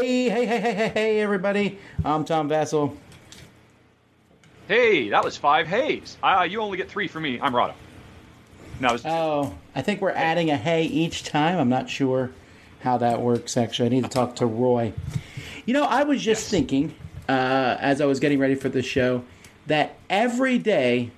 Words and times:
Hey, 0.00 0.30
hey, 0.30 0.46
hey, 0.46 0.60
hey, 0.60 0.72
hey, 0.72 0.88
hey, 0.88 1.20
everybody. 1.20 1.78
I'm 2.02 2.24
Tom 2.24 2.48
Vasel. 2.48 2.96
Hey, 4.66 5.10
that 5.10 5.22
was 5.22 5.36
five 5.36 5.66
hays. 5.66 6.16
Uh, 6.22 6.46
you 6.48 6.62
only 6.62 6.78
get 6.78 6.88
three 6.88 7.06
for 7.06 7.20
me. 7.20 7.38
I'm 7.38 7.52
Rado. 7.52 7.74
No, 8.80 8.94
it's 8.94 9.04
Oh, 9.04 9.58
I 9.74 9.82
think 9.82 10.00
we're 10.00 10.12
adding 10.12 10.48
a 10.48 10.56
hey 10.56 10.84
each 10.84 11.24
time. 11.24 11.58
I'm 11.58 11.68
not 11.68 11.90
sure 11.90 12.30
how 12.80 12.96
that 12.96 13.20
works, 13.20 13.58
actually. 13.58 13.86
I 13.86 13.88
need 13.90 14.04
to 14.04 14.08
talk 14.08 14.36
to 14.36 14.46
Roy. 14.46 14.94
You 15.66 15.74
know, 15.74 15.84
I 15.84 16.04
was 16.04 16.22
just 16.22 16.50
thinking, 16.50 16.94
uh, 17.28 17.76
as 17.78 18.00
I 18.00 18.06
was 18.06 18.20
getting 18.20 18.38
ready 18.38 18.54
for 18.54 18.70
this 18.70 18.86
show, 18.86 19.22
that 19.66 19.98
every 20.08 20.56
day 20.56 21.10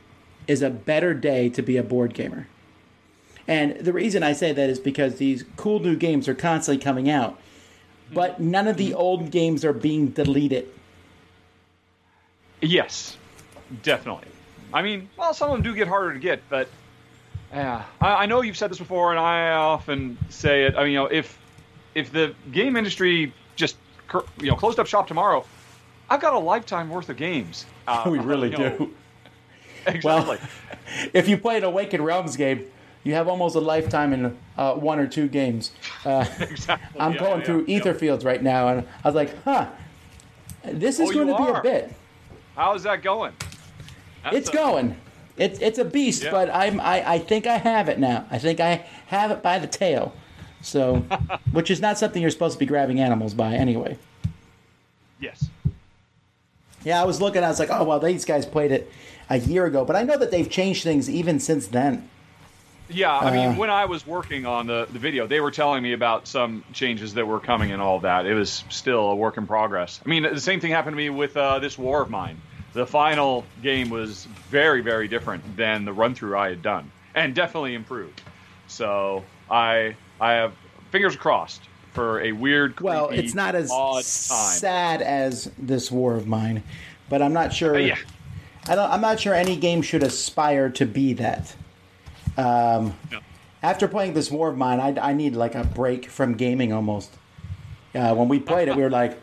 is 0.49 0.61
a 0.61 0.71
better 0.71 1.15
day 1.15 1.49
to 1.51 1.63
be 1.63 1.77
a 1.77 1.85
board 1.85 2.15
gamer. 2.15 2.49
And 3.47 3.77
the 3.77 3.93
reason 3.93 4.25
I 4.25 4.33
say 4.33 4.53
that 4.53 4.69
is 4.69 4.81
because 4.81 5.19
these 5.19 5.45
cool 5.55 5.79
new 5.79 5.95
games 5.95 6.27
are 6.27 6.35
constantly 6.35 6.83
coming 6.83 7.09
out, 7.09 7.39
but 8.13 8.41
none 8.41 8.69
of 8.69 8.77
the 8.77 8.95
old 8.95 9.31
games 9.31 9.65
are 9.65 9.73
being 9.73 10.09
deleted. 10.09 10.69
yes, 12.61 13.17
definitely. 13.83 14.29
I 14.73 14.83
mean, 14.83 15.09
well, 15.17 15.35
some 15.35 15.51
of 15.51 15.57
them 15.57 15.63
do 15.63 15.75
get 15.75 15.89
harder 15.89 16.15
to 16.15 16.19
get, 16.19 16.43
but 16.49 16.69
yeah, 17.53 17.85
I, 18.01 18.15
I 18.23 18.27
know 18.27 18.41
you've 18.43 18.57
said 18.57 18.71
this 18.71 18.79
before, 18.79 19.11
and 19.11 19.21
I 19.21 19.53
often 19.53 20.17
say 20.31 20.65
it. 20.65 20.75
I 20.77 20.85
mean, 20.85 20.93
you 20.93 20.99
know, 20.99 21.07
if 21.07 21.39
if 21.95 22.11
the 22.11 22.35
game 22.53 22.77
industry 22.77 23.33
just 23.57 23.77
cur- 24.09 24.25
you 24.41 24.49
know 24.49 24.57
closed 24.57 24.79
up 24.79 24.87
shop 24.87 25.07
tomorrow, 25.09 25.45
I've 26.09 26.21
got 26.21 26.33
a 26.33 26.39
lifetime 26.39 26.89
worth 26.89 27.09
of 27.09 27.17
games. 27.17 27.67
Uh, 27.85 28.05
we 28.09 28.21
really 28.21 28.49
you 28.53 28.59
know, 28.59 28.77
do. 28.79 28.95
Exactly. 29.89 30.39
if 31.13 31.29
you 31.29 31.37
play 31.37 31.57
an 31.57 31.65
Awakened 31.65 32.05
Realms 32.05 32.37
game, 32.37 32.65
you 33.05 33.15
have 33.15 33.29
almost 33.29 33.57
a 33.57 33.61
lifetime 33.61 34.13
in 34.13 34.37
uh, 34.57 34.75
one 34.75 34.99
or 34.99 35.07
two 35.07 35.29
games. 35.29 35.73
Uh, 36.05 36.25
exactly. 36.41 37.01
I'm 37.01 37.13
yeah, 37.15 37.19
going 37.19 37.41
yeah, 37.41 37.47
through 37.47 37.65
yeah. 37.67 37.81
Etherfields 37.81 38.25
right 38.25 38.43
now, 38.43 38.69
and 38.69 38.87
I 39.05 39.09
was 39.09 39.15
like, 39.15 39.43
huh, 39.45 39.69
this 40.65 41.01
is 41.01 41.11
Oh, 41.11 41.13
going 41.13 41.29
to 41.29 41.37
be 41.37 41.59
a 41.59 41.63
bit. 41.63 41.95
How's 42.55 42.83
that 42.85 43.03
going? 43.03 43.33
That's 44.23 44.37
It's 44.37 44.49
a- 44.51 44.53
going. 44.53 44.97
It's 45.39 45.59
it's 45.61 45.79
a 45.79 45.85
beast, 45.85 46.27
but 46.31 46.51
I'm 46.51 46.79
I, 46.79 47.13
I 47.15 47.19
think 47.19 47.47
I 47.47 47.57
have 47.57 47.89
it 47.89 47.99
now. 47.99 48.27
I 48.31 48.39
think 48.39 48.61
I 48.61 48.85
have 49.07 49.31
it 49.31 49.43
by 49.43 49.59
the 49.59 49.67
tail. 49.67 50.13
So, 50.61 50.97
which 51.53 51.71
is 51.71 51.81
not 51.81 51.99
something 51.99 52.21
you're 52.21 52.31
supposed 52.31 52.53
to 52.53 52.59
be 52.59 52.67
grabbing 52.67 53.01
animals 53.01 53.33
by 53.33 53.55
anyway. 53.55 53.97
Yes. 55.19 55.49
Yeah, 56.85 57.01
I 57.01 57.05
was 57.07 57.21
looking. 57.21 57.43
I 57.43 57.49
was 57.49 57.59
like, 57.59 57.71
oh 57.71 57.83
well, 57.85 57.99
these 57.99 58.27
guys 58.27 58.45
played 58.45 58.73
it 58.73 58.93
a 59.31 59.39
year 59.39 59.65
ago, 59.65 59.87
but 59.87 59.97
I 59.97 60.03
know 60.03 60.19
that 60.19 60.31
they've 60.31 60.49
changed 60.51 60.83
things 60.85 61.09
even 61.09 61.41
since 61.41 61.67
then. 61.67 62.09
Yeah, 62.93 63.13
I 63.13 63.29
Uh, 63.29 63.33
mean, 63.33 63.57
when 63.57 63.71
I 63.71 63.85
was 63.87 64.07
working 64.07 64.47
on 64.47 64.67
the, 64.67 64.87
the 64.93 64.99
video, 64.99 65.27
they 65.27 65.41
were 65.41 65.51
telling 65.51 65.83
me 65.83 65.93
about 65.93 66.27
some 66.29 66.65
changes 66.73 67.15
that 67.15 67.27
were 67.27 67.41
coming 67.41 67.73
and 67.73 67.81
all 67.83 68.01
that. 68.01 68.27
It 68.27 68.35
was 68.35 68.65
still 68.69 69.11
a 69.11 69.15
work 69.17 69.37
in 69.39 69.47
progress. 69.47 70.01
I 70.05 70.09
mean, 70.09 70.23
the 70.23 70.41
same 70.41 70.61
thing 70.61 70.71
happened 70.73 70.95
to 70.95 70.97
me 70.99 71.11
with 71.11 71.37
uh, 71.37 71.59
this 71.59 71.77
War 71.79 72.03
of 72.03 72.11
Mine. 72.11 72.41
The 72.75 72.87
final 72.87 73.45
game 73.63 73.91
was 73.91 74.25
very, 74.49 74.81
very 74.81 75.07
different 75.09 75.57
than 75.57 75.85
the 75.85 75.93
run 75.93 76.15
through 76.15 76.37
I 76.39 76.49
had 76.51 76.63
done, 76.63 76.91
and 77.15 77.35
definitely 77.35 77.75
improved. 77.75 78.21
So 78.69 79.25
I 79.51 79.97
I 80.21 80.33
have 80.33 80.53
fingers 80.91 81.15
crossed 81.17 81.63
for 81.93 82.23
a 82.23 82.33
weird, 82.33 82.81
Well, 82.81 83.11
it's 83.11 83.35
not 83.35 83.55
as 83.55 83.71
sad 84.07 85.03
as 85.03 85.51
this 85.59 85.91
war 85.91 86.15
of 86.17 86.27
mine, 86.27 86.63
but 87.11 87.21
I'm 87.21 87.35
not 87.35 87.53
sure. 87.53 87.75
Uh, 87.75 87.79
yeah. 87.81 87.97
I 88.69 88.75
don't. 88.77 88.91
I'm 88.91 89.01
not 89.03 89.21
sure 89.21 89.35
any 89.35 89.57
game 89.57 89.83
should 89.83 90.03
aspire 90.03 90.71
to 90.71 90.87
be 90.87 91.13
that. 91.15 91.55
Um, 92.37 92.95
No. 93.11 93.21
After 93.63 93.87
playing 93.87 94.15
this 94.15 94.29
war 94.31 94.49
of 94.49 94.57
mine, 94.57 94.81
I, 94.81 95.11
I 95.11 95.13
need 95.13 95.37
like 95.37 95.55
a 95.55 95.63
break 95.63 96.07
from 96.07 96.35
gaming 96.35 96.73
almost. 96.73 97.15
Uh, 97.95 98.13
when 98.15 98.27
we 98.29 98.41
played 98.41 98.67
it, 98.69 98.75
we 98.75 98.83
were 98.83 98.91
like, 98.91 99.21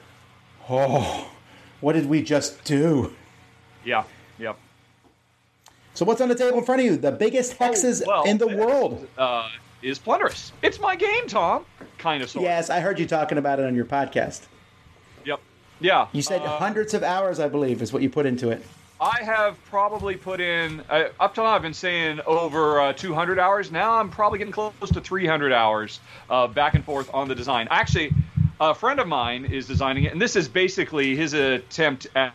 "Oh, 0.70 1.30
what 1.81 1.94
did 1.94 2.06
we 2.08 2.22
just 2.24 2.64
do?" 2.64 3.14
Yeah. 3.84 4.03
Yep. 4.38 4.58
So 5.94 6.06
what's 6.06 6.22
on 6.22 6.30
the 6.30 6.36
table 6.36 6.59
in 6.59 6.64
front 6.64 6.80
of 6.80 6.86
you? 6.86 6.96
The 6.96 7.12
biggest 7.12 7.58
hexes 7.59 8.02
Oh, 8.06 8.08
well, 8.08 8.24
in 8.24 8.38
the 8.38 8.48
world. 8.48 9.08
Uh, 9.18 9.50
is 9.81 10.00
Plunderous. 10.00 10.52
It's 10.62 10.80
my 10.80 10.96
game, 10.96 11.28
Tom. 11.28 11.66
Kind 11.98 12.22
of, 12.24 12.30
sort. 12.30 12.44
Yes, 12.44 12.69
I 12.69 12.80
heard 12.80 13.00
you 13.00 13.06
talking 13.06 13.38
about 13.38 13.59
it 13.59 13.66
on 13.66 13.75
your 13.75 13.86
podcast. 13.86 14.44
Yep. 15.25 15.40
Yeah. 15.81 16.08
You 16.14 16.22
said 16.22 16.42
uh, 16.42 16.58
hundreds 16.58 16.94
of 16.94 17.03
hours, 17.03 17.40
I 17.40 17.48
believe, 17.50 17.81
is 17.81 17.92
what 17.92 18.02
you 18.02 18.09
put 18.09 18.25
into 18.25 18.50
it. 18.50 18.66
I 19.02 19.24
have 19.24 19.64
probably 19.66 20.18
put 20.18 20.42
in 20.42 20.82
uh, 20.90 21.10
up 21.20 21.34
till 21.34 21.46
now. 21.46 21.52
I've 21.52 21.62
been 21.62 21.74
saying 21.74 22.20
over 22.26 22.82
uh, 22.82 22.94
200 22.94 23.40
hours. 23.40 23.72
Now 23.72 23.94
I'm 23.94 24.10
probably 24.10 24.40
getting 24.40 24.52
close 24.52 24.74
to 24.92 25.00
300 25.00 25.54
hours 25.54 26.02
uh, 26.30 26.48
back 26.48 26.74
and 26.74 26.84
forth 26.84 27.10
on 27.14 27.30
the 27.30 27.36
design. 27.36 27.70
Actually, 27.72 28.12
a 28.60 28.76
friend 28.76 29.00
of 29.00 29.08
mine 29.08 29.46
is 29.46 29.68
designing 29.68 30.04
it, 30.04 30.12
and 30.12 30.22
this 30.22 30.36
is 30.36 30.50
basically 30.50 31.16
his 31.16 31.32
attempt 31.34 32.08
at, 32.14 32.34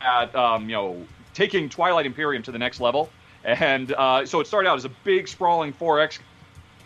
at 0.00 0.34
um, 0.34 0.70
you 0.70 0.74
know 0.74 1.06
taking 1.34 1.68
Twilight 1.68 2.06
Imperium 2.06 2.42
to 2.44 2.52
the 2.52 2.58
next 2.58 2.80
level. 2.80 3.10
And 3.44 3.92
uh, 3.92 4.24
so 4.24 4.40
it 4.40 4.46
started 4.46 4.70
out 4.70 4.78
as 4.78 4.86
a 4.86 4.92
big 5.04 5.28
sprawling 5.28 5.74
4X 5.74 6.18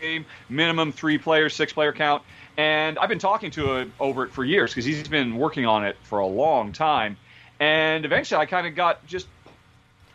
game, 0.01 0.25
minimum 0.49 0.91
three 0.91 1.17
player, 1.17 1.47
six 1.47 1.71
player 1.71 1.93
count. 1.93 2.21
And 2.57 2.99
I've 2.99 3.07
been 3.07 3.17
talking 3.17 3.49
to 3.51 3.75
him 3.75 3.93
over 3.97 4.25
it 4.25 4.33
for 4.33 4.43
years 4.43 4.71
because 4.71 4.83
he's 4.83 5.07
been 5.07 5.37
working 5.37 5.65
on 5.65 5.85
it 5.85 5.95
for 6.03 6.19
a 6.19 6.27
long 6.27 6.73
time. 6.73 7.15
And 7.61 8.05
eventually 8.05 8.41
I 8.41 8.47
kind 8.47 8.65
of 8.65 8.75
got 8.75 9.05
just 9.05 9.27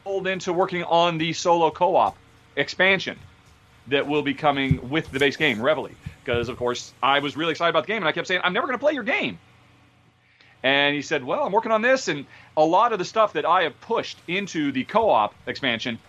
pulled 0.03 0.27
into 0.27 0.53
working 0.53 0.83
on 0.83 1.17
the 1.17 1.33
solo 1.33 1.71
co 1.71 1.95
op 1.95 2.19
expansion 2.57 3.17
that 3.87 4.09
will 4.09 4.23
be 4.23 4.34
coming 4.34 4.91
with 4.91 5.09
the 5.12 5.21
base 5.21 5.37
game, 5.37 5.62
Reveille. 5.62 5.91
Because, 6.25 6.49
of 6.49 6.57
course, 6.57 6.93
I 7.01 7.21
was 7.21 7.37
really 7.37 7.53
excited 7.53 7.71
about 7.71 7.84
the 7.84 7.93
game 7.93 7.99
and 7.99 8.09
I 8.09 8.12
kept 8.12 8.27
saying, 8.27 8.41
I'm 8.43 8.53
never 8.53 8.67
going 8.67 8.77
to 8.77 8.84
play 8.84 8.95
your 8.95 9.05
game. 9.05 9.39
And 10.65 10.97
he 10.97 11.03
said, 11.03 11.23
Well, 11.23 11.45
I'm 11.45 11.53
working 11.53 11.71
on 11.71 11.83
this. 11.83 12.09
And 12.09 12.27
a 12.57 12.65
lot 12.65 12.93
of 12.93 12.99
the 12.99 13.05
stuff 13.05 13.34
that 13.34 13.47
I 13.47 13.63
have 13.63 13.81
pushed 13.81 14.19
into 14.27 14.73
the 14.73 14.83
co 14.83 15.09
op 15.09 15.33
expansion 15.47 16.01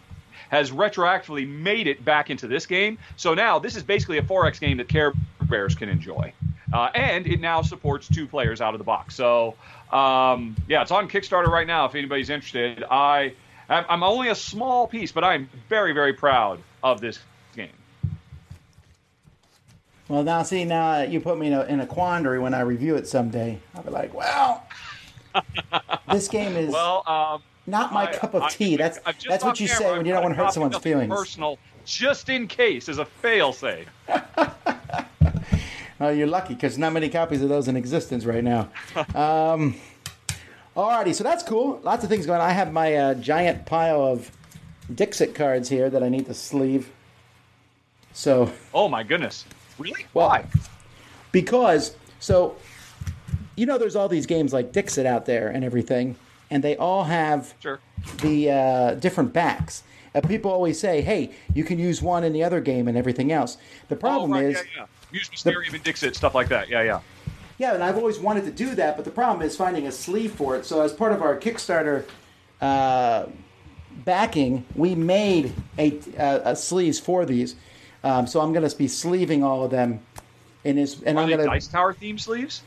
has 0.49 0.71
retroactively 0.71 1.47
made 1.47 1.85
it 1.85 2.03
back 2.03 2.31
into 2.31 2.47
this 2.47 2.65
game. 2.65 2.97
So 3.15 3.35
now 3.35 3.59
this 3.59 3.75
is 3.75 3.83
basically 3.83 4.17
a 4.17 4.23
4X 4.23 4.59
game 4.59 4.77
that 4.77 4.87
Care 4.87 5.13
Bears 5.43 5.75
can 5.75 5.89
enjoy. 5.89 6.33
Uh, 6.73 6.89
and 6.95 7.25
it 7.27 7.39
now 7.39 7.61
supports 7.61 8.07
two 8.07 8.27
players 8.27 8.59
out 8.61 8.73
of 8.73 8.77
the 8.79 8.83
box. 8.83 9.15
So, 9.15 9.55
um, 9.91 10.55
yeah, 10.67 10.81
it's 10.81 10.91
on 10.91 11.07
Kickstarter 11.09 11.47
right 11.47 11.65
now 11.67 11.85
if 11.85 11.95
anybody's 11.95 12.29
interested. 12.29 12.83
I, 12.91 13.33
I'm 13.69 14.03
only 14.03 14.29
a 14.29 14.35
small 14.35 14.87
piece, 14.87 15.11
but 15.11 15.23
I'm 15.23 15.49
very, 15.69 15.93
very 15.93 16.13
proud 16.13 16.59
of 16.83 16.99
this 17.01 17.19
game. 17.55 17.69
Well, 20.09 20.23
now 20.23 20.43
see, 20.43 20.63
now 20.65 21.01
you 21.01 21.19
put 21.19 21.37
me 21.37 21.47
in 21.47 21.53
a, 21.53 21.63
in 21.65 21.79
a 21.81 21.85
quandary 21.87 22.39
when 22.39 22.53
I 22.53 22.61
review 22.61 22.95
it 22.95 23.07
someday. 23.07 23.59
I'll 23.75 23.83
be 23.83 23.89
like, 23.91 24.13
well, 24.13 24.65
this 26.11 26.27
game 26.29 26.55
is 26.55 26.71
Well, 26.71 27.03
um, 27.07 27.43
not 27.65 27.91
my 27.93 28.07
I- 28.09 28.13
cup 28.13 28.33
of 28.33 28.43
I- 28.43 28.49
tea. 28.49 28.77
That's 28.77 28.99
I've 29.05 29.15
just 29.17 29.27
that's 29.27 29.43
what 29.43 29.59
you 29.59 29.67
camera, 29.67 29.83
say 29.83 29.97
when 29.97 30.05
you 30.05 30.13
don't 30.13 30.23
want 30.23 30.35
to 30.35 30.41
hurt 30.43 30.53
someone's 30.53 30.77
feelings. 30.77 31.13
Personal, 31.13 31.57
just 31.85 32.29
in 32.29 32.47
case, 32.47 32.87
as 32.89 32.97
a 32.99 33.05
fail-safe. 33.05 33.87
Oh, 35.99 36.09
you're 36.09 36.27
lucky 36.27 36.53
because 36.53 36.77
not 36.77 36.93
many 36.93 37.09
copies 37.09 37.41
of 37.41 37.49
those 37.49 37.67
in 37.67 37.75
existence 37.75 38.25
right 38.25 38.43
now. 38.43 38.69
um, 39.15 39.75
alrighty, 40.75 41.13
so 41.15 41.23
that's 41.23 41.43
cool. 41.43 41.79
Lots 41.83 42.03
of 42.03 42.09
things 42.09 42.25
going. 42.25 42.39
on. 42.39 42.47
I 42.47 42.53
have 42.53 42.71
my 42.71 42.95
uh, 42.95 43.13
giant 43.15 43.65
pile 43.65 44.03
of 44.03 44.31
Dixit 44.93 45.33
cards 45.35 45.69
here 45.69 45.89
that 45.89 46.03
I 46.03 46.09
need 46.09 46.25
to 46.27 46.33
sleeve. 46.33 46.91
So 48.13 48.51
Oh 48.73 48.87
my 48.87 49.03
goodness! 49.03 49.45
Really? 49.77 50.05
Well, 50.13 50.29
Why? 50.29 50.45
because 51.31 51.95
so 52.19 52.55
you 53.55 53.65
know 53.65 53.77
there's 53.77 53.95
all 53.95 54.07
these 54.07 54.25
games 54.25 54.53
like 54.53 54.71
Dixit 54.71 55.05
out 55.05 55.25
there 55.25 55.49
and 55.49 55.63
everything 55.63 56.15
and 56.49 56.63
they 56.63 56.75
all 56.77 57.03
have 57.03 57.53
Sure. 57.59 57.79
the 58.21 58.49
uh, 58.49 58.93
different 58.95 59.33
backs 59.33 59.83
and 60.13 60.27
people 60.27 60.49
always 60.49 60.79
say 60.79 61.01
hey 61.01 61.31
you 61.53 61.63
can 61.63 61.77
use 61.77 62.01
one 62.01 62.23
in 62.23 62.33
the 62.33 62.43
other 62.43 62.59
game 62.61 62.87
and 62.87 62.97
everything 62.97 63.31
else 63.31 63.57
the 63.89 63.95
problem 63.95 64.31
oh, 64.31 64.35
right, 64.35 64.45
is 64.45 64.55
yeah, 64.55 64.63
yeah. 64.77 64.85
Use 65.11 65.29
Mysterium 65.31 65.73
and 65.73 65.83
Dixit, 65.83 66.15
stuff 66.15 66.35
like 66.35 66.49
that. 66.49 66.69
Yeah, 66.69 66.81
yeah. 66.83 66.99
yeah 67.57 67.73
and 67.73 67.83
i've 67.83 67.97
always 67.97 68.19
wanted 68.19 68.45
to 68.45 68.51
do 68.51 68.75
that 68.75 68.95
but 68.95 69.05
the 69.05 69.11
problem 69.11 69.45
is 69.45 69.55
finding 69.55 69.87
a 69.87 69.91
sleeve 69.91 70.31
for 70.33 70.55
it 70.55 70.65
so 70.65 70.81
as 70.81 70.93
part 70.93 71.11
of 71.11 71.21
our 71.21 71.37
kickstarter 71.37 72.05
uh, 72.61 73.27
backing, 74.05 74.65
we 74.75 74.95
made 74.95 75.53
a, 75.77 75.99
uh, 76.17 76.51
a 76.51 76.55
sleeves 76.55 76.99
for 76.99 77.25
these. 77.25 77.55
Um, 78.03 78.27
so 78.27 78.41
I'm 78.41 78.53
going 78.53 78.67
to 78.67 78.77
be 78.77 78.87
sleeving 78.87 79.43
all 79.43 79.63
of 79.63 79.71
them 79.71 79.99
in 80.63 80.75
this, 80.75 81.01
and 81.03 81.17
Are 81.17 81.23
I'm 81.23 81.29
they 81.29 81.37
to. 81.37 81.45
Dice 81.45 81.67
Tower 81.67 81.93
theme 81.93 82.17
sleeves? 82.17 82.63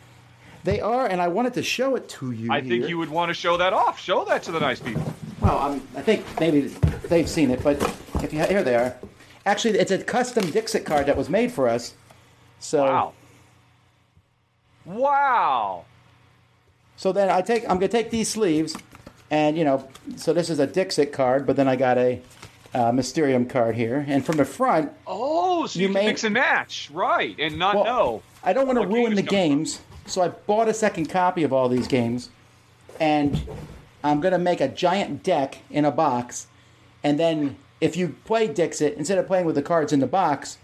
They 0.62 0.80
are, 0.80 1.06
and 1.06 1.22
I 1.22 1.28
wanted 1.28 1.54
to 1.54 1.62
show 1.62 1.96
it 1.96 2.08
to 2.10 2.32
you. 2.32 2.52
I 2.52 2.60
think 2.60 2.88
you 2.88 2.98
would 2.98 3.08
want 3.08 3.30
to 3.30 3.34
show 3.34 3.56
that 3.56 3.72
off. 3.72 3.98
Show 3.98 4.24
that 4.26 4.42
to 4.44 4.52
the 4.52 4.60
nice 4.60 4.78
people. 4.78 5.14
Well, 5.40 5.58
I'm, 5.58 5.76
I 5.96 6.02
think 6.02 6.24
maybe 6.38 6.60
they've 7.08 7.28
seen 7.28 7.50
it, 7.50 7.62
but 7.62 7.80
if 8.22 8.32
you 8.32 8.40
here 8.44 8.62
they 8.62 8.74
are. 8.74 8.94
Actually, 9.46 9.78
it's 9.78 9.90
a 9.90 10.04
custom 10.04 10.50
Dixit 10.50 10.84
card 10.84 11.06
that 11.06 11.16
was 11.16 11.30
made 11.30 11.50
for 11.50 11.66
us. 11.66 11.94
So, 12.60 12.84
Wow. 12.84 13.12
Wow. 14.86 15.84
so 16.96 17.12
then 17.12 17.28
I 17.30 17.42
take 17.42 17.62
I'm 17.64 17.76
gonna 17.78 17.88
take 17.88 18.10
these 18.10 18.28
sleeves, 18.28 18.76
and 19.30 19.56
you 19.56 19.64
know, 19.64 19.86
so 20.16 20.32
this 20.32 20.48
is 20.50 20.58
a 20.58 20.66
Dixit 20.66 21.12
card, 21.12 21.46
but 21.46 21.56
then 21.56 21.68
I 21.68 21.76
got 21.76 21.98
a 21.98 22.20
uh, 22.72 22.92
Mysterium 22.92 23.46
card 23.46 23.74
here, 23.74 24.04
and 24.08 24.24
from 24.24 24.36
the 24.36 24.44
front, 24.44 24.92
Oh, 25.06 25.66
so 25.66 25.78
you, 25.78 25.88
You 25.88 25.92
can 25.94 26.02
may- 26.02 26.06
mix 26.06 26.24
and 26.24 26.34
match, 26.34 26.88
right? 26.92 27.34
And 27.38 27.58
not 27.58 27.74
Well, 27.74 27.84
know. 27.84 28.22
I 28.44 28.52
don't 28.52 28.66
want 28.66 28.80
to 28.80 28.86
ruin 28.86 29.14
the 29.16 29.22
games 29.22 29.76
from. 29.76 29.84
games, 29.96 30.12
so 30.12 30.22
I 30.22 30.28
bought 30.28 30.68
a 30.68 30.74
second 30.74 31.06
copy 31.10 31.42
of 31.42 31.52
all 31.52 31.68
these 31.68 31.88
games, 31.88 32.30
and 33.00 33.42
I'm 34.04 34.20
gonna 34.20 34.38
make 34.38 34.60
a 34.60 34.68
giant 34.68 35.22
deck 35.22 35.58
in 35.70 35.84
a 35.84 35.90
box, 35.90 36.46
and 37.02 37.18
then 37.18 37.56
if 37.80 37.96
you 37.96 38.14
play 38.24 38.46
Dixit, 38.46 38.94
instead 38.96 39.18
of 39.18 39.26
playing 39.26 39.46
with 39.46 39.56
the 39.56 39.62
cards 39.62 39.92
in 39.92 40.00
the 40.00 40.06
box, 40.06 40.58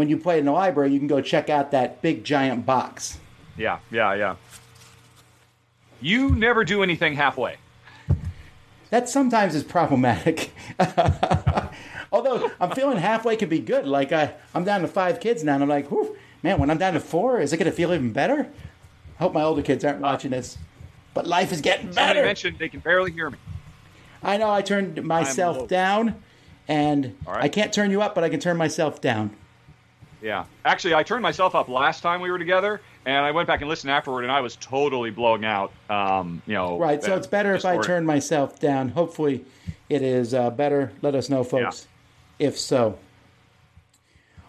when 0.00 0.08
you 0.08 0.16
play 0.16 0.38
in 0.38 0.46
the 0.46 0.52
library, 0.52 0.90
you 0.90 0.98
can 0.98 1.06
go 1.06 1.20
check 1.20 1.50
out 1.50 1.72
that 1.72 2.00
big 2.00 2.24
giant 2.24 2.64
box. 2.64 3.18
Yeah, 3.58 3.80
yeah, 3.90 4.14
yeah. 4.14 4.36
You 6.00 6.30
never 6.30 6.64
do 6.64 6.82
anything 6.82 7.16
halfway. 7.16 7.58
That 8.88 9.10
sometimes 9.10 9.54
is 9.54 9.62
problematic. 9.62 10.52
Although 12.12 12.50
I'm 12.58 12.70
feeling 12.70 12.96
halfway 12.96 13.36
can 13.36 13.50
be 13.50 13.58
good. 13.58 13.86
Like 13.86 14.10
I, 14.10 14.32
I'm 14.54 14.64
down 14.64 14.80
to 14.80 14.88
five 14.88 15.20
kids 15.20 15.44
now, 15.44 15.52
and 15.52 15.62
I'm 15.62 15.68
like, 15.68 15.88
Whew, 15.88 16.16
man, 16.42 16.58
when 16.58 16.70
I'm 16.70 16.78
down 16.78 16.94
to 16.94 17.00
four, 17.00 17.38
is 17.38 17.52
it 17.52 17.58
going 17.58 17.70
to 17.70 17.76
feel 17.76 17.92
even 17.92 18.10
better? 18.10 18.48
I 19.18 19.22
hope 19.22 19.34
my 19.34 19.42
older 19.42 19.60
kids 19.60 19.84
aren't 19.84 20.00
watching 20.00 20.30
this. 20.30 20.56
But 21.12 21.26
life 21.26 21.52
is 21.52 21.60
getting 21.60 21.88
Somebody 21.88 22.14
better. 22.14 22.24
mentioned 22.24 22.56
they 22.58 22.70
can 22.70 22.80
barely 22.80 23.12
hear 23.12 23.28
me. 23.28 23.36
I 24.22 24.38
know 24.38 24.50
I 24.50 24.62
turned 24.62 25.04
myself 25.04 25.68
down, 25.68 26.22
and 26.66 27.18
right. 27.26 27.44
I 27.44 27.48
can't 27.48 27.70
turn 27.70 27.90
you 27.90 28.00
up, 28.00 28.14
but 28.14 28.24
I 28.24 28.30
can 28.30 28.40
turn 28.40 28.56
myself 28.56 29.02
down. 29.02 29.36
Yeah. 30.22 30.44
Actually, 30.64 30.94
I 30.94 31.02
turned 31.02 31.22
myself 31.22 31.54
up 31.54 31.68
last 31.68 32.02
time 32.02 32.20
we 32.20 32.30
were 32.30 32.38
together, 32.38 32.80
and 33.06 33.24
I 33.24 33.30
went 33.30 33.46
back 33.46 33.60
and 33.60 33.68
listened 33.68 33.90
afterward, 33.90 34.22
and 34.22 34.32
I 34.32 34.40
was 34.40 34.56
totally 34.56 35.10
blowing 35.10 35.44
out. 35.44 35.72
Um, 35.88 36.42
you 36.46 36.54
know. 36.54 36.78
Right, 36.78 37.02
so 37.02 37.16
it's 37.16 37.26
better 37.26 37.54
if 37.54 37.64
I 37.64 37.78
turn 37.78 38.04
myself 38.04 38.58
down. 38.60 38.90
Hopefully, 38.90 39.44
it 39.88 40.02
is 40.02 40.34
uh, 40.34 40.50
better. 40.50 40.92
Let 41.02 41.14
us 41.14 41.28
know, 41.30 41.42
folks, 41.44 41.86
if 42.38 42.58
so. 42.58 42.98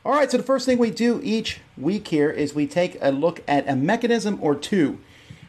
All 0.03 0.13
right, 0.13 0.29
so 0.31 0.37
the 0.37 0.43
first 0.43 0.65
thing 0.65 0.77
we 0.79 0.89
do 0.89 1.21
each 1.23 1.59
week 1.77 2.07
here 2.07 2.29
is 2.29 2.55
we 2.55 2.65
take 2.65 2.97
a 3.01 3.11
look 3.11 3.43
at 3.47 3.69
a 3.69 3.75
mechanism 3.75 4.39
or 4.41 4.55
two. 4.55 4.99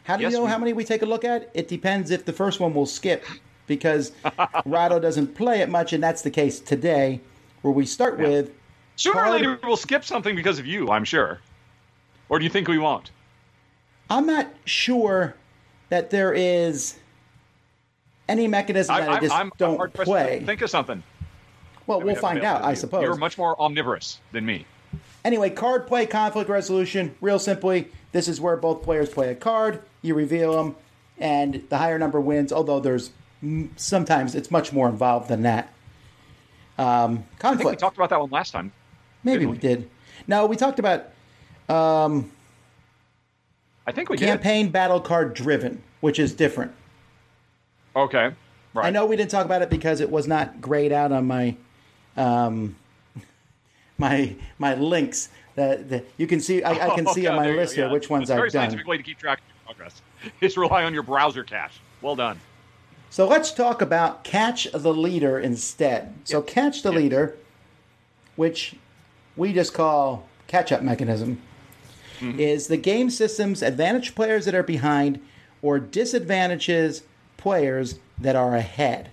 How 0.03 0.15
do 0.17 0.23
Yes, 0.23 0.31
you 0.31 0.37
know 0.37 0.43
we- 0.45 0.49
how 0.49 0.59
many 0.59 0.73
we 0.73 0.83
take 0.85 1.01
a 1.01 1.05
look 1.07 1.23
at? 1.25 1.49
It 1.53 1.67
depends 1.67 2.11
if 2.11 2.25
the 2.25 2.33
first 2.33 2.59
one 2.59 2.73
will 2.73 2.85
skip 2.85 3.25
because 3.65 4.11
Rado 4.25 5.01
doesn't 5.01 5.33
play 5.35 5.61
it 5.61 5.69
much, 5.69 5.91
and 5.91 6.03
that's 6.03 6.21
the 6.21 6.29
case 6.29 6.59
today, 6.59 7.21
where 7.61 7.73
we 7.73 7.85
start 7.85 8.19
with 8.19 8.51
Sooner 8.95 9.25
or 9.25 9.31
later, 9.31 9.59
we'll 9.63 9.77
skip 9.77 10.03
something 10.03 10.35
because 10.35 10.59
of 10.59 10.65
you. 10.65 10.89
I'm 10.89 11.03
sure. 11.03 11.39
Or 12.29 12.39
do 12.39 12.45
you 12.45 12.49
think 12.49 12.67
we 12.67 12.77
won't? 12.77 13.11
I'm 14.09 14.25
not 14.25 14.47
sure 14.65 15.35
that 15.89 16.09
there 16.09 16.33
is 16.33 16.97
any 18.29 18.47
mechanism 18.47 18.95
that 18.95 19.09
I, 19.09 19.15
I'm, 19.15 19.21
just 19.21 19.35
I'm 19.35 19.51
don't 19.57 19.77
pressed 19.93 20.09
play. 20.09 20.43
think 20.45 20.61
of 20.61 20.69
something. 20.69 21.03
well, 21.87 21.99
we 21.99 22.05
we'll 22.05 22.15
find 22.15 22.43
out, 22.43 22.63
I 22.63 22.73
suppose. 22.73 23.01
You're 23.01 23.15
much 23.15 23.37
more 23.37 23.59
omnivorous 23.59 24.19
than 24.31 24.45
me. 24.45 24.65
Anyway, 25.25 25.49
card 25.49 25.87
play, 25.87 26.05
conflict 26.05 26.49
resolution. 26.49 27.15
Real 27.21 27.39
simply, 27.39 27.89
this 28.11 28.27
is 28.27 28.41
where 28.41 28.57
both 28.57 28.83
players 28.83 29.09
play 29.09 29.29
a 29.29 29.35
card. 29.35 29.81
You 30.01 30.15
reveal 30.15 30.53
them, 30.53 30.75
and 31.17 31.63
the 31.69 31.77
higher 31.77 31.97
number 31.97 32.19
wins. 32.19 32.51
Although 32.51 32.79
there's 32.79 33.11
sometimes 33.75 34.35
it's 34.35 34.51
much 34.51 34.71
more 34.73 34.89
involved 34.89 35.29
than 35.29 35.43
that. 35.43 35.73
Um, 36.77 37.25
I 37.41 37.55
think 37.55 37.69
we 37.69 37.75
talked 37.75 37.97
about 37.97 38.09
that 38.09 38.19
one 38.19 38.29
last 38.29 38.51
time. 38.51 38.71
Maybe 39.23 39.45
we 39.45 39.53
we? 39.53 39.57
did. 39.57 39.89
No, 40.27 40.45
we 40.45 40.55
talked 40.55 40.79
about 40.79 41.05
I 41.69 42.23
think 43.91 44.09
we 44.09 44.17
campaign 44.17 44.69
battle 44.69 44.99
card 45.01 45.33
driven, 45.33 45.81
which 46.01 46.19
is 46.19 46.33
different. 46.33 46.71
Okay. 47.95 48.31
Right. 48.73 48.85
I 48.87 48.89
know 48.89 49.05
we 49.05 49.15
didn't 49.15 49.31
talk 49.31 49.45
about 49.45 49.61
it 49.61 49.69
because 49.69 50.01
it 50.01 50.09
was 50.09 50.27
not 50.27 50.59
grayed 50.61 50.91
out 50.91 51.11
on 51.11 51.27
my 51.27 51.55
um, 52.17 52.75
my 53.97 54.35
my 54.57 54.75
links. 54.75 55.29
That 55.55 55.89
that 55.89 56.05
you 56.17 56.25
can 56.25 56.39
see, 56.39 56.63
I, 56.63 56.71
I 56.91 56.95
can 56.95 57.07
Oh, 57.07 57.13
see 57.13 57.27
on 57.27 57.35
my 57.35 57.47
go, 57.47 57.53
list 57.55 57.75
here 57.75 57.85
yeah. 57.85 57.91
which 57.91 58.09
ones 58.09 58.23
It's 58.23 58.31
a 58.31 58.35
very 58.35 58.47
I've 58.47 58.53
done. 58.53 58.61
scientific 58.61 58.87
way 58.87 58.97
to 58.97 59.03
keep 59.03 59.19
track 59.19 59.39
of 59.39 59.45
your 59.47 59.75
progress. 59.75 60.01
Is 60.41 60.57
rely 60.57 60.83
on 60.85 60.93
your 60.93 61.03
browser 61.03 61.43
cache. 61.43 61.79
Well 62.01 62.15
done. 62.15 62.39
So 63.11 63.27
let's 63.27 63.51
talk 63.51 63.81
about 63.83 64.23
catch 64.23 64.67
the 64.73 64.91
leader 64.93 65.39
instead. 65.39 66.15
So 66.23 66.41
catch 66.41 66.81
the 66.81 66.89
Yes. 66.91 66.97
leader, 67.01 67.35
which 68.35 68.75
we 69.35 69.53
just 69.53 69.73
call 69.73 70.27
catch-up 70.47 70.81
mechanism, 70.81 71.41
Mm-hmm. 72.19 72.39
is 72.39 72.67
the 72.67 72.77
game 72.77 73.09
system's 73.09 73.61
advantage 73.63 74.13
players 74.15 74.45
that 74.45 74.53
are 74.55 74.63
behind 74.63 75.19
or 75.61 75.79
disadvantages 75.79 77.03
players 77.37 77.99
that 78.19 78.35
are 78.35 78.55
ahead. 78.55 79.09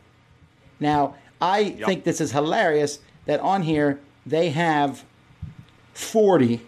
Now, 0.79 1.15
I 1.41 1.71
think 1.71 2.05
this 2.05 2.21
is 2.21 2.31
hilarious 2.33 3.01
that 3.25 3.41
on 3.41 3.63
here 3.63 3.99
they 4.27 4.51
have 4.51 5.05
40. 5.95 6.61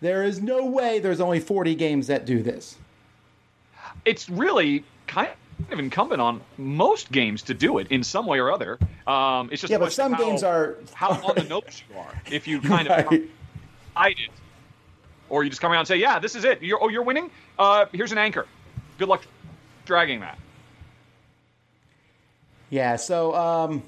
There 0.00 0.22
is 0.22 0.40
no 0.40 0.66
way 0.66 1.00
there's 1.00 1.20
only 1.20 1.40
40 1.40 1.74
games 1.74 2.06
that 2.06 2.24
do 2.24 2.42
this. 2.42 2.76
It's 4.04 4.28
really 4.28 4.84
kind 5.06 5.30
of 5.70 5.78
incumbent 5.78 6.20
on 6.20 6.40
most 6.56 7.10
games 7.12 7.42
to 7.42 7.54
do 7.54 7.78
it 7.78 7.88
in 7.90 8.02
some 8.04 8.26
way 8.26 8.38
or 8.38 8.50
other. 8.52 8.78
Um, 9.06 9.48
it's 9.52 9.60
just 9.60 9.70
Yeah, 9.70 9.78
but 9.78 9.92
some 9.92 10.12
how- 10.12 10.24
games 10.24 10.42
are 10.42 10.76
how 10.94 11.10
on 11.10 11.34
the 11.34 11.44
nose 11.44 11.82
you 11.90 11.98
are. 11.98 12.22
If 12.30 12.46
you 12.46 12.60
kind 12.60 12.88
of 12.88 13.06
Right. 13.10 13.22
hide 13.94 14.12
it, 14.18 14.30
or 15.28 15.44
you 15.44 15.50
just 15.50 15.60
come 15.60 15.70
around 15.72 15.80
and 15.80 15.88
say, 15.88 15.96
"Yeah, 15.96 16.18
this 16.18 16.34
is 16.34 16.44
it. 16.44 16.62
You're, 16.62 16.82
oh, 16.82 16.88
you're 16.88 17.02
winning. 17.02 17.30
Uh, 17.58 17.86
here's 17.92 18.12
an 18.12 18.18
anchor. 18.18 18.46
Good 18.98 19.08
luck 19.08 19.22
dragging 19.84 20.20
that." 20.20 20.38
Yeah, 22.70 22.96
so 22.96 23.34
um, 23.34 23.82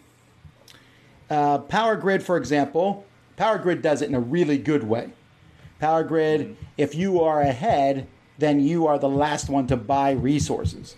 uh, 1.29 1.59
Power 1.59 1.97
Grid, 1.97 2.23
for 2.23 2.37
example, 2.37 3.05
Power 3.37 3.59
Grid 3.59 3.83
does 3.83 4.03
it 4.03 4.09
in 4.09 4.15
a 4.15 4.21
really 4.21 4.59
good 4.59 4.85
way. 4.85 5.11
Power 5.79 6.03
Grid, 6.03 6.57
if 6.77 6.95
you 6.95 7.21
are 7.21 7.41
ahead, 7.41 8.07
then 8.39 8.61
you 8.61 8.87
are 8.87 8.99
the 8.99 9.09
last 9.09 9.49
one 9.49 9.67
to 9.67 9.77
buy 9.77 10.11
resources, 10.13 10.97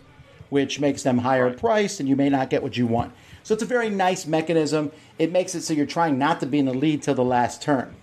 which 0.53 0.79
makes 0.79 1.03
them 1.03 1.17
higher 1.17 1.47
Right. 1.47 1.57
priced 1.57 1.99
and 1.99 2.07
you 2.07 2.15
may 2.15 2.29
not 2.29 2.51
get 2.51 2.63
what 2.63 2.77
you 2.77 2.87
want. 2.87 3.11
So 3.43 3.55
it's 3.55 3.63
a 3.63 3.67
very 3.67 3.89
nice 3.89 4.27
mechanism. 4.27 4.93
It 5.19 5.33
makes 5.33 5.55
it 5.55 5.63
so 5.63 5.73
you're 5.73 5.87
trying 5.87 6.19
not 6.19 6.41
to 6.41 6.47
be 6.47 6.59
in 6.59 6.67
the 6.67 6.75
lead 6.75 7.03
till 7.03 7.15
the 7.15 7.25
last 7.25 7.63
turn. 7.63 7.95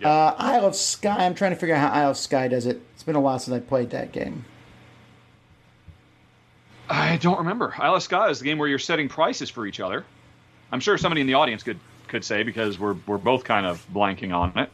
Yeah. 0.00 0.10
Uh, 0.10 0.34
Isle 0.36 0.66
of 0.66 0.76
Skye, 0.76 1.24
I'm 1.24 1.34
trying 1.34 1.52
to 1.52 1.56
figure 1.56 1.74
out 1.74 1.80
how 1.94 1.98
Isle 1.98 2.10
of 2.10 2.18
Skye 2.18 2.48
does 2.48 2.66
it. 2.66 2.82
It's 2.92 3.04
been 3.04 3.16
a 3.16 3.20
while 3.22 3.38
since 3.38 3.56
I 3.56 3.60
played 3.60 3.88
that 3.88 4.12
game. 4.12 4.44
I 6.90 7.16
don't 7.16 7.38
remember. 7.38 7.74
Isle 7.78 7.94
of 7.96 8.02
Skye 8.02 8.28
is 8.28 8.40
the 8.40 8.44
game 8.44 8.58
where 8.58 8.68
you're 8.68 8.78
setting 8.78 9.08
prices 9.08 9.48
for 9.48 9.66
each 9.66 9.80
other. 9.80 10.04
I'm 10.70 10.80
sure 10.80 10.98
somebody 10.98 11.22
in 11.22 11.26
the 11.26 11.34
audience 11.34 11.62
could 11.62 11.78
could 12.08 12.22
say 12.24 12.42
because 12.42 12.78
we're 12.78 12.96
we're 13.06 13.16
both 13.16 13.44
kind 13.44 13.64
of 13.64 13.84
blanking 13.94 14.34
on 14.34 14.56
it. 14.58 14.68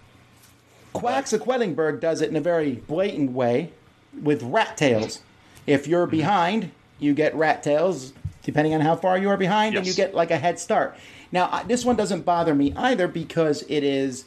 Quacks 0.95 1.33
of 1.33 1.43
Quedlinburg 1.43 2.01
does 2.01 2.21
it 2.23 2.29
in 2.31 2.35
a 2.35 2.41
very 2.41 2.73
blatant 2.73 3.31
way 3.31 3.71
with 4.21 4.43
rat 4.43 4.77
tails. 4.77 5.21
If 5.67 5.87
you're 5.87 6.07
mm-hmm. 6.07 6.17
behind, 6.17 6.71
you 6.99 7.15
get 7.15 7.35
rat 7.35 7.63
tails. 7.63 8.13
Depending 8.43 8.75
on 8.75 8.83
how 8.83 8.95
far 8.95 9.17
you 9.17 9.31
are 9.31 9.39
behind, 9.39 9.75
and 9.75 9.87
you 9.87 9.95
get 9.95 10.15
like 10.15 10.31
a 10.31 10.37
head 10.37 10.59
start. 10.59 10.97
Now, 11.33 11.49
I- 11.51 11.63
this 11.63 11.83
one 11.83 11.97
doesn't 11.97 12.27
bother 12.27 12.55
me 12.55 12.75
either 12.77 13.09
because 13.09 13.63
it 13.69 13.83
is, 13.83 14.27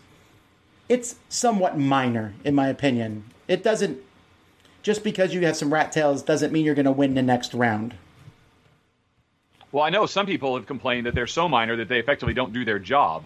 it's 0.90 1.18
somewhat 1.30 1.78
minor 1.78 2.34
in 2.44 2.56
my 2.56 2.68
opinion. 2.68 3.26
It 3.48 3.62
doesn't, 3.62 4.00
just 4.82 5.04
because 5.04 5.36
you 5.36 5.46
have 5.46 5.56
some 5.56 5.72
rat 5.72 5.92
tails 5.92 6.24
doesn't 6.24 6.52
mean 6.52 6.66
you're 6.66 6.74
going 6.74 6.86
to 6.86 6.92
win 6.92 7.14
the 7.14 7.22
next 7.22 7.54
round. 7.54 7.94
Well, 9.72 9.84
I 9.84 9.92
know 9.92 10.08
some 10.08 10.26
people 10.26 10.56
have 10.56 10.66
complained 10.66 11.06
that 11.06 11.14
they're 11.14 11.28
so 11.28 11.48
minor 11.48 11.76
that 11.76 11.88
they 11.88 12.00
effectively 12.00 12.34
don't 12.34 12.54
do 12.54 12.66
their 12.66 12.80
job 12.80 13.24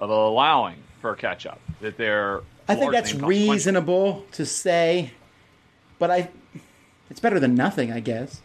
of 0.00 0.10
allowing 0.10 0.82
for 1.00 1.12
a 1.12 1.16
catch 1.16 1.46
up. 1.46 1.60
That 1.80 1.96
they're 1.96 2.40
I 2.68 2.74
think 2.74 2.90
that's 2.90 3.14
reasonable 3.14 4.26
to 4.32 4.46
say, 4.46 5.12
but 5.98 6.10
I, 6.10 6.30
it's 7.10 7.20
better 7.20 7.40
than 7.40 7.54
nothing, 7.54 7.92
I 7.92 8.00
guess. 8.00 8.40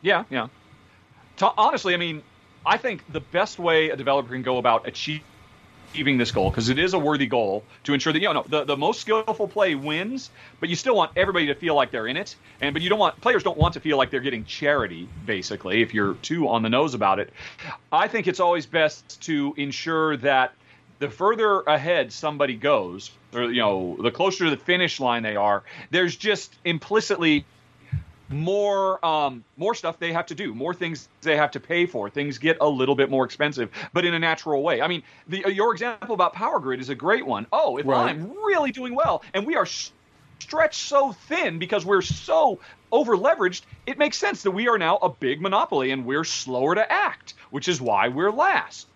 Yeah, 0.00 0.24
yeah. 0.30 0.48
To, 1.36 1.52
honestly, 1.56 1.94
I 1.94 1.98
mean, 1.98 2.22
I 2.66 2.76
think 2.76 3.04
the 3.12 3.20
best 3.20 3.58
way 3.58 3.90
a 3.90 3.96
developer 3.96 4.30
can 4.30 4.42
go 4.42 4.58
about 4.58 4.88
achieving 4.88 6.16
this 6.16 6.30
goal 6.30 6.50
because 6.50 6.68
it 6.70 6.78
is 6.78 6.94
a 6.94 6.98
worthy 6.98 7.26
goal 7.26 7.64
to 7.84 7.92
ensure 7.92 8.12
that 8.12 8.20
you 8.20 8.32
know 8.32 8.44
the, 8.48 8.64
the 8.64 8.76
most 8.76 9.00
skillful 9.00 9.48
play 9.48 9.74
wins, 9.74 10.30
but 10.60 10.68
you 10.68 10.76
still 10.76 10.96
want 10.96 11.12
everybody 11.16 11.46
to 11.46 11.54
feel 11.54 11.74
like 11.74 11.90
they're 11.90 12.06
in 12.06 12.16
it. 12.16 12.34
And 12.60 12.72
but 12.72 12.82
you 12.82 12.88
don't 12.88 12.98
want 12.98 13.20
players 13.20 13.42
don't 13.42 13.58
want 13.58 13.74
to 13.74 13.80
feel 13.80 13.96
like 13.96 14.10
they're 14.10 14.20
getting 14.20 14.44
charity. 14.44 15.08
Basically, 15.26 15.82
if 15.82 15.92
you're 15.92 16.14
too 16.14 16.48
on 16.48 16.62
the 16.62 16.70
nose 16.70 16.94
about 16.94 17.18
it, 17.18 17.32
I 17.90 18.08
think 18.08 18.26
it's 18.26 18.40
always 18.40 18.66
best 18.66 19.20
to 19.22 19.54
ensure 19.56 20.16
that 20.18 20.52
the 21.02 21.10
further 21.10 21.62
ahead 21.62 22.12
somebody 22.12 22.54
goes, 22.54 23.10
or 23.34 23.50
you 23.50 23.60
know, 23.60 23.98
the 24.00 24.12
closer 24.12 24.44
to 24.44 24.50
the 24.50 24.56
finish 24.56 25.00
line 25.00 25.24
they 25.24 25.34
are, 25.34 25.64
there's 25.90 26.14
just 26.14 26.56
implicitly 26.64 27.44
more 28.30 29.04
um, 29.04 29.42
more 29.56 29.74
stuff 29.74 29.98
they 29.98 30.12
have 30.12 30.26
to 30.26 30.36
do, 30.36 30.54
more 30.54 30.72
things 30.72 31.08
they 31.22 31.36
have 31.36 31.50
to 31.50 31.60
pay 31.60 31.86
for. 31.86 32.08
Things 32.08 32.38
get 32.38 32.58
a 32.60 32.68
little 32.68 32.94
bit 32.94 33.10
more 33.10 33.24
expensive, 33.24 33.70
but 33.92 34.04
in 34.04 34.14
a 34.14 34.18
natural 34.20 34.62
way. 34.62 34.80
I 34.80 34.86
mean, 34.86 35.02
the, 35.26 35.44
uh, 35.44 35.48
your 35.48 35.72
example 35.72 36.14
about 36.14 36.34
Power 36.34 36.60
Grid 36.60 36.80
is 36.80 36.88
a 36.88 36.94
great 36.94 37.26
one. 37.26 37.48
Oh, 37.52 37.78
if 37.78 37.86
Right. 37.86 38.10
I'm 38.10 38.30
really 38.30 38.70
doing 38.70 38.94
well, 38.94 39.24
and 39.34 39.44
we 39.44 39.56
are 39.56 39.66
stretched 40.40 40.86
so 40.86 41.10
thin 41.10 41.58
because 41.58 41.84
we're 41.84 42.00
so 42.00 42.60
over 42.92 43.16
leveraged, 43.16 43.62
it 43.86 43.98
makes 43.98 44.18
sense 44.18 44.44
that 44.44 44.52
we 44.52 44.68
are 44.68 44.78
now 44.78 44.98
a 44.98 45.08
big 45.08 45.42
monopoly 45.42 45.90
and 45.90 46.06
we're 46.06 46.22
slower 46.22 46.76
to 46.76 46.92
act, 46.92 47.34
which 47.50 47.66
is 47.66 47.80
why 47.80 48.06
we're 48.06 48.30
last. 48.30 48.86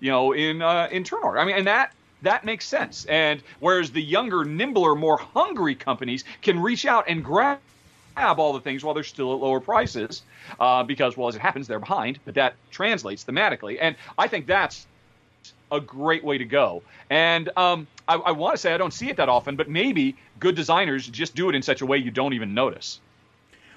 You 0.00 0.10
know, 0.10 0.32
in 0.32 0.62
uh, 0.62 0.88
in 0.90 1.04
turnover. 1.04 1.38
I 1.38 1.44
mean, 1.44 1.56
and 1.56 1.66
that 1.66 1.92
that 2.22 2.44
makes 2.44 2.66
sense. 2.66 3.04
And 3.06 3.42
whereas 3.60 3.90
the 3.90 4.02
younger, 4.02 4.44
nimbler, 4.44 4.94
more 4.94 5.18
hungry 5.18 5.74
companies 5.74 6.24
can 6.42 6.60
reach 6.60 6.84
out 6.86 7.04
and 7.08 7.24
grab 7.24 7.58
all 8.16 8.52
the 8.52 8.60
things 8.60 8.84
while 8.84 8.94
they're 8.94 9.04
still 9.04 9.32
at 9.32 9.40
lower 9.40 9.60
prices, 9.60 10.22
uh, 10.58 10.82
because 10.82 11.16
well, 11.16 11.28
as 11.28 11.36
it 11.36 11.40
happens, 11.40 11.68
they're 11.68 11.78
behind. 11.78 12.18
But 12.24 12.34
that 12.34 12.54
translates 12.70 13.24
thematically, 13.24 13.78
and 13.80 13.96
I 14.16 14.28
think 14.28 14.46
that's 14.46 14.86
a 15.70 15.80
great 15.80 16.24
way 16.24 16.38
to 16.38 16.44
go. 16.44 16.82
And 17.10 17.50
um, 17.56 17.86
I, 18.06 18.14
I 18.14 18.30
want 18.32 18.54
to 18.54 18.58
say 18.58 18.72
I 18.74 18.78
don't 18.78 18.92
see 18.92 19.10
it 19.10 19.16
that 19.16 19.28
often, 19.28 19.56
but 19.56 19.68
maybe 19.68 20.16
good 20.40 20.54
designers 20.54 21.06
just 21.06 21.34
do 21.34 21.48
it 21.48 21.54
in 21.54 21.62
such 21.62 21.80
a 21.80 21.86
way 21.86 21.98
you 21.98 22.10
don't 22.10 22.32
even 22.32 22.54
notice. 22.54 23.00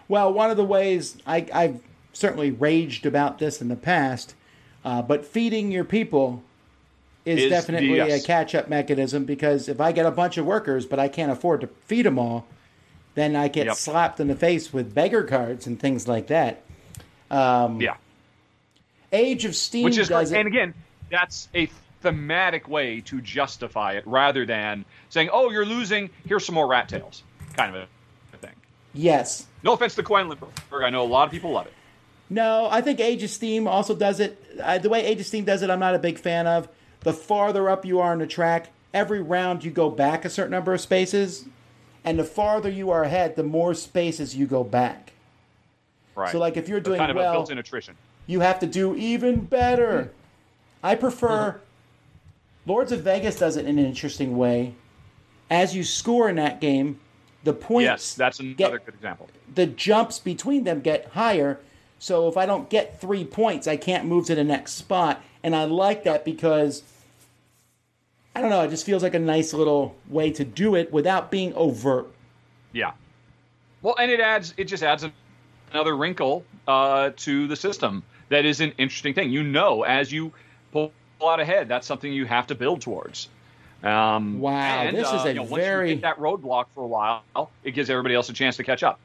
Well, 0.07 0.33
one 0.33 0.49
of 0.49 0.57
the 0.57 0.63
ways 0.63 1.17
I, 1.25 1.47
I've 1.53 1.81
certainly 2.13 2.51
raged 2.51 3.05
about 3.05 3.39
this 3.39 3.61
in 3.61 3.67
the 3.67 3.75
past, 3.75 4.35
uh, 4.83 5.01
but 5.01 5.25
feeding 5.25 5.71
your 5.71 5.83
people 5.83 6.43
is, 7.25 7.43
Is 7.43 7.50
definitely 7.51 7.95
yes. 7.97 8.23
a 8.23 8.25
catch 8.25 8.55
up 8.55 8.67
mechanism 8.67 9.25
because 9.25 9.69
if 9.69 9.79
I 9.79 9.91
get 9.91 10.05
a 10.05 10.11
bunch 10.11 10.38
of 10.38 10.45
workers 10.45 10.85
but 10.85 11.00
I 11.00 11.07
can't 11.07 11.31
afford 11.31 11.61
to 11.61 11.67
feed 11.85 12.05
them 12.05 12.17
all, 12.17 12.47
then 13.13 13.35
I 13.35 13.47
get 13.47 13.67
Yep. 13.67 13.75
slapped 13.75 14.19
in 14.19 14.27
the 14.27 14.35
face 14.35 14.73
with 14.73 14.93
beggar 14.95 15.23
cards 15.23 15.67
and 15.67 15.79
things 15.79 16.07
like 16.07 16.27
that. 16.27 16.63
Yeah. 17.79 17.95
Age 19.11 19.45
of 19.45 19.55
Steam 19.55 19.83
which 19.83 19.97
is 19.97 20.07
does 20.07 20.31
and 20.31 20.47
again 20.47 20.73
that's 21.11 21.50
a 21.53 21.69
thematic 22.01 22.67
way 22.67 23.01
to 23.01 23.21
justify 23.21 23.93
it 23.93 24.07
rather 24.07 24.45
than 24.45 24.85
saying 25.09 25.29
oh 25.31 25.51
you're 25.51 25.65
losing 25.65 26.09
here's 26.25 26.45
some 26.45 26.55
more 26.55 26.67
rat 26.67 26.89
tails 26.89 27.23
kind 27.55 27.75
of 27.75 27.88
a 28.33 28.38
thing 28.38 28.55
yes. 28.93 29.45
no 29.63 29.73
offense 29.73 29.93
to 29.95 30.01
Lindbergh 30.01 30.50
i 30.83 30.89
know 30.89 31.03
a 31.03 31.05
lot 31.05 31.25
of 31.25 31.31
people 31.31 31.51
love 31.51 31.67
it 31.67 31.73
No, 32.31 32.69
I 32.71 32.79
think 32.79 33.01
Age 33.01 33.23
of 33.23 33.29
Steam 33.29 33.67
also 33.67 33.93
does 33.93 34.21
it. 34.21 34.41
Uh, 34.63 34.77
the 34.77 34.88
way 34.88 35.05
Age 35.05 35.19
of 35.19 35.25
Steam 35.25 35.43
does 35.43 35.61
it, 35.63 35.69
I'm 35.69 35.79
not 35.81 35.95
a 35.95 36.00
big 36.00 36.17
fan 36.17 36.47
of. 36.47 36.69
The 37.01 37.11
farther 37.11 37.69
up 37.69 37.85
you 37.85 38.00
are 38.00 38.13
on 38.13 38.19
the 38.19 38.25
track, 38.27 38.69
every 38.93 39.21
round 39.21 39.65
you 39.65 39.71
go 39.71 39.89
back 39.89 40.23
a 40.23 40.29
certain 40.29 40.51
number 40.51 40.73
of 40.73 40.79
spaces, 40.79 41.43
and 42.05 42.17
the 42.17 42.23
farther 42.23 42.69
you 42.69 42.89
are 42.89 43.03
ahead, 43.03 43.35
the 43.35 43.43
more 43.43 43.73
spaces 43.73 44.33
you 44.33 44.45
go 44.45 44.63
back. 44.63 45.11
right 46.15 46.31
So, 46.31 46.39
like, 46.39 46.55
if 46.55 46.69
you're 46.69 46.79
So 46.79 46.83
doing 46.85 47.00
kind 47.00 47.11
of 47.11 47.17
well- 47.17 47.31
a 47.33 47.35
built-in 47.35 47.57
attrition 47.57 47.95
You 48.27 48.39
have 48.39 48.59
to 48.59 48.65
do 48.65 48.95
even 48.95 49.41
better. 49.41 50.13
I 50.81 50.95
prefer. 50.95 51.59
Lords 52.65 52.93
of 52.93 53.01
Vegas 53.01 53.35
does 53.39 53.57
it 53.57 53.65
in 53.65 53.77
an 53.77 53.85
interesting 53.85 54.38
way. 54.38 54.75
As 55.50 55.75
you 55.75 55.83
score 55.83 56.29
in 56.29 56.38
that 56.38 56.61
game, 56.61 57.01
the 57.43 57.51
points 57.53 57.85
yes 57.85 58.13
that's 58.13 58.39
another 58.39 58.55
get 58.55 58.85
good 58.85 58.93
example 58.93 59.27
the 59.55 59.65
jumps 59.65 60.19
between 60.19 60.63
them 60.63 60.79
get 60.79 61.07
higher. 61.07 61.59
So 62.01 62.27
if 62.27 62.36
I 62.36 62.48
don't 62.48 62.67
get 62.67 63.00
three 63.00 63.24
points, 63.24 63.67
I 63.67 63.77
can't 63.77 64.05
move 64.05 64.25
to 64.25 64.34
the 64.34 64.43
next 64.43 64.72
spot. 64.72 65.22
And 65.43 65.55
I 65.55 65.65
like 65.65 66.03
that 66.05 66.25
because 66.25 66.81
I 68.36 68.41
don't 68.41 68.50
know, 68.50 68.62
it 68.63 68.70
just 68.70 68.88
feels 68.88 69.03
like 69.03 69.13
a 69.13 69.20
nice 69.20 69.53
little 69.53 69.96
way 70.10 70.31
to 70.31 70.43
do 70.43 70.74
it 70.74 70.91
without 70.91 71.29
being 71.29 71.53
overt. 71.53 72.08
yeah. 72.74 72.91
Well 73.84 73.96
and 74.00 74.10
it 74.12 74.20
adds 74.20 74.53
it 74.58 74.63
just 74.65 74.81
adds 74.84 75.05
another 75.72 75.96
wrinkle 75.96 76.43
uh, 76.67 77.12
to 77.17 77.48
the 77.48 77.55
system. 77.55 78.01
That 78.29 78.46
is 78.46 78.62
an 78.62 78.74
interesting 78.79 79.13
thing. 79.13 79.31
You 79.31 79.43
know 79.43 79.84
as 79.84 80.12
you 80.12 80.34
pull 80.72 80.91
out 81.24 81.39
ahead 81.39 81.67
that's 81.67 81.86
something 81.86 82.12
you 82.12 82.25
have 82.25 82.48
to 82.48 82.55
build 82.55 82.81
towards. 82.81 83.29
Um, 83.84 84.39
Wow, 84.39 84.81
and, 84.81 84.98
this 84.98 85.08
is 85.08 85.13
uh, 85.13 85.24
a 85.25 85.27
you 85.29 85.34
know, 85.36 85.43
once 85.43 85.63
very- 85.63 85.89
you 85.89 85.96
hit 85.96 86.01
that 86.01 86.17
roadblock 86.17 86.65
for 86.74 86.84
a 86.84 86.88
while 86.88 87.24
it 87.63 87.72
gives 87.72 87.91
everybody 87.91 88.15
else 88.15 88.27
a 88.29 88.34
chance 88.34 88.58
to 88.58 88.63
catch 88.63 88.81
up. 88.81 89.00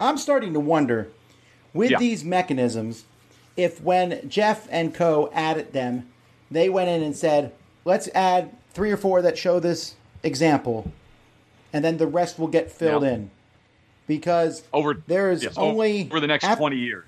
I'm 0.00 0.16
starting 0.16 0.54
to 0.54 0.60
wonder 0.60 1.08
with 1.76 1.90
Yeah. 1.92 1.98
these 1.98 2.24
mechanisms 2.24 3.04
if 3.56 3.80
when 3.82 4.28
Geoff 4.28 4.66
and 4.70 4.92
Co 4.94 5.30
added 5.32 5.72
them, 5.72 6.06
they 6.50 6.68
went 6.68 6.90
in 6.90 7.02
and 7.02 7.16
said, 7.16 7.52
let's 7.86 8.06
add 8.14 8.50
three 8.74 8.90
or 8.90 8.96
four 8.98 9.22
that 9.22 9.38
show 9.38 9.58
this 9.60 9.94
example, 10.22 10.90
and 11.72 11.82
then 11.84 11.96
the 11.96 12.06
rest 12.06 12.38
will 12.38 12.48
get 12.48 12.70
filled 12.70 13.02
Yeah. 13.02 13.12
in. 13.12 13.30
Because 14.06 14.62
over 14.74 15.02
there 15.06 15.30
is 15.32 15.42
yes, 15.42 15.56
only 15.56 16.06
over 16.10 16.20
the 16.20 16.26
next 16.26 16.44
af- 16.44 16.58
20 16.58 16.76
years 16.76 17.04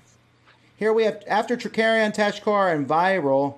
Here 0.75 0.91
we 0.93 1.03
have 1.03 1.21
after 1.27 1.55
Trickerion, 1.55 2.13
Tash-Kalar, 2.13 2.73
and 2.73 2.87
Viral, 2.87 3.55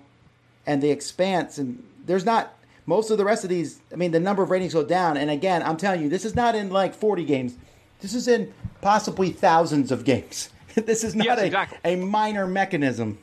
and 0.68 0.82
the 0.82 0.90
Expanse, 0.92 1.58
and 1.60 1.82
there's 2.06 2.26
not 2.26 2.54
most 2.88 3.10
of 3.12 3.18
the 3.18 3.24
rest 3.26 3.44
of 3.44 3.50
these. 3.50 3.80
I 3.94 3.96
mean, 3.96 4.12
the 4.12 4.20
number 4.20 4.42
of 4.44 4.50
ratings 4.50 4.74
go 4.74 4.84
down. 4.84 5.16
And 5.18 5.30
again, 5.30 5.62
I'm 5.64 5.78
telling 5.78 6.02
you, 6.02 6.10
this 6.10 6.26
is 6.26 6.36
not 6.36 6.56
in 6.56 6.72
like 6.72 6.94
40 6.96 7.24
games. 7.24 7.54
This 8.02 8.14
is 8.16 8.28
in 8.28 8.52
possibly 8.82 9.30
thousands 9.30 9.92
of 9.92 10.04
games. 10.04 10.50
this 10.86 11.04
is 11.04 11.16
not 11.16 11.26
Yes, 11.26 11.40
a, 11.40 11.46
exactly. 11.46 11.78
a 11.86 11.96
minor 11.96 12.48
mechanism. 12.48 13.18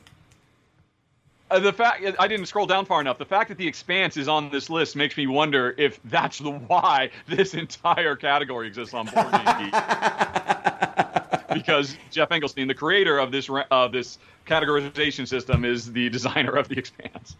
Uh, 1.51 1.59
the 1.59 1.73
fact 1.73 2.03
I 2.19 2.27
didn't 2.27 2.45
scroll 2.45 2.67
down 2.67 2.85
far 2.85 3.01
enough. 3.01 3.17
The 3.17 3.25
fact 3.25 3.49
that 3.49 3.57
the 3.57 3.67
Expanse 3.67 4.17
is 4.17 4.27
on 4.27 4.51
this 4.51 4.69
list 4.69 4.95
makes 4.95 5.17
me 5.17 5.25
wonder 5.25 5.73
if 5.79 5.99
that's 6.05 6.37
the 6.37 6.51
why 6.51 7.09
this 7.27 7.55
entire 7.55 8.15
category 8.15 8.67
exists 8.67 8.93
on 8.93 9.07
Board 9.07 9.25
because 11.53 11.97
Geoff 12.11 12.29
Engelstein, 12.29 12.67
the 12.67 12.75
creator 12.75 13.17
of 13.17 13.31
this 13.31 13.49
of 13.71 13.91
this 13.91 14.19
categorization 14.45 15.27
system, 15.27 15.65
is 15.65 15.91
the 15.91 16.09
designer 16.09 16.55
of 16.55 16.67
the 16.67 16.77
Expanse, 16.77 17.35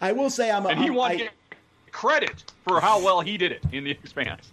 I 0.00 0.12
will 0.12 0.30
say 0.30 0.50
I'm. 0.50 0.64
a- 0.64 0.70
and 0.70 0.82
he 0.82 0.88
won 0.90 1.12
I, 1.12 1.28
credit 1.90 2.50
for 2.66 2.80
how 2.80 3.04
well 3.04 3.20
he 3.20 3.36
did 3.36 3.52
it 3.52 3.62
in 3.70 3.84
the 3.84 3.90
Expanse. 3.90 4.50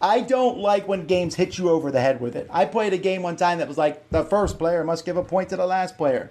I 0.00 0.20
don't 0.20 0.58
like 0.58 0.86
when 0.86 1.06
games 1.06 1.34
hit 1.34 1.58
you 1.58 1.70
over 1.70 1.90
the 1.90 2.00
head 2.00 2.20
with 2.20 2.36
it. 2.36 2.48
I 2.50 2.64
played 2.66 2.92
a 2.92 2.98
game 2.98 3.22
one 3.22 3.36
time 3.36 3.58
that 3.58 3.68
was 3.68 3.78
like 3.78 4.08
the 4.10 4.24
first 4.24 4.58
player 4.58 4.84
must 4.84 5.04
give 5.04 5.16
a 5.16 5.24
point 5.24 5.48
to 5.50 5.56
the 5.56 5.66
last 5.66 5.96
player. 5.96 6.30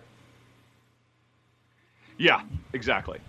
Yeah, 2.17 2.41
exactly. 2.73 3.19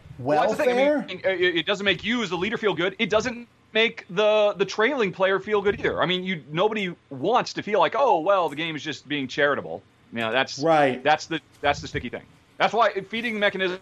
the 0.50 0.56
thing. 0.56 0.70
I 0.70 0.74
Welfare? 0.74 1.06
mean, 1.08 1.20
it, 1.24 1.56
it 1.56 1.66
doesn't 1.66 1.84
make 1.84 2.04
you 2.04 2.22
as 2.22 2.30
the 2.30 2.36
leader 2.36 2.56
feel 2.56 2.74
good. 2.74 2.94
It 2.98 3.10
doesn't 3.10 3.48
make 3.72 4.06
the 4.08 4.54
the 4.56 4.64
trailing 4.64 5.12
player 5.12 5.40
feel 5.40 5.60
good 5.60 5.78
either. 5.78 6.02
I 6.02 6.06
mean, 6.06 6.24
you 6.24 6.42
nobody 6.50 6.94
wants 7.10 7.52
to 7.54 7.62
feel 7.62 7.80
like, 7.80 7.94
oh 7.96 8.20
well, 8.20 8.48
the 8.48 8.56
game 8.56 8.76
is 8.76 8.82
just 8.82 9.08
being 9.08 9.28
charitable. 9.28 9.82
You 10.12 10.20
know, 10.20 10.32
that's 10.32 10.58
Right. 10.58 11.02
That's 11.02 11.26
the 11.26 11.40
that's 11.60 11.80
the 11.80 11.88
sticky 11.88 12.08
thing. 12.10 12.22
That's 12.58 12.72
why 12.72 12.92
feeding 12.92 13.34
the 13.34 13.40
mechanism 13.40 13.80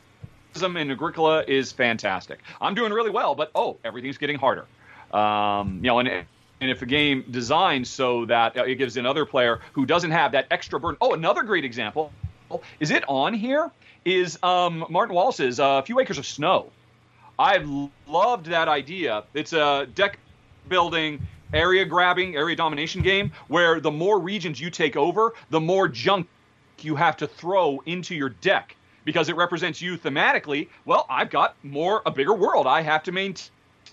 in 0.63 0.91
Agricola 0.91 1.45
is 1.47 1.73
fantastic. 1.73 2.41
I'm 2.61 2.75
doing 2.75 2.93
really 2.93 3.11
well, 3.11 3.35
but 3.35 3.51
oh, 3.55 3.77
everything's 3.85 4.19
getting 4.19 4.39
harder. 4.39 4.67
Um, 5.13 5.77
you 5.77 5.89
know, 5.89 6.01
and 6.01 6.27
and 6.65 6.71
if 6.71 6.81
a 6.81 6.87
game 6.87 7.23
designed 7.31 7.87
so 7.87 8.25
that 8.25 8.57
uh, 8.57 8.65
it 8.65 8.77
gives 8.77 8.97
another 8.97 9.27
player 9.27 9.61
who 9.75 9.85
doesn't 9.85 10.13
have 10.13 10.33
that 10.33 10.47
extra 10.51 10.81
burden. 10.81 10.97
Oh, 10.99 11.13
another 11.13 11.43
great 11.43 11.65
example 11.65 12.11
is 12.81 12.91
it 12.91 13.05
on 13.07 13.35
here? 13.35 13.71
Is 14.05 14.39
um, 14.43 14.87
Martin 14.89 15.15
Wallace's 15.15 15.61
uh, 15.61 15.83
"Few 15.83 16.01
Acres 16.01 16.19
of 16.19 16.27
Snow"? 16.27 16.71
I've 17.39 17.69
loved 18.07 18.47
that 18.47 18.69
idea. 18.69 19.25
It's 19.35 19.53
a 19.53 19.87
deck 19.95 20.19
building, 20.69 21.21
area 21.53 21.85
grabbing, 21.85 22.37
area 22.37 22.57
domination 22.57 23.03
game 23.03 23.33
where 23.49 23.81
the 23.81 23.91
more 23.91 24.19
regions 24.19 24.61
you 24.61 24.71
take 24.71 24.97
over, 24.97 25.35
the 25.51 25.61
more 25.61 25.89
junk 25.89 26.29
you 26.81 26.97
have 26.97 27.17
to 27.19 27.27
throw 27.27 27.83
into 27.87 28.15
your 28.15 28.29
deck 28.31 28.77
because 29.05 29.29
it 29.29 29.37
represents 29.37 29.83
you 29.83 29.99
thematically. 29.99 30.69
Well, 30.85 31.07
I've 31.11 31.31
got 31.31 31.57
more 31.63 32.03
a 32.07 32.11
bigger 32.11 32.35
world 32.35 32.67
I 32.67 32.83
have 32.83 33.03
to 33.05 33.13
maintain 33.13 33.51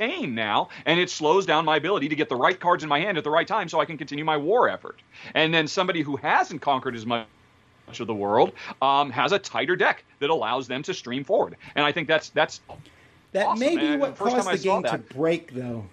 now, 0.07 0.69
and 0.85 0.99
it 0.99 1.09
slows 1.09 1.45
down 1.45 1.65
my 1.65 1.77
ability 1.77 2.09
to 2.09 2.15
get 2.15 2.29
the 2.29 2.35
right 2.35 2.59
cards 2.59 2.83
in 2.83 2.89
my 2.89 2.99
hand 2.99 3.17
at 3.17 3.23
the 3.23 3.29
right 3.29 3.47
time 3.47 3.69
so 3.69 3.79
I 3.79 3.85
can 3.85 3.97
continue 3.97 4.25
my 4.25 4.37
war 4.37 4.67
effort. 4.69 5.01
And 5.35 5.53
then 5.53 5.67
somebody 5.67 6.01
who 6.01 6.15
hasn't 6.17 6.61
conquered 6.61 6.95
as 6.95 7.05
much 7.05 7.27
of 7.99 8.07
the 8.07 8.13
world 8.13 8.53
um, 8.81 9.11
has 9.11 9.31
a 9.31 9.39
tighter 9.39 9.75
deck 9.75 10.03
that 10.19 10.29
allows 10.29 10.67
them 10.67 10.81
to 10.83 10.93
stream 10.93 11.23
forward. 11.23 11.55
And 11.75 11.85
I 11.85 11.91
think 11.91 12.07
that's 12.07 12.29
that's 12.29 12.61
That 13.33 13.47
Awesome, 13.47 13.59
may 13.59 13.75
be 13.75 13.81
man. 13.83 13.99
what 13.99 14.15
The 14.15 14.23
caused 14.23 14.49
the 14.51 14.57
game 14.57 14.83
to 14.83 14.97
break, 14.97 15.53
though. 15.53 15.85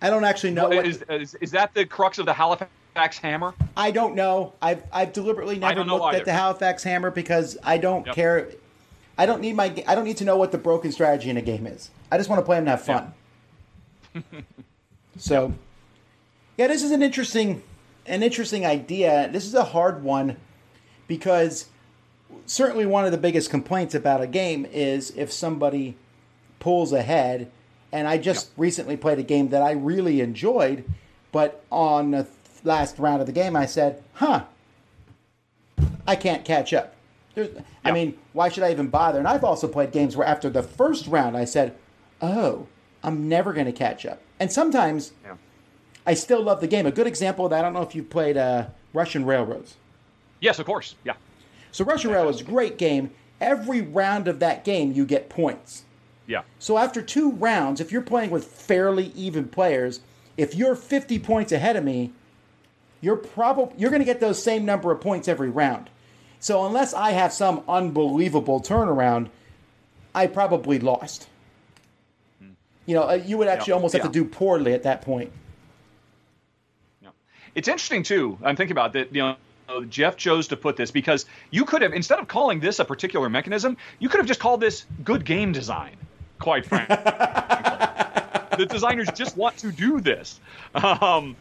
I 0.00 0.10
don't 0.10 0.24
actually 0.24 0.50
know 0.52 0.68
what. 0.68 0.86
is, 0.86 1.02
is 1.08 1.34
is 1.40 1.50
that 1.52 1.74
the 1.74 1.84
crux 1.86 2.18
of 2.18 2.26
the 2.26 2.32
Halifax 2.32 3.18
hammer? 3.18 3.54
I 3.76 3.90
don't 3.90 4.14
know. 4.14 4.52
I've 4.60 4.82
I've 4.92 5.12
deliberately 5.12 5.58
never 5.58 5.84
looked 5.84 6.04
either. 6.06 6.18
at 6.18 6.24
the 6.24 6.32
Halifax 6.32 6.82
Hammer 6.82 7.10
because 7.10 7.56
I 7.64 7.78
don't 7.78 8.06
Yep. 8.06 8.14
care. 8.14 8.48
I 9.16 9.26
don't 9.26 9.40
need 9.40 9.54
my 9.56 9.72
I 9.86 9.94
don't 9.94 10.04
need 10.04 10.16
to 10.18 10.24
know 10.24 10.36
what 10.36 10.52
the 10.52 10.58
broken 10.58 10.90
strategy 10.92 11.30
in 11.30 11.36
a 11.36 11.42
game 11.42 11.66
is. 11.66 11.90
I 12.10 12.18
just 12.18 12.28
want 12.28 12.40
to 12.40 12.44
play 12.44 12.56
them 12.56 12.64
and 12.64 12.70
have 12.70 12.82
fun. 12.82 13.14
so, 15.18 15.52
yeah, 16.56 16.66
this 16.66 16.82
is 16.82 16.90
an 16.90 17.02
interesting 17.02 17.62
an 18.06 18.22
interesting 18.22 18.66
idea. 18.66 19.28
This 19.32 19.46
is 19.46 19.54
a 19.54 19.64
hard 19.64 20.02
one 20.02 20.36
because 21.06 21.66
certainly 22.46 22.86
one 22.86 23.04
of 23.04 23.12
the 23.12 23.18
biggest 23.18 23.50
complaints 23.50 23.94
about 23.94 24.20
a 24.20 24.26
game 24.26 24.66
is 24.66 25.12
if 25.16 25.32
somebody 25.32 25.96
pulls 26.58 26.92
ahead. 26.92 27.50
And 27.92 28.08
I 28.08 28.16
just 28.16 28.50
recently 28.56 28.96
played 28.96 29.18
a 29.18 29.22
game 29.22 29.50
that 29.50 29.62
I 29.62 29.72
really 29.72 30.20
enjoyed, 30.20 30.84
but 31.30 31.62
on 31.70 32.12
the 32.12 32.26
last 32.64 32.98
round 32.98 33.20
of 33.20 33.26
the 33.26 33.32
game, 33.32 33.54
I 33.54 33.66
said, 33.66 34.02
"Huh, 34.14 34.44
I 36.06 36.16
can't 36.16 36.42
catch 36.42 36.72
up." 36.72 36.94
There's, 37.34 37.50
I 37.84 37.92
mean, 37.92 38.16
why 38.32 38.48
should 38.48 38.62
I 38.62 38.70
even 38.70 38.88
bother? 38.88 39.18
And 39.18 39.28
I've 39.28 39.44
also 39.44 39.68
played 39.68 39.92
games 39.92 40.16
where 40.16 40.26
after 40.26 40.48
the 40.48 40.62
first 40.62 41.06
round, 41.06 41.36
I 41.36 41.44
said, 41.44 41.74
"Oh, 42.22 42.66
I'm 43.02 43.28
never 43.28 43.52
going 43.52 43.66
to 43.66 43.72
catch 43.72 44.06
up." 44.06 44.20
And 44.40 44.50
sometimes 44.50 45.12
Yeah. 45.24 45.36
I 46.06 46.14
still 46.14 46.42
love 46.42 46.60
the 46.60 46.66
game. 46.66 46.86
A 46.86 46.90
good 46.90 47.06
example 47.06 47.44
of 47.46 47.50
that, 47.50 47.60
I 47.60 47.62
don't 47.62 47.72
know 47.74 47.82
if 47.82 47.94
you've 47.94 48.10
played 48.10 48.36
uh, 48.36 48.66
Russian 48.92 49.24
Railroads. 49.24 49.76
Yes, 50.40 50.58
of 50.58 50.66
course. 50.66 50.96
Yeah. 51.04 51.14
So 51.70 51.84
Russian 51.84 52.10
Railroads 52.10 52.36
is 52.38 52.42
a 52.42 52.50
great 52.50 52.76
game. 52.76 53.10
Every 53.40 53.80
round 53.80 54.26
of 54.28 54.40
that 54.40 54.64
game, 54.64 54.92
you 54.92 55.04
get 55.06 55.28
points. 55.28 55.84
Yeah. 56.26 56.42
So 56.58 56.76
after 56.78 57.02
two 57.02 57.30
rounds, 57.32 57.80
if 57.80 57.92
you're 57.92 58.02
playing 58.02 58.30
with 58.30 58.44
fairly 58.44 59.06
even 59.14 59.48
players, 59.48 60.00
if 60.36 60.54
you're 60.54 60.74
50 60.74 61.18
points 61.20 61.52
ahead 61.52 61.76
of 61.76 61.84
me, 61.84 62.12
you're 63.00 63.16
probably 63.16 63.74
you're 63.78 63.90
going 63.90 64.00
to 64.00 64.06
get 64.06 64.20
those 64.20 64.42
same 64.42 64.64
number 64.64 64.90
of 64.92 65.00
points 65.00 65.28
every 65.28 65.50
round. 65.50 65.90
So 66.40 66.64
unless 66.66 66.94
I 66.94 67.12
have 67.12 67.32
some 67.32 67.62
unbelievable 67.68 68.60
turnaround, 68.60 69.28
I 70.14 70.26
probably 70.26 70.78
lost. 70.78 71.28
You 72.86 72.94
know, 72.96 73.08
uh, 73.08 73.12
you 73.12 73.38
would 73.38 73.48
actually 73.48 73.70
Yeah, 73.70 73.76
almost 73.76 73.94
have 73.94 74.02
to 74.02 74.08
do 74.08 74.24
poorly 74.24 74.74
at 74.74 74.82
that 74.82 75.02
point. 75.02 75.30
Yeah. 77.00 77.10
It's 77.54 77.68
interesting 77.68 78.02
too. 78.02 78.38
I'm 78.42 78.56
thinking 78.56 78.72
about 78.72 78.92
that. 78.94 79.14
You 79.14 79.36
know, 79.68 79.84
Geoff 79.84 80.16
chose 80.16 80.48
to 80.48 80.56
put 80.56 80.76
this 80.76 80.90
because 80.90 81.26
you 81.50 81.64
could 81.64 81.82
have 81.82 81.92
instead 81.92 82.18
of 82.18 82.28
calling 82.28 82.60
this 82.60 82.78
a 82.78 82.84
particular 82.84 83.28
mechanism, 83.28 83.76
you 83.98 84.08
could 84.08 84.18
have 84.18 84.26
just 84.26 84.40
called 84.40 84.60
this 84.60 84.84
good 85.04 85.24
game 85.24 85.52
design. 85.52 85.96
Quite 86.38 86.66
frankly, 86.66 86.96
the 88.58 88.66
designers 88.68 89.08
just 89.14 89.36
want 89.36 89.56
to 89.58 89.70
do 89.70 90.00
this. 90.00 90.40
Um, 90.74 91.36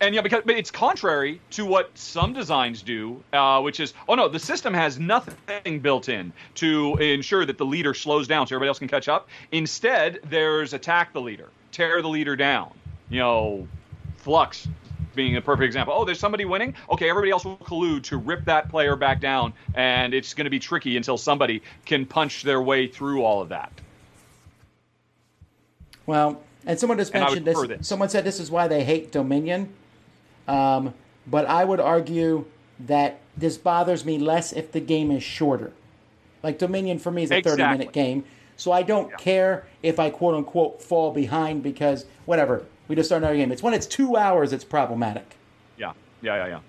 and 0.00 0.14
yeah, 0.14 0.22
because 0.22 0.42
but 0.44 0.56
it's 0.56 0.70
contrary 0.70 1.40
to 1.50 1.64
what 1.64 1.90
some 1.96 2.32
designs 2.32 2.82
do, 2.82 3.22
uh, 3.32 3.60
which 3.60 3.80
is 3.80 3.94
oh 4.08 4.14
no, 4.14 4.28
the 4.28 4.38
system 4.38 4.72
has 4.72 4.98
nothing 4.98 5.80
built 5.80 6.08
in 6.08 6.32
to 6.56 6.96
ensure 6.96 7.44
that 7.44 7.58
the 7.58 7.66
leader 7.66 7.94
slows 7.94 8.26
down 8.26 8.46
so 8.46 8.54
everybody 8.54 8.68
else 8.68 8.78
can 8.78 8.88
catch 8.88 9.08
up. 9.08 9.28
Instead, 9.52 10.20
there's 10.24 10.72
attack 10.72 11.12
the 11.12 11.20
leader, 11.20 11.48
tear 11.72 12.02
the 12.02 12.08
leader 12.08 12.36
down. 12.36 12.72
You 13.08 13.18
know, 13.18 13.68
flux 14.16 14.68
being 15.14 15.36
a 15.36 15.40
perfect 15.40 15.64
example. 15.64 15.94
Oh, 15.96 16.04
there's 16.04 16.20
somebody 16.20 16.44
winning. 16.44 16.74
Okay, 16.90 17.10
everybody 17.10 17.30
else 17.30 17.44
will 17.44 17.56
collude 17.58 18.02
to 18.04 18.16
rip 18.16 18.44
that 18.44 18.68
player 18.68 18.96
back 18.96 19.20
down, 19.20 19.52
and 19.74 20.14
it's 20.14 20.34
going 20.34 20.44
to 20.44 20.50
be 20.50 20.58
tricky 20.58 20.96
until 20.96 21.18
somebody 21.18 21.62
can 21.84 22.06
punch 22.06 22.42
their 22.42 22.62
way 22.62 22.86
through 22.86 23.22
all 23.22 23.42
of 23.42 23.48
that. 23.48 23.72
Well, 26.06 26.40
and 26.66 26.78
someone 26.78 26.98
just 26.98 27.12
mentioned 27.12 27.46
this, 27.46 27.66
this. 27.66 27.88
Someone 27.88 28.08
said 28.08 28.24
this 28.24 28.40
is 28.40 28.50
why 28.50 28.68
they 28.68 28.84
hate 28.84 29.12
Dominion. 29.12 29.72
Um, 30.50 30.94
but 31.26 31.46
I 31.46 31.64
would 31.64 31.80
argue 31.80 32.44
that 32.80 33.20
this 33.36 33.56
bothers 33.56 34.04
me 34.04 34.18
less 34.18 34.52
if 34.52 34.72
the 34.72 34.80
game 34.80 35.10
is 35.10 35.22
shorter. 35.22 35.72
Like 36.42 36.58
Dominion 36.58 36.98
for 36.98 37.10
me 37.10 37.22
is 37.22 37.30
a 37.30 37.40
30 37.40 37.62
minute 37.62 37.92
game. 37.92 38.24
So 38.56 38.72
I 38.72 38.82
don't 38.82 39.16
care 39.16 39.66
if 39.82 39.98
I 39.98 40.10
quote 40.10 40.34
unquote 40.34 40.82
fall 40.82 41.12
behind 41.12 41.62
because 41.62 42.04
whatever, 42.26 42.64
we 42.88 42.96
just 42.96 43.08
start 43.08 43.22
another 43.22 43.36
game. 43.36 43.52
It's 43.52 43.62
when 43.62 43.74
it's 43.74 43.86
two 43.86 44.16
hours 44.16 44.52
it's 44.52 44.64
problematic. 44.64 45.36
Yeah, 45.78 45.92
yeah, 46.20 46.36
yeah, 46.36 46.46
yeah. 46.48 46.60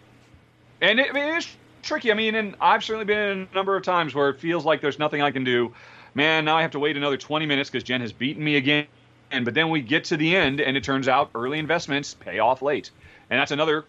And 0.82 1.00
it, 1.00 1.10
I 1.10 1.14
mean, 1.14 1.26
it 1.26 1.38
is 1.38 1.48
tricky. 1.82 2.12
I 2.12 2.14
mean, 2.14 2.36
and 2.36 2.56
I've 2.62 2.84
certainly 2.84 3.06
been 3.06 3.18
in 3.18 3.48
a 3.52 3.56
number 3.56 3.76
of 3.76 3.84
times 3.84 4.16
where 4.16 4.30
it 4.30 4.40
feels 4.40 4.64
like 4.64 4.82
there's 4.82 5.00
nothing 5.00 5.22
I 5.22 5.32
can 5.32 5.44
do. 5.44 5.74
Man, 6.14 6.46
now 6.46 6.58
I 6.58 6.62
have 6.62 6.72
to 6.72 6.80
wait 6.80 6.98
another 6.98 7.18
20 7.18 7.46
minutes 7.46 7.70
because 7.70 7.84
Jen 7.84 8.02
has 8.02 8.14
beaten 8.14 8.44
me 8.44 8.56
again. 8.56 8.88
And 9.32 9.46
but 9.46 9.54
then 9.54 9.70
we 9.70 9.82
get 9.82 10.06
to 10.06 10.18
the 10.18 10.36
end, 10.36 10.60
and 10.60 10.76
it 10.76 10.84
turns 10.84 11.08
out 11.08 11.32
early 11.34 11.58
investments 11.58 12.14
pay 12.14 12.40
off 12.40 12.62
late, 12.62 12.92
and 13.32 13.40
that's 13.40 13.52
another. 13.52 13.86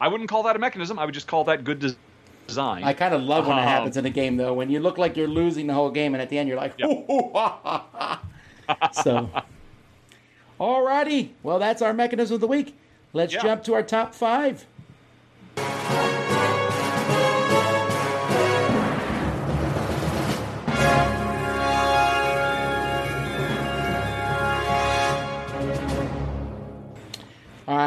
I 0.00 0.06
wouldn't 0.08 0.28
call 0.28 0.44
that 0.44 0.54
a 0.54 0.58
mechanism. 0.60 0.98
I 0.98 1.04
would 1.04 1.14
just 1.14 1.26
call 1.26 1.44
that 1.44 1.64
good 1.64 1.80
des- 1.80 1.94
design. 2.46 2.84
I 2.84 2.92
kind 2.92 3.14
of 3.14 3.22
love 3.22 3.46
when 3.46 3.56
it 3.56 3.62
Um, 3.62 3.66
happens 3.68 3.96
in 3.96 4.04
a 4.06 4.10
game 4.10 4.36
though, 4.36 4.52
when 4.52 4.70
you 4.70 4.78
look 4.80 4.98
like 4.98 5.16
you're 5.16 5.26
losing 5.28 5.66
the 5.66 5.74
whole 5.74 5.90
game 5.90 6.14
and 6.14 6.22
at 6.22 6.28
the 6.28 6.38
end 6.38 6.48
you're 6.48 6.56
like, 6.58 6.74
Yep. 6.78 6.88
"Hoo, 6.88 7.04
hoo, 7.06 7.30
ha, 7.32 7.58
ha, 7.64 8.20
ha." 8.68 8.90
so. 8.92 9.28
Alrighty, 10.60 11.30
well 11.42 11.58
that's 11.58 11.82
our 11.82 11.92
mechanism 11.92 12.34
of 12.36 12.40
the 12.40 12.46
week. 12.46 12.76
Let's 13.12 13.34
Yeah. 13.34 13.42
jump 13.42 13.64
to 13.64 13.74
our 13.74 13.82
top 13.82 14.14
five. 14.14 14.66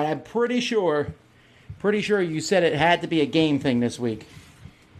Right, 0.05 0.11
I'm 0.11 0.21
pretty 0.21 0.59
sure, 0.59 1.07
pretty 1.79 2.01
sure 2.01 2.21
you 2.21 2.39
said 2.39 2.63
it 2.63 2.73
had 2.75 3.01
to 3.01 3.07
be 3.07 3.21
a 3.21 3.25
game 3.25 3.59
thing 3.59 3.79
this 3.79 3.99
week. 3.99 4.27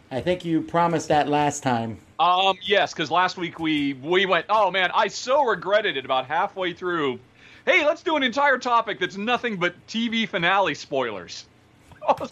I 0.10 0.22
think 0.22 0.44
you 0.46 0.62
promised 0.62 1.10
that 1.10 1.28
last 1.28 1.62
time. 1.62 2.00
Um, 2.20 2.58
yes, 2.62 2.94
because 2.94 3.12
last 3.12 3.38
week 3.38 3.60
we 3.60 3.94
we 3.94 4.26
went. 4.26 4.46
Oh 4.50 4.72
man, 4.72 4.90
I 4.94 5.08
so 5.10 5.44
regretted 5.46 5.98
it 5.98 6.06
about 6.06 6.26
halfway 6.28 6.74
through. 6.74 7.20
Hey, 7.66 7.86
let's 7.86 8.04
do 8.04 8.16
an 8.16 8.24
entire 8.24 8.58
topic 8.58 9.00
that's 9.00 9.18
nothing 9.18 9.58
but 9.58 9.76
TV 9.88 10.28
finale 10.28 10.76
spoilers. 10.76 11.46
I 12.08 12.16
was 12.20 12.32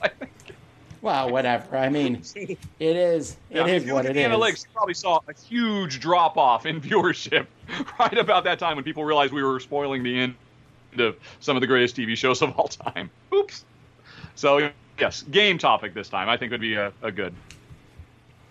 Well, 1.02 1.30
whatever. 1.30 1.78
I 1.78 1.90
mean, 1.90 2.24
it 2.36 2.96
is. 2.96 3.38
It 3.50 3.58
Yeah, 3.58 3.68
is 3.68 3.86
you 3.86 3.94
what 3.94 4.06
it 4.06 4.16
is. 4.16 4.28
analytics, 4.32 4.64
you 4.64 4.70
probably 4.74 4.94
saw 4.94 5.20
a 5.28 5.34
huge 5.34 6.00
drop 6.00 6.38
off 6.38 6.66
in 6.66 6.80
viewership 6.82 7.48
right 8.00 8.18
about 8.18 8.46
that 8.46 8.60
time 8.60 8.76
when 8.78 8.86
people 8.86 9.04
realized 9.04 9.34
we 9.34 9.44
were 9.44 9.60
spoiling 9.60 10.04
the 10.04 10.18
end 10.18 10.36
of 11.00 11.18
some 11.40 11.56
of 11.58 11.62
the 11.62 11.68
greatest 11.68 11.96
TV 11.96 12.16
shows 12.18 12.42
of 12.42 12.58
all 12.58 12.68
time. 12.68 13.10
Oops. 13.34 13.66
So 14.36 14.70
yes, 15.00 15.24
game 15.24 15.58
topic 15.58 15.94
this 15.94 16.10
time 16.10 16.30
I 16.30 16.38
think 16.38 16.52
would 16.52 16.62
be 16.62 16.76
a, 16.76 16.92
a 17.02 17.12
good. 17.12 17.34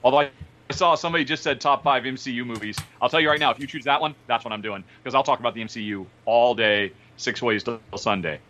Although 0.05 0.21
I 0.21 0.31
saw 0.71 0.95
somebody 0.95 1.25
just 1.25 1.43
said 1.43 1.61
top 1.61 1.85
five 1.85 2.05
MCU 2.05 2.45
movies. 2.45 2.79
I'll 3.01 3.09
tell 3.09 3.21
you 3.21 3.29
right 3.29 3.41
now, 3.41 3.51
if 3.51 3.59
you 3.61 3.67
choose 3.67 3.85
that 3.85 4.01
one, 4.01 4.15
that's 4.27 4.45
what 4.45 4.53
I'm 4.53 4.63
doing 4.63 4.83
because 5.03 5.15
I'll 5.15 5.23
talk 5.23 5.41
about 5.41 5.55
the 5.55 5.63
MCU 5.63 6.07
all 6.25 6.55
day, 6.55 6.93
six 7.17 7.43
ways 7.43 7.63
till 7.63 7.81
Sunday. 7.97 8.41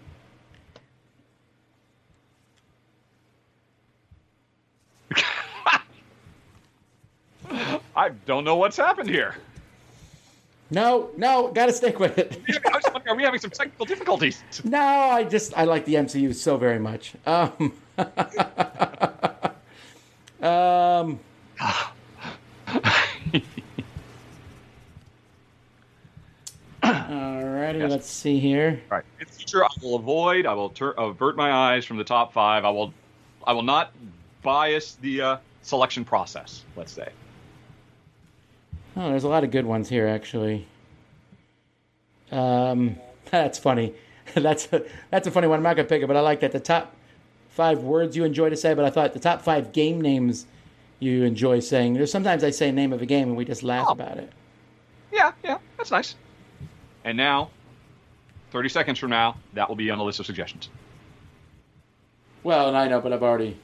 I 7.95 8.09
don't 8.27 8.45
know 8.45 8.57
what's 8.57 8.77
happened 8.77 9.11
here. 9.11 9.35
No, 10.73 11.11
no, 11.19 11.53
got 11.53 11.67
to 11.67 11.73
stick 11.73 11.99
with 12.01 12.17
it. 12.19 12.41
I 12.49 12.53
was 12.75 12.83
wondering, 12.93 13.09
Are 13.09 13.15
we 13.17 13.23
having 13.25 13.41
some 13.41 13.51
technical 13.51 13.85
difficulties? 13.85 14.43
No, 14.65 14.79
I 14.81 15.25
just 15.25 15.53
I 15.57 15.65
like 15.65 15.85
the 15.85 15.95
MCU 15.97 16.35
so 16.35 16.57
very 16.57 16.79
much. 16.79 17.13
Um, 17.27 17.73
um, 20.43 21.21
Alrighty, 26.83 27.79
Yes. 27.79 27.91
let's 27.91 28.11
see 28.11 28.39
here. 28.39 28.81
All 28.91 28.99
right. 28.99 29.05
In 29.21 29.27
future, 29.27 29.65
I 29.65 29.69
will 29.83 29.97
avoid. 29.97 30.47
I 30.47 30.55
will 30.55 30.71
tur- 30.71 30.95
avert 30.99 31.37
my 31.37 31.53
eyes 31.53 31.85
from 31.85 31.97
the 31.97 32.05
top 32.05 32.33
five. 32.33 32.65
I 32.65 32.71
will. 32.71 32.93
I 33.47 33.53
will 33.53 33.63
not 33.63 33.93
bias 34.43 34.95
the 35.01 35.21
uh, 35.21 35.37
selection 35.63 36.05
process. 36.05 36.65
Let's 36.77 36.93
say. 36.93 37.09
Oh, 38.97 39.11
there's 39.11 39.25
a 39.25 39.29
lot 39.29 39.45
of 39.45 39.51
good 39.51 39.65
ones 39.67 39.89
here, 39.89 40.07
actually. 40.07 40.67
Um, 42.31 42.97
that's 43.31 43.59
funny. 43.59 43.95
that's 44.35 44.73
a, 44.73 44.85
that's 45.11 45.27
a 45.27 45.31
funny 45.31 45.47
one. 45.47 45.59
I'm 45.59 45.63
not 45.63 45.77
gonna 45.77 45.89
pick 45.89 46.03
it, 46.03 46.07
but 46.07 46.17
I 46.17 46.21
like 46.21 46.41
that. 46.41 46.53
The 46.53 46.61
top 46.61 46.95
five 47.51 47.81
words 47.81 48.17
you 48.17 48.25
enjoy 48.25 48.51
to 48.51 48.57
say, 48.57 48.75
but 48.75 48.85
I 48.85 48.91
thought 48.91 49.13
the 49.13 49.21
top 49.21 49.43
five 49.43 49.73
game 49.73 50.01
names 50.01 50.47
you 51.01 51.25
enjoy 51.25 51.61
saying. 51.61 51.95
There's 51.95 52.11
sometimes 52.13 52.45
I 52.45 52.51
say 52.51 52.71
name 52.71 52.93
of 52.93 53.03
a 53.03 53.07
game 53.07 53.29
and 53.29 53.37
we 53.37 53.45
just 53.45 53.63
laugh 53.63 53.87
Oh. 53.89 53.93
about 53.93 54.19
it. 54.19 54.31
Yeah, 55.13 55.33
yeah, 55.45 55.59
that's 55.77 55.91
nice. 55.91 56.15
And 57.05 57.17
now, 57.17 57.51
30 58.53 58.69
seconds 58.69 58.99
from 58.99 59.11
now, 59.11 59.37
that 59.55 59.69
will 59.69 59.77
be 59.77 59.91
on 59.91 59.99
the 59.99 60.05
list 60.05 60.21
of 60.21 60.27
suggestions. 60.27 60.71
Well, 62.45 62.69
and 62.69 62.77
I 62.77 62.89
know, 62.89 63.01
but 63.01 63.13
I've 63.13 63.23
already. 63.23 63.59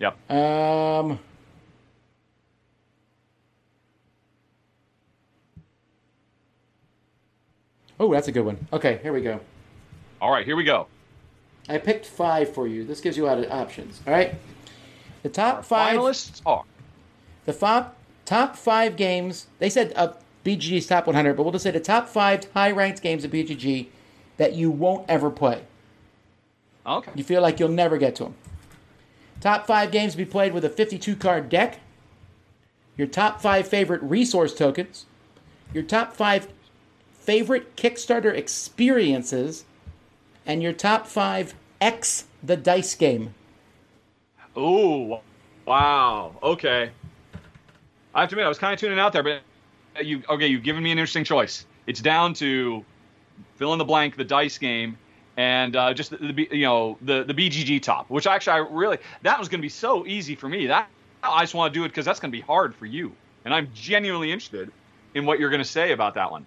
Yep. 0.00 0.30
Um. 0.30 1.18
Oh, 7.98 8.12
that's 8.12 8.28
a 8.28 8.32
good 8.32 8.44
one. 8.44 8.66
Okay, 8.72 8.98
here 9.02 9.12
we 9.12 9.20
go. 9.20 9.40
All 10.20 10.30
right, 10.30 10.44
here 10.44 10.56
we 10.56 10.64
go. 10.64 10.86
I 11.68 11.78
picked 11.78 12.06
five 12.06 12.52
for 12.52 12.66
you. 12.66 12.84
This 12.84 13.00
gives 13.00 13.16
you 13.16 13.24
a 13.24 13.28
lot 13.28 13.38
of 13.38 13.50
options. 13.50 14.00
All 14.06 14.12
right. 14.12 14.34
The 15.22 15.28
top 15.28 15.64
five. 15.64 15.98
Finalists 15.98 16.42
are 16.44 16.64
The 17.46 17.52
top 17.52 17.96
top 18.24 18.56
five 18.56 18.96
games. 18.96 19.46
They 19.58 19.70
said 19.70 19.92
uh, 19.96 20.12
BGG's 20.44 20.86
top 20.86 21.06
100, 21.06 21.36
but 21.36 21.42
we'll 21.42 21.52
just 21.52 21.62
say 21.62 21.70
the 21.70 21.80
top 21.80 22.08
five 22.08 22.44
high 22.52 22.70
ranked 22.70 23.02
games 23.02 23.24
of 23.24 23.30
BGG 23.30 23.88
that 24.36 24.54
you 24.54 24.70
won't 24.70 25.08
ever 25.08 25.30
play. 25.30 25.62
Okay. 26.86 27.12
You 27.14 27.24
feel 27.24 27.40
like 27.40 27.58
you'll 27.58 27.70
never 27.70 27.96
get 27.96 28.14
to 28.16 28.24
them. 28.24 28.34
Top 29.40 29.66
five 29.66 29.90
games 29.90 30.12
to 30.12 30.18
be 30.18 30.24
played 30.24 30.52
with 30.52 30.64
a 30.64 30.68
52 30.68 31.16
card 31.16 31.48
deck. 31.48 31.80
Your 32.96 33.06
top 33.06 33.40
five 33.40 33.66
favorite 33.66 34.02
resource 34.02 34.54
tokens. 34.54 35.06
Your 35.72 35.82
top 35.82 36.14
five 36.14 36.48
favorite 37.24 37.76
Kickstarter 37.76 38.34
experiences. 38.34 39.64
And 40.46 40.62
your 40.62 40.72
top 40.72 41.06
five 41.06 41.54
X 41.80 42.24
the 42.42 42.56
dice 42.56 42.94
game. 42.94 43.34
Ooh, 44.56 45.18
wow. 45.66 46.36
Okay. 46.42 46.90
I 48.14 48.20
have 48.20 48.28
to 48.28 48.34
admit, 48.34 48.44
I 48.44 48.48
was 48.48 48.58
kind 48.58 48.72
of 48.72 48.78
tuning 48.78 48.98
out 48.98 49.12
there, 49.12 49.22
but 49.22 49.40
you 50.02 50.22
okay? 50.28 50.46
You've 50.46 50.62
given 50.62 50.82
me 50.82 50.92
an 50.92 50.98
interesting 50.98 51.24
choice. 51.24 51.66
It's 51.86 52.00
down 52.00 52.34
to 52.34 52.84
fill 53.56 53.72
in 53.72 53.78
the 53.78 53.84
blank, 53.84 54.16
the 54.16 54.24
dice 54.24 54.58
game, 54.58 54.96
and 55.36 55.74
uh, 55.74 55.94
just 55.94 56.10
the, 56.10 56.16
the 56.18 56.48
you 56.52 56.62
know 56.62 56.96
the 57.02 57.24
the 57.24 57.34
BGG 57.34 57.82
top, 57.82 58.08
which 58.10 58.26
actually 58.26 58.52
I 58.52 58.56
really 58.58 58.98
that 59.22 59.38
was 59.38 59.48
going 59.48 59.60
to 59.60 59.62
be 59.62 59.68
so 59.68 60.06
easy 60.06 60.34
for 60.34 60.48
me. 60.48 60.66
That 60.68 60.88
I 61.22 61.42
just 61.42 61.54
want 61.54 61.72
to 61.72 61.78
do 61.78 61.84
it 61.84 61.88
because 61.88 62.04
that's 62.04 62.20
going 62.20 62.30
to 62.30 62.36
be 62.36 62.42
hard 62.42 62.74
for 62.74 62.86
you, 62.86 63.12
and 63.44 63.52
I'm 63.52 63.68
genuinely 63.74 64.30
interested 64.30 64.70
in 65.14 65.26
what 65.26 65.40
you're 65.40 65.50
going 65.50 65.62
to 65.62 65.68
say 65.68 65.92
about 65.92 66.14
that 66.14 66.30
one. 66.30 66.46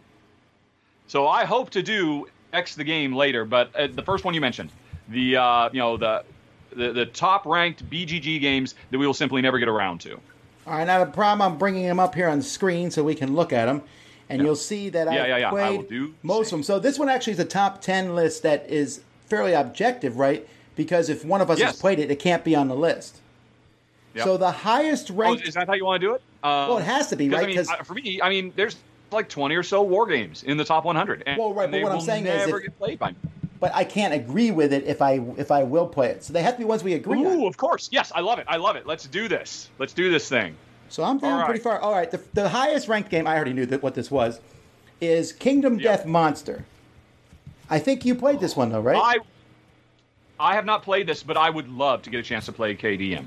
So 1.08 1.28
I 1.28 1.46
hope 1.46 1.70
to 1.72 1.82
do 1.84 2.28
X 2.54 2.76
the 2.76 2.84
game 2.84 3.14
later, 3.16 3.46
but 3.46 3.76
uh, 3.76 3.88
the 3.88 4.02
first 4.04 4.24
one 4.26 4.34
you 4.34 4.42
mentioned, 4.42 4.70
the 5.10 5.38
uh, 5.38 5.70
you 5.72 5.80
know 5.80 5.98
the 5.98 6.24
the, 6.76 6.92
the 6.92 7.06
top 7.06 7.46
ranked 7.46 7.90
BGG 7.90 8.40
games 8.42 8.76
that 8.92 8.98
we 8.98 9.08
will 9.08 9.14
simply 9.14 9.42
never 9.42 9.58
get 9.60 9.68
around 9.70 10.02
to. 10.02 10.14
All 10.68 10.74
right, 10.74 10.86
now 10.86 11.04
the 11.04 11.10
problem, 11.12 11.42
I'm 11.54 11.58
bringing 11.58 11.84
them 11.86 12.00
up 12.00 12.14
here 12.14 12.28
on 12.28 12.40
the 12.40 12.44
screen 12.44 12.92
so 12.92 13.04
we 13.04 13.16
can 13.16 13.36
look 13.36 13.54
at 13.54 13.66
them. 13.66 13.82
And 14.30 14.42
you'll 14.42 14.58
see 14.58 14.90
that 14.90 15.08
Yeah, 15.08 15.24
I 15.24 15.28
yeah, 15.28 15.38
yeah. 15.38 15.50
Played 15.50 15.88
do 15.88 16.14
most 16.22 16.48
of 16.48 16.52
them. 16.52 16.64
So 16.64 16.80
this 16.80 17.00
one 17.00 17.08
actually 17.08 17.34
is 17.34 17.40
a 17.40 17.46
top 17.46 17.82
10 17.82 18.14
list 18.14 18.44
that 18.44 18.70
is 18.70 19.00
fairly 19.28 19.54
objective, 19.54 20.18
right? 20.18 20.46
Because 20.76 21.08
if 21.10 21.24
one 21.24 21.40
of 21.40 21.50
us 21.50 21.60
Yes. 21.60 21.72
has 21.72 21.80
played 21.82 22.00
it, 22.00 22.12
it 22.12 22.20
can't 22.20 22.44
be 22.44 22.54
on 22.54 22.68
the 22.68 22.76
list. 22.76 23.22
Yep. 24.16 24.24
So 24.26 24.36
the 24.36 24.52
highest 24.52 25.10
Oh, 25.12 25.16
ranked. 25.16 25.48
is 25.48 25.54
that 25.54 25.68
how 25.68 25.74
you 25.76 25.86
want 25.86 26.02
to 26.02 26.08
do 26.08 26.14
it? 26.16 26.22
Um, 26.44 26.68
Well, 26.68 26.78
it 26.80 26.84
has 26.84 27.08
to 27.08 27.16
be, 27.16 27.30
right? 27.30 27.44
I 27.44 27.48
mean, 27.48 27.60
I- 27.60 27.84
for 27.84 27.94
me, 27.94 28.20
I 28.22 28.28
mean, 28.28 28.52
there's 28.58 28.76
like 29.12 29.30
20 29.30 29.56
or 29.56 29.64
so 29.64 29.82
war 29.82 30.06
games 30.08 30.44
in 30.44 30.58
the 30.58 30.64
top 30.66 30.86
100. 30.86 31.24
And, 31.26 31.38
Well, 31.40 31.54
right, 31.54 31.64
and 31.66 31.72
but 31.72 31.84
what 31.84 31.92
I'm 31.92 32.02
saying 32.02 32.26
is 32.26 32.48
if- 32.48 32.62
get 32.64 32.78
played 32.78 33.00
by 33.00 33.12
me. 33.12 33.16
but 33.60 33.74
I 33.74 33.84
can't 33.84 34.14
agree 34.14 34.52
with 34.52 34.72
it 34.74 34.84
if 34.86 35.02
I 35.02 35.14
if 35.38 35.50
I 35.52 35.64
will 35.64 35.88
play 35.88 36.10
it. 36.10 36.24
So 36.24 36.34
they 36.34 36.44
have 36.44 36.54
to 36.56 36.60
be 36.60 36.66
ones 36.66 36.84
we 36.84 36.94
agree 36.94 37.26
on. 37.26 37.40
Ooh, 37.40 37.48
of 37.48 37.58
course. 37.58 37.90
Yes, 37.92 38.12
I 38.16 38.22
love 38.22 38.40
it. 38.40 38.46
I 38.48 38.58
love 38.58 38.76
it. 38.76 38.86
Let's 38.86 39.08
do 39.08 39.28
this. 39.28 39.70
Let's 39.80 39.94
do 39.94 40.12
this 40.12 40.30
thing. 40.30 40.56
So 40.90 41.04
I'm 41.04 41.18
down 41.18 41.40
right. 41.40 41.46
pretty 41.46 41.60
far. 41.60 41.80
All 41.80 41.92
right, 41.94 42.10
the, 42.10 42.22
the 42.34 42.48
highest 42.50 42.88
ranked 42.88 43.10
game 43.10 43.28
I 43.28 43.36
already 43.36 43.54
knew 43.54 43.66
that 43.66 43.84
what 43.84 43.94
this 43.96 44.10
was 44.10 44.40
is 45.02 45.34
Kingdom 45.34 45.80
Yeah. 45.80 45.96
Death 45.98 46.06
Monster. 46.06 46.66
I 47.70 47.80
think 47.80 48.06
you 48.06 48.16
played 48.16 48.40
this 48.40 48.56
one 48.56 48.70
though, 48.72 48.80
right? 48.82 48.96
I 48.98 49.18
I 50.40 50.54
have 50.56 50.66
not 50.66 50.84
played 50.84 51.08
this, 51.08 51.24
but 51.24 51.36
I 51.36 51.50
would 51.50 51.68
love 51.68 52.04
to 52.04 52.10
get 52.10 52.20
a 52.20 52.24
chance 52.24 52.46
to 52.46 52.52
play 52.52 52.76
KDM. 52.76 53.26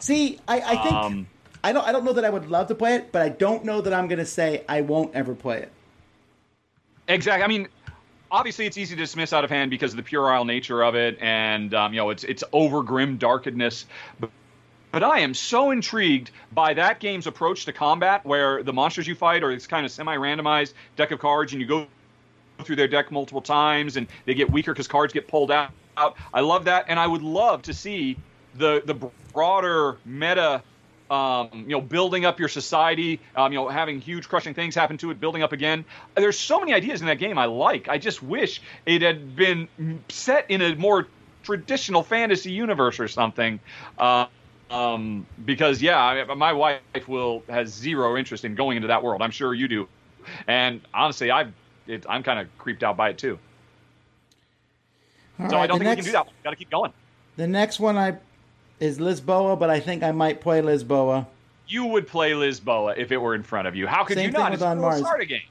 See, 0.00 0.38
I, 0.48 0.60
I 0.60 0.76
think 0.82 0.92
Um, 0.94 1.26
I 1.64 1.72
don't 1.72 1.86
I 1.86 1.92
don't 1.92 2.04
know 2.04 2.12
that 2.12 2.24
I 2.24 2.30
would 2.30 2.50
love 2.50 2.68
to 2.68 2.74
play 2.74 2.96
it, 2.96 3.12
but 3.12 3.22
I 3.22 3.28
don't 3.28 3.64
know 3.64 3.80
that 3.80 3.92
I'm 3.92 4.08
going 4.08 4.18
to 4.18 4.26
say 4.26 4.64
I 4.68 4.80
won't 4.80 5.14
ever 5.14 5.34
play 5.34 5.58
it. 5.58 5.72
Exactly. 7.08 7.44
I 7.44 7.46
mean, 7.46 7.68
obviously, 8.30 8.66
it's 8.66 8.78
easy 8.78 8.94
to 8.94 9.00
dismiss 9.00 9.32
out 9.32 9.44
of 9.44 9.50
hand 9.50 9.70
because 9.70 9.92
of 9.92 9.96
the 9.96 10.02
puerile 10.02 10.44
nature 10.44 10.82
of 10.82 10.94
it, 10.94 11.18
and 11.20 11.72
um, 11.74 11.92
you 11.92 11.98
know, 11.98 12.10
it's 12.10 12.24
it's 12.24 12.42
over 12.52 12.82
grim 12.82 13.18
darkedness. 13.18 13.84
But, 14.18 14.30
but 14.90 15.02
I 15.02 15.20
am 15.20 15.34
so 15.34 15.70
intrigued 15.70 16.30
by 16.52 16.74
that 16.74 17.00
game's 17.00 17.26
approach 17.26 17.64
to 17.64 17.72
combat, 17.72 18.24
where 18.24 18.62
the 18.62 18.72
monsters 18.72 19.06
you 19.06 19.14
fight 19.14 19.42
are 19.42 19.54
this 19.54 19.66
kind 19.66 19.86
of 19.86 19.92
semi-randomized 19.92 20.74
deck 20.96 21.10
of 21.12 21.18
cards, 21.18 21.52
and 21.52 21.60
you 21.60 21.66
go 21.66 21.86
through 22.62 22.76
their 22.76 22.88
deck 22.88 23.10
multiple 23.10 23.40
times, 23.40 23.96
and 23.96 24.06
they 24.26 24.34
get 24.34 24.50
weaker 24.50 24.72
because 24.72 24.88
cards 24.88 25.12
get 25.12 25.28
pulled 25.28 25.50
out. 25.50 25.70
I 26.32 26.40
love 26.40 26.64
that, 26.64 26.86
and 26.88 26.98
I 26.98 27.06
would 27.06 27.22
love 27.22 27.62
to 27.62 27.74
see 27.74 28.16
the 28.54 28.82
the 28.84 28.94
broader 29.32 29.98
meta 30.04 30.62
um, 31.12 31.50
you 31.52 31.68
know, 31.68 31.80
building 31.82 32.24
up 32.24 32.40
your 32.40 32.48
society, 32.48 33.20
um, 33.36 33.52
you 33.52 33.58
know, 33.58 33.68
having 33.68 34.00
huge 34.00 34.28
crushing 34.28 34.54
things 34.54 34.74
happen 34.74 34.96
to 34.96 35.10
it, 35.10 35.20
building 35.20 35.42
up 35.42 35.52
again. 35.52 35.84
There's 36.14 36.38
so 36.38 36.58
many 36.58 36.72
ideas 36.72 37.02
in 37.02 37.06
that 37.06 37.18
game 37.18 37.36
I 37.36 37.44
like. 37.44 37.86
I 37.86 37.98
just 37.98 38.22
wish 38.22 38.62
it 38.86 39.02
had 39.02 39.36
been 39.36 39.68
set 40.08 40.50
in 40.50 40.62
a 40.62 40.74
more 40.74 41.06
traditional 41.42 42.02
fantasy 42.02 42.50
universe 42.50 42.98
or 42.98 43.08
something. 43.08 43.60
Uh, 43.98 44.24
um, 44.70 45.26
because 45.44 45.82
yeah, 45.82 46.02
I, 46.02 46.34
my 46.34 46.54
wife 46.54 46.80
will 47.06 47.42
has 47.50 47.68
zero 47.68 48.16
interest 48.16 48.46
in 48.46 48.54
going 48.54 48.76
into 48.76 48.88
that 48.88 49.02
world. 49.02 49.20
I'm 49.20 49.30
sure 49.30 49.52
you 49.52 49.68
do, 49.68 49.88
and 50.46 50.80
honestly, 50.94 51.30
I've 51.30 51.52
it, 51.86 52.06
I'm 52.08 52.22
kind 52.22 52.40
of 52.40 52.48
creeped 52.56 52.82
out 52.82 52.96
by 52.96 53.10
it 53.10 53.18
too. 53.18 53.38
All 55.38 55.50
so 55.50 55.56
right, 55.56 55.64
I 55.64 55.66
don't 55.66 55.78
think 55.78 55.88
next, 55.88 56.06
we 56.06 56.12
can 56.12 56.22
do 56.22 56.30
that. 56.30 56.42
Got 56.42 56.50
to 56.50 56.56
keep 56.56 56.70
going. 56.70 56.92
The 57.36 57.46
next 57.46 57.80
one 57.80 57.98
I 57.98 58.16
is 58.82 58.98
Lisboa, 58.98 59.58
but 59.58 59.70
I 59.70 59.78
think 59.78 60.02
I 60.02 60.10
might 60.10 60.40
play 60.40 60.60
Lisboa. 60.60 61.26
You 61.68 61.86
would 61.86 62.08
play 62.08 62.32
Lisboa 62.32 62.96
if 62.98 63.12
it 63.12 63.16
were 63.16 63.34
in 63.34 63.44
front 63.44 63.68
of 63.68 63.76
you. 63.76 63.86
How 63.86 64.02
could 64.02 64.16
Same 64.16 64.26
you 64.26 64.32
not? 64.32 64.52
It's 64.52 64.62
a 64.62 64.66
On 64.66 64.80
Mars. 64.80 65.02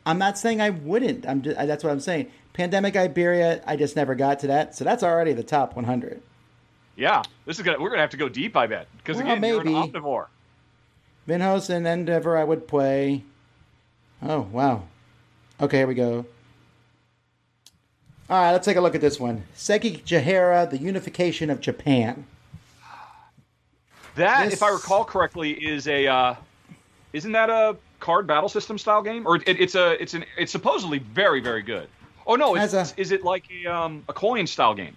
I'm 0.05 0.17
not 0.17 0.37
saying 0.37 0.59
I 0.59 0.71
wouldn't. 0.71 1.25
I'm 1.25 1.41
just, 1.41 1.55
that's 1.55 1.83
what 1.83 1.91
I'm 1.91 2.01
saying. 2.01 2.29
Pandemic 2.53 2.97
Iberia, 2.97 3.63
I 3.65 3.77
just 3.77 3.95
never 3.95 4.13
got 4.13 4.39
to 4.39 4.47
that, 4.47 4.75
so 4.75 4.83
that's 4.83 5.01
already 5.01 5.31
the 5.31 5.43
top 5.43 5.75
100. 5.75 6.21
Yeah, 6.97 7.23
this 7.45 7.57
is 7.57 7.63
gonna. 7.63 7.79
We're 7.79 7.89
gonna 7.89 8.01
have 8.01 8.09
to 8.09 8.17
go 8.17 8.27
deep, 8.27 8.57
I 8.57 8.67
bet, 8.67 8.87
because 8.97 9.15
Well, 9.15 9.25
again, 9.31 9.41
you're 9.43 9.61
an 9.61 9.65
maybe. 9.65 9.89
omnivore. 9.91 10.27
Vinhos 11.27 11.69
and 11.69 11.87
Endeavor, 11.87 12.37
I 12.37 12.43
would 12.43 12.67
play. 12.67 13.23
Oh 14.21 14.41
wow. 14.51 14.83
Okay, 15.61 15.77
here 15.77 15.87
we 15.87 15.95
go. 15.95 16.25
All 18.29 18.41
right, 18.41 18.51
let's 18.51 18.65
take 18.65 18.77
a 18.77 18.81
look 18.81 18.93
at 18.95 19.01
this 19.01 19.19
one. 19.19 19.45
Sekigahara, 19.55 20.69
the 20.69 20.77
unification 20.77 21.49
of 21.49 21.61
Japan. 21.61 22.25
That, 24.15 24.45
This- 24.45 24.55
if 24.55 24.63
I 24.63 24.69
recall 24.69 25.03
correctly, 25.05 25.51
is 25.51 25.87
a. 25.87 26.07
Uh, 26.07 26.35
isn't 27.13 27.31
that 27.33 27.49
a 27.49 27.77
card 27.99 28.27
battle 28.27 28.49
system 28.49 28.77
style 28.77 29.01
game? 29.01 29.25
Or 29.25 29.37
it, 29.37 29.43
it's 29.47 29.75
a. 29.75 30.01
It's 30.01 30.13
an. 30.13 30.25
It's 30.37 30.51
supposedly 30.51 30.99
very 30.99 31.39
very 31.41 31.61
good. 31.61 31.87
Oh 32.27 32.35
no! 32.35 32.55
It's, 32.55 32.73
a- 32.73 32.87
is 32.97 33.11
it 33.11 33.23
like 33.23 33.45
a 33.51 33.67
um 33.67 34.03
a 34.09 34.13
coin 34.13 34.47
style 34.47 34.73
game? 34.73 34.95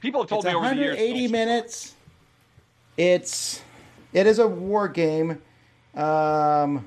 People 0.00 0.20
have 0.22 0.28
told 0.28 0.44
me 0.44 0.54
over 0.54 0.68
the 0.68 0.74
years. 0.76 0.96
180 0.96 1.28
minutes. 1.28 1.94
It's 2.96 3.62
it 4.12 4.26
is 4.26 4.38
a 4.38 4.46
war 4.46 4.88
game. 4.88 5.40
Um, 5.94 6.86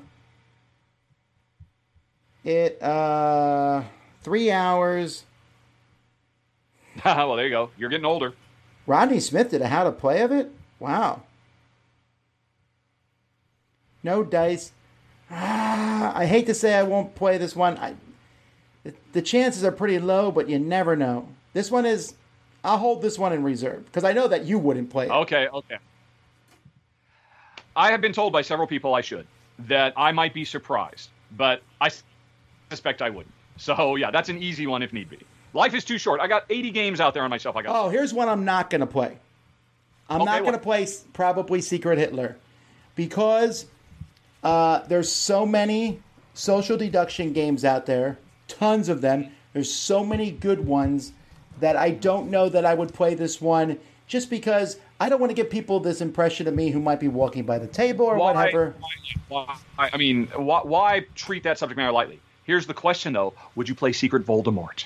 it 2.44 2.80
uh 2.82 3.82
three 4.22 4.50
hours. 4.50 5.24
well, 7.04 7.36
there 7.36 7.44
you 7.46 7.50
go. 7.50 7.70
You're 7.78 7.88
getting 7.90 8.04
older. 8.06 8.34
Rodney 8.86 9.20
Smith 9.20 9.50
did 9.50 9.62
a 9.62 9.68
how 9.68 9.84
to 9.84 9.92
play 9.92 10.22
of 10.22 10.32
it. 10.32 10.50
Wow. 10.78 11.22
No 14.02 14.22
dice. 14.22 14.72
Ah, 15.30 16.12
I 16.16 16.26
hate 16.26 16.46
to 16.46 16.54
say 16.54 16.74
I 16.74 16.82
won't 16.82 17.14
play 17.14 17.38
this 17.38 17.56
one. 17.56 17.78
I, 17.78 17.94
the, 18.84 18.94
the 19.12 19.22
chances 19.22 19.64
are 19.64 19.72
pretty 19.72 19.98
low, 19.98 20.30
but 20.30 20.48
you 20.48 20.58
never 20.58 20.96
know. 20.96 21.28
This 21.52 21.70
one 21.70 21.86
is. 21.86 22.14
I'll 22.64 22.78
hold 22.78 23.02
this 23.02 23.18
one 23.18 23.32
in 23.32 23.42
reserve 23.42 23.84
because 23.86 24.04
I 24.04 24.12
know 24.12 24.28
that 24.28 24.44
you 24.44 24.58
wouldn't 24.58 24.90
play 24.90 25.06
it. 25.06 25.10
Okay, 25.10 25.48
okay. 25.48 25.78
I 27.74 27.90
have 27.90 28.00
been 28.00 28.12
told 28.12 28.32
by 28.32 28.42
several 28.42 28.68
people 28.68 28.94
I 28.94 29.00
should 29.00 29.26
that 29.60 29.92
I 29.96 30.12
might 30.12 30.34
be 30.34 30.44
surprised, 30.44 31.10
but 31.36 31.62
I 31.80 31.90
suspect 32.70 33.02
I 33.02 33.10
wouldn't. 33.10 33.34
So 33.56 33.96
yeah, 33.96 34.10
that's 34.10 34.28
an 34.28 34.40
easy 34.42 34.66
one 34.66 34.82
if 34.82 34.92
need 34.92 35.10
be. 35.10 35.18
Life 35.54 35.74
is 35.74 35.84
too 35.84 35.98
short. 35.98 36.20
I 36.20 36.28
got 36.28 36.44
80 36.48 36.70
games 36.70 37.00
out 37.00 37.14
there 37.14 37.22
on 37.24 37.30
myself. 37.30 37.56
I 37.56 37.62
got. 37.62 37.74
Oh, 37.74 37.88
here's 37.88 38.14
one 38.14 38.28
I'm 38.28 38.44
not 38.44 38.70
going 38.70 38.80
to 38.80 38.86
play. 38.86 39.18
I'm 40.08 40.22
Okay, 40.22 40.30
not 40.30 40.40
going 40.42 40.54
to 40.54 40.58
play 40.58 40.86
probably 41.12 41.60
Secret 41.60 41.98
Hitler 41.98 42.36
because 42.94 43.66
uh, 44.42 44.80
there's 44.88 45.10
so 45.10 45.46
many 45.46 46.00
social 46.34 46.76
deduction 46.76 47.32
games 47.32 47.64
out 47.64 47.86
there, 47.86 48.18
tons 48.48 48.88
of 48.88 49.00
them. 49.00 49.30
There's 49.52 49.72
so 49.72 50.04
many 50.04 50.30
good 50.30 50.66
ones 50.66 51.12
that 51.60 51.76
I 51.76 51.90
don't 51.90 52.30
know 52.30 52.48
that 52.48 52.64
I 52.64 52.74
would 52.74 52.92
play 52.94 53.14
this 53.14 53.40
one 53.40 53.78
just 54.06 54.30
because 54.30 54.78
I 54.98 55.08
don't 55.08 55.20
want 55.20 55.30
to 55.30 55.34
give 55.34 55.50
people 55.50 55.80
this 55.80 56.00
impression 56.00 56.46
of 56.48 56.54
me 56.54 56.70
who 56.70 56.80
might 56.80 57.00
be 57.00 57.08
walking 57.08 57.44
by 57.44 57.58
the 57.58 57.66
table 57.66 58.06
or 58.06 58.16
why, 58.16 58.32
whatever. 58.32 58.74
Why, 59.28 59.56
why- 59.76 59.90
I 59.92 59.96
mean, 59.96 60.26
why, 60.34 60.60
why 60.62 61.06
treat 61.14 61.42
that 61.44 61.58
subject 61.58 61.76
matter 61.76 61.92
lightly? 61.92 62.20
Here's 62.44 62.66
the 62.66 62.74
question, 62.74 63.12
though: 63.12 63.34
Would 63.54 63.68
you 63.68 63.74
play 63.74 63.92
Secret 63.92 64.26
Voldemort? 64.26 64.84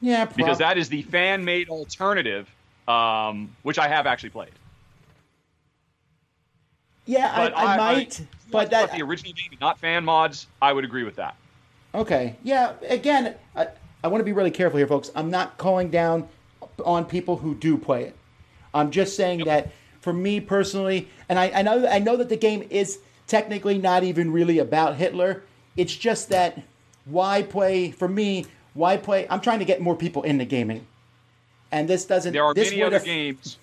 Yeah, 0.00 0.24
prob- 0.24 0.36
Because 0.36 0.58
that 0.58 0.78
is 0.78 0.88
the 0.88 1.02
fan-made 1.02 1.68
alternative, 1.68 2.48
um, 2.88 3.54
which 3.62 3.78
I 3.78 3.86
have 3.88 4.06
actually 4.06 4.30
played. 4.30 4.50
Yeah, 7.06 7.32
I, 7.32 7.36
But 7.36 7.58
I, 7.58 7.76
might, 7.76 8.20
but 8.50 8.70
that 8.70 8.92
the 8.92 9.02
original 9.02 9.32
game, 9.32 9.56
not 9.60 9.78
fan 9.78 10.04
mods, 10.04 10.46
I 10.60 10.72
would 10.72 10.84
agree 10.84 11.04
with 11.04 11.16
that. 11.16 11.36
Okay. 11.94 12.36
Yeah. 12.42 12.74
Again, 12.88 13.34
I, 13.56 13.68
I 14.02 14.08
want 14.08 14.20
to 14.20 14.24
be 14.24 14.32
really 14.32 14.50
careful 14.50 14.78
here, 14.78 14.86
folks. 14.86 15.10
I'm 15.14 15.30
not 15.30 15.58
calling 15.58 15.90
down 15.90 16.28
on 16.84 17.04
people 17.04 17.36
who 17.36 17.54
do 17.54 17.76
play 17.76 18.04
it. 18.04 18.16
I'm 18.72 18.90
just 18.90 19.16
saying 19.16 19.44
that 19.44 19.72
for 20.00 20.12
me 20.12 20.40
personally, 20.40 21.08
and 21.28 21.38
I, 21.38 21.50
I 21.50 21.62
know 21.62 21.86
I 21.86 21.98
know 21.98 22.16
that 22.16 22.28
the 22.28 22.36
game 22.36 22.66
is 22.70 23.00
technically 23.26 23.78
not 23.78 24.04
even 24.04 24.32
really 24.32 24.58
about 24.58 24.96
Hitler. 24.96 25.42
It's 25.76 25.94
just 25.94 26.28
that 26.30 26.62
why 27.04 27.42
play 27.42 27.90
for 27.90 28.08
me? 28.08 28.46
Why 28.74 28.96
play? 28.96 29.26
I'm 29.28 29.40
trying 29.40 29.58
to 29.58 29.64
get 29.64 29.80
more 29.80 29.96
people 29.96 30.22
into 30.22 30.44
gaming, 30.44 30.86
and 31.72 31.88
this 31.88 32.04
doesn't. 32.04 32.32
There 32.32 32.44
are 32.44 32.54
this 32.54 32.70
many 32.70 32.82
other 32.82 33.00
games 33.00 33.58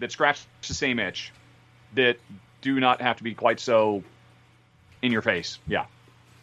that 0.00 0.10
scratch 0.10 0.44
the 0.66 0.74
same 0.74 0.98
itch 0.98 1.32
that 1.94 2.18
do 2.64 2.80
not 2.80 3.00
have 3.02 3.18
to 3.18 3.22
be 3.22 3.34
quite 3.34 3.60
so 3.60 4.02
in 5.02 5.12
your 5.12 5.22
face. 5.22 5.58
Yeah, 5.68 5.84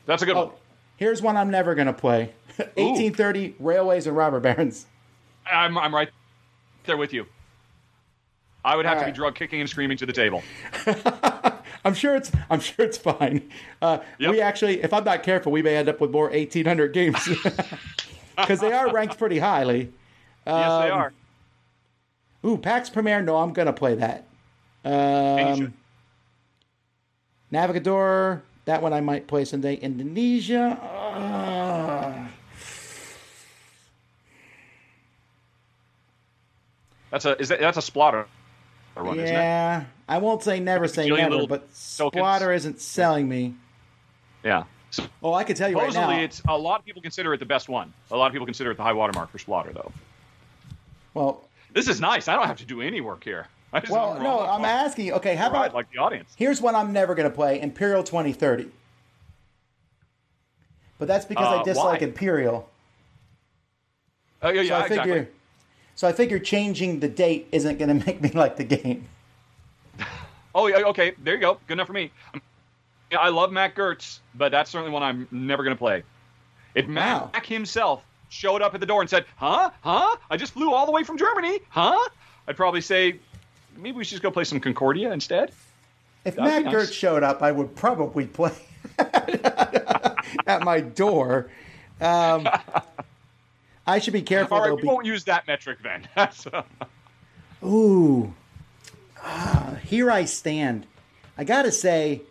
that's 0.05 0.21
a 0.21 0.25
good 0.27 0.35
one. 0.35 0.47
Oh, 0.47 0.53
here's 0.97 1.21
one 1.21 1.35
I'm 1.35 1.49
never 1.49 1.73
gonna 1.75 1.91
play: 1.93 2.31
1830 2.57 3.55
Railways 3.59 4.05
and 4.07 4.15
Robber 4.15 4.39
Barons. 4.39 4.85
I'm 5.51 5.77
I'm 5.77 5.93
right 5.93 6.09
there 6.85 6.95
with 6.95 7.11
you. 7.11 7.25
I 8.63 8.75
would 8.75 8.85
have 8.85 8.99
to 8.99 9.05
be 9.07 9.11
drug 9.11 9.33
kicking 9.33 9.59
and 9.59 9.67
screaming 9.69 9.97
to 9.97 10.05
the 10.05 10.13
table. 10.13 10.43
I'm 11.83 11.95
sure 11.95 12.15
it's 12.15 12.31
I'm 12.51 12.59
sure 12.59 12.85
it's 12.85 12.97
fine. 12.99 13.49
Uh, 13.81 13.97
Yep. 14.19 14.29
We 14.31 14.39
actually, 14.41 14.83
if 14.83 14.93
I'm 14.93 15.03
not 15.03 15.23
careful, 15.23 15.51
we 15.51 15.63
may 15.63 15.75
end 15.77 15.89
up 15.89 15.99
with 15.99 16.11
more 16.11 16.29
1800 16.29 16.93
games 16.93 17.27
because 18.37 18.59
they 18.59 18.71
are 18.71 18.91
ranked 18.93 19.17
pretty 19.17 19.39
highly. 19.39 19.79
yes, 19.79 19.89
they 20.45 20.51
Um, 20.91 20.91
are. 20.99 21.13
Ooh, 22.45 22.57
Pax 22.59 22.91
Pamir. 22.91 23.23
No, 23.23 23.37
I'm 23.37 23.51
gonna 23.53 23.73
play 23.73 23.95
that. 23.95 24.27
Um. 24.85 25.73
Navegador. 27.51 28.41
That 28.65 28.81
one 28.81 28.93
I 28.93 29.01
might 29.01 29.27
play 29.27 29.45
someday. 29.45 29.75
Indonesia. 29.75 30.77
Uh, 30.81 32.27
That's 37.09 37.25
a 37.25 37.37
is 37.41 37.49
that 37.49 37.59
that's 37.59 37.77
a 37.77 37.81
Splotter 37.81 38.25
it? 38.97 39.17
yeah, 39.17 39.83
I 40.07 40.17
won't 40.19 40.43
say 40.43 40.59
never 40.59 40.87
say 40.87 41.09
never, 41.09 41.45
but. 41.47 41.71
Splotter 41.73 42.55
isn't 42.55 42.79
selling 42.79 43.27
me. 43.27 43.55
Yeah. 44.43 44.63
So 44.91 45.03
Oh, 45.23 45.33
I 45.33 45.43
can 45.43 45.55
tell 45.55 45.69
you 45.69 45.77
right 45.77 45.91
supposedly, 45.91 46.17
now. 46.17 46.21
it's 46.23 46.41
a 46.47 46.57
lot 46.57 46.79
of 46.79 46.85
people 46.85 47.01
consider 47.01 47.33
it 47.33 47.39
the 47.39 47.45
best 47.45 47.69
one. 47.69 47.93
A 48.11 48.17
lot 48.17 48.27
of 48.27 48.33
people 48.33 48.45
consider 48.45 48.71
it 48.71 48.77
the 48.77 48.83
high 48.83 48.93
watermark 48.93 49.29
for 49.31 49.37
Splotter, 49.37 49.73
though. 49.73 49.91
Well, 51.13 51.47
This 51.73 51.87
is 51.87 52.01
nice. 52.01 52.27
I 52.27 52.35
don't 52.35 52.47
have 52.47 52.57
to 52.57 52.65
do 52.65 52.81
any 52.81 52.99
work 53.01 53.23
here. 53.23 53.47
I 53.73 53.79
just 53.79 53.91
well, 53.91 54.19
no, 54.19 54.41
I'm 54.41 54.65
asking 54.65 55.05
you. 55.05 55.13
Okay, 55.13 55.35
how 55.35 55.49
about 55.49 55.73
like 55.73 55.89
the 55.91 55.97
audience? 55.99 56.33
Here's 56.35 56.61
one 56.61 56.75
I'm 56.75 56.91
never 56.91 57.15
going 57.15 57.29
to 57.29 57.33
play 57.33 57.61
Imperial 57.61 58.03
2030. 58.03 58.69
But 60.99 61.07
that's 61.07 61.25
because 61.25 61.47
I 61.47 61.57
Uh, 61.57 61.63
dislike 61.63 62.01
why? 62.01 62.07
Imperial. 62.07 62.69
Oh 64.41 64.49
yeah, 64.49 64.61
So 64.61 64.67
yeah, 64.67 64.77
I 64.79 64.87
figure 64.87 65.29
so 65.95 66.07
I 66.07 66.11
figure 66.13 66.39
changing 66.39 66.99
the 66.99 67.07
date 67.07 67.47
isn't 67.51 67.77
going 67.77 67.99
to 67.99 68.05
make 68.05 68.21
me 68.21 68.29
like 68.31 68.57
the 68.57 68.63
game. 68.63 69.07
Oh 70.53 70.67
yeah, 70.67 70.79
okay. 70.87 71.13
There 71.23 71.35
you 71.35 71.39
go. 71.39 71.59
Good 71.65 71.75
enough 71.75 71.87
for 71.87 71.93
me. 71.93 72.11
Um, 72.33 72.41
Yeah, 73.09 73.19
I 73.19 73.29
love 73.29 73.53
Mac 73.53 73.73
Gerdts, 73.73 74.19
but 74.35 74.51
that's 74.51 74.69
certainly 74.69 74.91
one 74.91 75.01
I'm 75.01 75.25
never 75.31 75.63
going 75.63 75.73
to 75.73 75.79
play. 75.79 76.03
If 76.75 76.87
Wow. 76.89 77.29
Mac 77.33 77.45
himself 77.45 78.03
showed 78.27 78.61
up 78.61 78.73
at 78.73 78.81
the 78.81 78.85
door 78.85 78.99
and 78.99 79.09
said, 79.09 79.23
"Huh? 79.37 79.69
Huh? 79.81 80.17
I 80.29 80.35
just 80.35 80.51
flew 80.51 80.73
all 80.73 80.85
the 80.85 80.91
way 80.91 81.03
from 81.05 81.17
Germany. 81.17 81.59
Huh?" 81.69 81.97
I'd 82.49 82.57
probably 82.57 82.81
say, 82.81 83.15
"Maybe 83.81 83.97
we 83.97 84.03
should 84.03 84.11
just 84.11 84.23
go 84.23 84.31
play 84.31 84.43
some 84.43 84.59
Concordia 84.59 85.11
instead." 85.11 85.51
If 86.23 86.35
That'd 86.35 86.65
Mac 86.65 86.65
nice. 86.65 86.89
Gerdts 86.89 86.93
showed 86.93 87.23
up, 87.23 87.41
I 87.41 87.51
would 87.51 87.75
probably 87.75 88.27
play 88.27 88.53
at 88.99 90.61
my 90.63 90.79
door. 90.81 91.49
Um, 91.99 92.47
I 93.87 93.99
should 93.99 94.13
be 94.13 94.21
careful 94.21 94.57
All 94.57 94.63
right, 94.63 94.69
though. 94.69 94.75
we 94.75 94.81
be- 94.83 94.87
won't 94.87 95.05
use 95.05 95.23
that 95.25 95.47
metric 95.47 95.79
then. 95.83 96.07
Uh, 96.17 96.63
Ooh. 97.67 98.33
Ah, 99.23 99.75
here 99.83 100.09
I 100.09 100.25
stand. 100.25 100.87
I 101.37 101.43
gotta 101.43 101.71
say, 101.71 102.21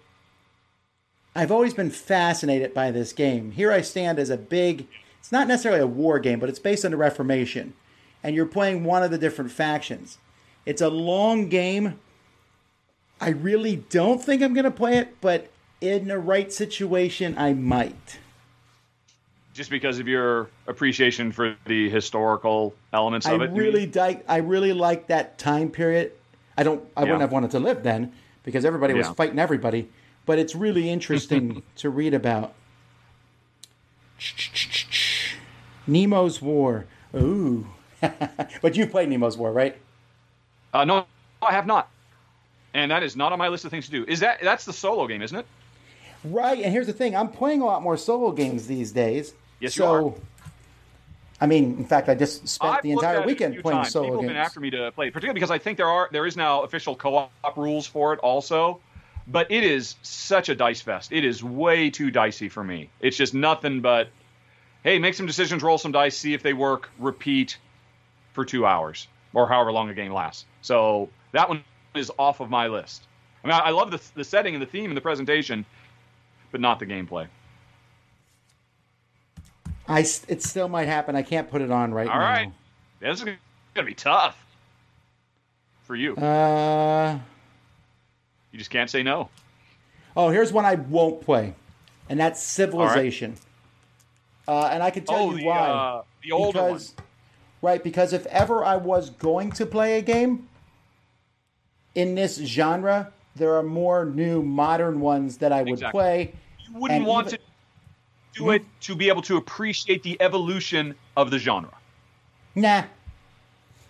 I've 1.36 1.52
always 1.52 1.72
been 1.74 1.90
fascinated 1.90 2.74
by 2.74 2.90
this 2.90 3.12
game. 3.12 3.52
Here 3.52 3.70
I 3.70 3.80
stand 3.80 4.18
as 4.18 4.30
a 4.30 4.36
big, 4.36 4.88
it's 5.20 5.30
not 5.30 5.46
necessarily 5.46 5.80
a 5.80 5.86
war 5.86 6.18
game, 6.18 6.40
but 6.40 6.48
it's 6.48 6.58
based 6.58 6.84
on 6.84 6.90
the 6.90 6.96
Reformation. 6.96 7.74
And 8.24 8.34
you're 8.34 8.46
playing 8.46 8.82
one 8.84 9.02
of 9.04 9.10
the 9.12 9.18
different 9.18 9.52
factions. 9.52 10.18
It's 10.66 10.82
a 10.82 10.88
long 10.88 11.48
game. 11.48 11.98
I 13.20 13.30
really 13.30 13.76
don't 13.76 14.22
think 14.22 14.42
I'm 14.42 14.54
gonna 14.54 14.70
play 14.70 14.96
it, 14.98 15.20
but 15.20 15.50
in 15.80 16.08
the 16.08 16.18
right 16.18 16.52
situation, 16.52 17.36
I 17.38 17.54
might. 17.54 18.18
just 19.52 19.70
because 19.70 19.98
of 19.98 20.08
your 20.08 20.48
appreciation 20.68 21.32
for 21.32 21.56
the 21.66 21.90
historical 21.90 22.74
elements 22.92 23.26
I 23.26 23.32
of 23.32 23.42
it. 23.42 23.50
you 23.50 23.56
really 23.56 23.86
like 23.86 24.24
I 24.28 24.38
really 24.38 24.72
like 24.72 25.08
that 25.08 25.38
time 25.38 25.70
period. 25.70 26.12
I 26.56 26.62
don't 26.62 26.82
I 26.96 27.02
wouldn't 27.02 27.20
have 27.20 27.32
wanted 27.32 27.50
to 27.52 27.58
live 27.58 27.82
then 27.82 28.12
because 28.42 28.64
everybody 28.64 28.94
was 28.94 29.08
fighting 29.08 29.38
everybody, 29.38 29.88
but 30.26 30.38
it's 30.38 30.54
really 30.54 30.88
interesting 30.88 31.62
to 31.76 31.90
read 31.90 32.14
about. 32.14 32.54
Nemo's 35.86 36.40
War. 36.40 36.86
Ooh. 37.14 37.66
but 38.62 38.76
you 38.76 38.86
played 38.86 39.08
Nemo's 39.08 39.36
War, 39.36 39.52
right? 39.52 39.76
Uh, 40.72 40.84
no, 40.84 41.06
I 41.42 41.52
have 41.52 41.66
not, 41.66 41.88
and 42.74 42.90
that 42.90 43.02
is 43.02 43.16
not 43.16 43.32
on 43.32 43.38
my 43.38 43.48
list 43.48 43.64
of 43.64 43.70
things 43.70 43.86
to 43.86 43.90
do. 43.90 44.04
Is 44.06 44.20
that 44.20 44.40
that's 44.42 44.64
the 44.64 44.72
solo 44.72 45.06
game, 45.06 45.22
isn't 45.22 45.36
it? 45.36 45.46
Right, 46.24 46.62
and 46.62 46.72
here's 46.72 46.86
the 46.86 46.92
thing, 46.92 47.16
I'm 47.16 47.28
playing 47.28 47.60
a 47.60 47.64
lot 47.64 47.82
more 47.82 47.96
solo 47.96 48.30
games 48.32 48.66
these 48.66 48.92
days. 48.92 49.32
Yes, 49.58 49.76
you 49.76 49.84
so, 49.84 50.08
are. 50.08 50.14
I 51.40 51.46
mean, 51.46 51.78
in 51.78 51.86
fact, 51.86 52.08
I 52.08 52.14
just 52.14 52.46
spent 52.46 52.74
I've 52.74 52.82
the 52.82 52.92
entire 52.92 53.16
at 53.16 53.22
it 53.22 53.24
a 53.24 53.26
weekend 53.26 53.62
playing 53.62 53.78
times. 53.78 53.92
solo 53.92 54.06
People 54.06 54.20
games. 54.20 54.28
have 54.28 54.34
been 54.34 54.44
after 54.44 54.60
me 54.60 54.70
to 54.70 54.92
play, 54.92 55.10
particularly 55.10 55.34
because 55.34 55.50
I 55.50 55.58
think 55.58 55.78
there 55.78 55.88
are 55.88 56.08
there 56.12 56.26
is 56.26 56.36
now 56.36 56.62
official 56.62 56.94
co-op 56.94 57.56
rules 57.56 57.86
for 57.86 58.12
it 58.12 58.20
also. 58.20 58.80
But 59.26 59.50
it 59.50 59.62
is 59.62 59.94
such 60.02 60.48
a 60.48 60.56
dice 60.56 60.80
fest. 60.80 61.12
It 61.12 61.24
is 61.24 61.44
way 61.44 61.88
too 61.88 62.10
dicey 62.10 62.48
for 62.48 62.64
me. 62.64 62.90
It's 62.98 63.16
just 63.16 63.32
nothing 63.32 63.80
but, 63.80 64.08
hey, 64.82 64.98
make 64.98 65.14
some 65.14 65.26
decisions, 65.26 65.62
roll 65.62 65.78
some 65.78 65.92
dice, 65.92 66.16
see 66.16 66.34
if 66.34 66.42
they 66.42 66.52
work, 66.52 66.90
repeat 66.98 67.56
for 68.32 68.44
two 68.44 68.66
hours 68.66 69.06
or 69.32 69.46
however 69.46 69.70
long 69.70 69.88
a 69.88 69.94
game 69.94 70.12
lasts. 70.12 70.46
So 70.62 71.08
that 71.32 71.48
one 71.48 71.64
is 71.94 72.10
off 72.18 72.40
of 72.40 72.50
my 72.50 72.66
list. 72.66 73.06
I 73.42 73.46
mean, 73.48 73.60
I, 73.64 73.70
love 73.70 73.90
the 73.90 74.00
the 74.14 74.24
setting 74.24 74.54
and 74.54 74.62
the 74.62 74.66
theme 74.66 74.90
and 74.90 74.96
the 74.96 75.00
presentation, 75.00 75.64
but 76.52 76.60
not 76.60 76.78
the 76.78 76.86
gameplay. 76.86 77.26
I 79.88 80.00
it 80.00 80.42
still 80.42 80.68
might 80.68 80.86
happen. 80.86 81.16
I 81.16 81.22
can't 81.22 81.50
put 81.50 81.62
it 81.62 81.70
on 81.70 81.92
right 81.92 82.08
All 82.08 82.18
now. 82.18 82.20
right, 82.20 82.52
this 83.00 83.22
is 83.22 83.28
gonna 83.74 83.86
be 83.86 83.94
tough 83.94 84.36
for 85.82 85.96
you. 85.96 86.14
Uh 86.16 87.18
you 88.52 88.58
just 88.58 88.70
can't 88.70 88.90
say 88.90 89.02
no. 89.02 89.28
Oh, 90.16 90.28
here's 90.28 90.52
one 90.52 90.64
I 90.64 90.74
won't 90.74 91.20
play, 91.22 91.54
and 92.08 92.18
that's 92.20 92.42
Civilization. 92.42 93.36
Uh, 94.48 94.68
and 94.72 94.82
I 94.82 94.90
can 94.90 95.04
tell 95.04 95.16
Oh, 95.16 95.30
you 95.30 95.38
the, 95.38 95.44
why. 95.44 95.58
uh, 95.58 96.02
the 96.24 96.32
older 96.32 96.58
because, 96.64 96.94
Right, 97.62 97.84
because 97.84 98.12
if 98.12 98.26
ever 98.26 98.64
I 98.64 98.76
was 98.76 99.10
going 99.10 99.52
to 99.52 99.66
play 99.66 99.98
a 99.98 100.02
game 100.02 100.48
in 101.94 102.14
this 102.14 102.36
genre, 102.38 103.12
there 103.36 103.54
are 103.54 103.62
more 103.62 104.04
new 104.04 104.42
modern 104.42 105.00
ones 105.00 105.38
that 105.38 105.52
I 105.52 105.62
would 105.62 105.72
Exactly. 105.72 105.98
play. 105.98 106.32
You 106.66 106.78
wouldn't 106.78 107.04
want 107.06 107.28
even- 107.28 107.38
to 107.38 107.44
do 108.34 108.50
it 108.50 108.64
to 108.82 108.94
be 108.94 109.08
able 109.08 109.22
to 109.22 109.36
appreciate 109.36 110.02
the 110.02 110.16
evolution 110.20 110.94
of 111.16 111.30
the 111.30 111.38
genre. 111.38 111.72
Nah, 112.54 112.84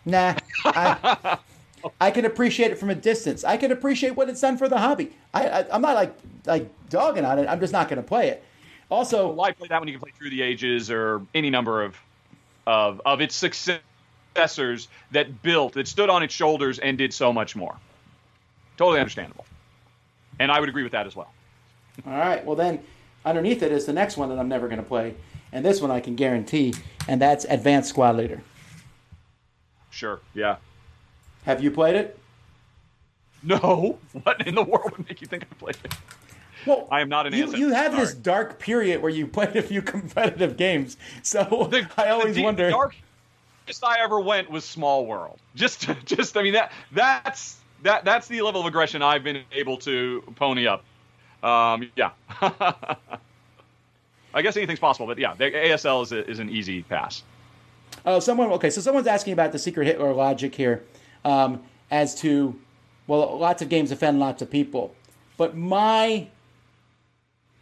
nah. 0.05 0.35
I, 0.65 1.39
I 2.01 2.11
can 2.11 2.25
appreciate 2.25 2.71
it 2.71 2.79
from 2.79 2.91
a 2.91 2.95
distance. 2.95 3.45
I 3.45 3.57
can 3.57 3.71
appreciate 3.73 4.17
what 4.17 4.29
it's 4.29 4.41
done 4.41 4.57
for 4.59 4.69
the 4.69 4.79
hobby. 4.79 5.13
I, 5.33 5.49
I 5.49 5.67
I'm 5.71 5.83
not 5.83 5.95
like 5.95 6.15
like 6.47 6.71
dogging 6.89 7.25
on 7.25 7.39
it. 7.39 7.47
I'm 7.47 7.61
just 7.61 7.73
not 7.73 7.89
going 7.89 7.97
to 8.03 8.07
play 8.07 8.29
it. 8.29 8.45
Also, 8.91 9.31
Why 9.31 9.53
play 9.53 9.69
that 9.69 9.79
when 9.81 9.89
you 9.89 9.95
can 9.95 10.01
play 10.01 10.11
Through 10.19 10.31
the 10.31 10.43
Ages 10.43 10.91
or 10.91 11.23
any 11.35 11.49
number 11.51 11.83
of 11.83 11.97
of 12.67 13.01
of 13.07 13.21
its 13.21 13.35
successors 13.35 14.89
that 15.13 15.43
built, 15.43 15.75
that 15.75 15.87
stood 15.89 16.11
on 16.11 16.23
its 16.23 16.35
shoulders 16.35 16.79
and 16.79 16.99
did 16.99 17.15
so 17.15 17.33
much 17.33 17.55
more? 17.57 17.77
Totally 18.81 18.99
understandable, 18.99 19.45
and 20.39 20.51
I 20.51 20.59
would 20.59 20.71
agree 20.71 20.83
with 20.85 20.93
that 20.93 21.07
as 21.07 21.15
well. 21.15 21.31
All 22.07 22.15
right. 22.17 22.43
Well, 22.43 22.57
then 22.57 22.81
underneath 23.27 23.63
it 23.63 23.73
is 23.73 23.85
the 23.85 23.93
next 23.93 24.17
one 24.17 24.31
that 24.31 24.39
I'm 24.39 24.49
never 24.49 24.69
going 24.69 24.81
to 24.81 24.89
play, 24.89 25.17
and 25.53 25.63
this 25.63 25.83
one 25.83 25.91
I 25.91 26.01
can 26.01 26.17
guarantee, 26.17 26.73
and 27.07 27.21
that's 27.21 27.45
Advanced 27.45 27.91
Squad 27.91 28.17
Leader. 28.17 28.41
Sure, 29.91 30.21
yeah. 30.33 30.57
Have 31.45 31.63
you 31.63 31.71
played 31.71 31.95
it? 31.95 32.19
No, 33.43 33.99
what 34.23 34.47
in 34.47 34.55
the 34.55 34.63
world 34.63 34.93
would 34.97 35.07
make 35.07 35.21
you 35.21 35.27
think 35.27 35.43
I 35.43 35.55
played 35.57 35.77
it? 35.85 35.95
Well, 36.65 36.89
I 36.91 37.03
am 37.03 37.11
not 37.11 37.27
an 37.27 37.35
you. 37.35 37.55
You 37.55 37.75
have 37.75 37.95
this 37.95 38.15
dark 38.15 38.59
period 38.59 39.03
where 39.03 39.13
you 39.13 39.27
played 39.27 39.57
a 39.57 39.63
few 39.63 39.83
competitive 39.97 40.57
games, 40.57 40.97
so 41.23 41.69
The- 41.71 41.87
I 41.99 42.09
always 42.09 42.39
wonder 42.39 42.71
the 42.71 42.75
wonder. 42.77 42.95
darkest 43.67 43.85
I 43.85 44.01
ever 44.01 44.19
went 44.19 44.51
was 44.51 44.65
Small 44.65 45.05
World. 45.05 45.39
Just, 45.55 45.87
just 46.07 46.35
I 46.39 46.43
mean 46.43 46.55
that 46.55 46.73
that's 46.93 47.59
that 47.83 48.05
that's 48.05 48.29
the 48.29 48.43
level 48.43 48.61
of 48.61 48.67
aggression 48.67 49.03
I've 49.03 49.25
been 49.25 49.43
able 49.53 49.77
to 49.79 50.23
pony 50.37 50.67
up. 50.67 50.85
Um, 51.43 51.91
yeah. 51.97 52.11
I 54.33 54.43
guess 54.43 54.57
anything's 54.57 54.79
possible, 54.79 55.07
but 55.07 55.19
yeah, 55.19 55.35
the 55.35 55.51
ASL 55.51 56.03
is, 56.03 56.13
a, 56.13 56.29
is 56.29 56.39
an 56.39 56.49
easy 56.51 56.83
pass. 56.83 57.25
Oh, 58.07 58.21
someone. 58.21 58.51
Okay, 58.53 58.71
so 58.71 58.81
someone's 58.81 59.09
asking 59.09 59.33
about 59.33 59.53
the 59.53 59.59
secret 59.59 59.87
Hitler 59.87 60.13
logic 60.13 60.55
here, 60.55 60.85
um, 61.25 61.63
as 61.91 62.15
to 62.17 62.59
well, 63.07 63.39
lots 63.39 63.61
of 63.61 63.69
games 63.69 63.91
offend 63.91 64.21
lots 64.21 64.41
of 64.41 64.51
people. 64.51 64.95
But 65.37 65.57
my 65.57 66.29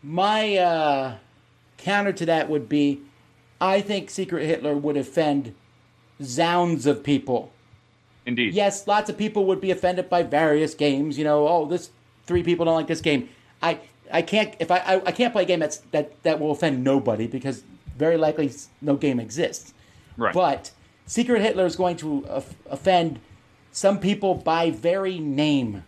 my 0.02 0.56
uh, 0.56 1.16
counter 1.78 2.12
to 2.12 2.26
that 2.26 2.50
would 2.50 2.68
be, 2.68 3.00
I 3.60 3.80
think 3.80 4.10
Secret 4.10 4.44
Hitler 4.44 4.76
would 4.76 4.96
offend 4.96 5.54
zounds 6.22 6.86
of 6.86 7.02
people. 7.02 7.52
Indeed. 8.28 8.52
Yes, 8.52 8.86
lots 8.86 9.08
of 9.08 9.16
people 9.16 9.46
would 9.46 9.60
be 9.60 9.70
offended 9.70 10.10
by 10.10 10.22
various 10.22 10.74
games. 10.74 11.16
You 11.16 11.24
know, 11.24 11.48
oh, 11.48 11.64
this 11.64 11.90
three 12.26 12.42
people 12.42 12.66
don't 12.66 12.74
like 12.74 12.86
this 12.86 13.00
game. 13.00 13.30
I 13.62 13.78
I 14.12 14.20
can't 14.20 14.54
if 14.58 14.70
I 14.70 14.78
I, 14.78 14.94
I 15.06 15.12
can't 15.12 15.32
play 15.32 15.44
a 15.44 15.46
game 15.46 15.60
that's 15.60 15.78
that 15.92 16.22
that 16.24 16.38
will 16.38 16.50
offend 16.50 16.84
nobody 16.84 17.26
because 17.26 17.64
very 17.96 18.18
likely 18.18 18.52
no 18.82 18.96
game 18.96 19.18
exists. 19.18 19.72
Right. 20.18 20.34
But 20.34 20.72
Secret 21.06 21.40
Hitler 21.40 21.64
is 21.64 21.74
going 21.74 21.96
to 21.96 22.24
offend 22.68 23.18
some 23.72 23.98
people 23.98 24.34
by 24.34 24.70
very 24.70 25.18
name. 25.18 25.84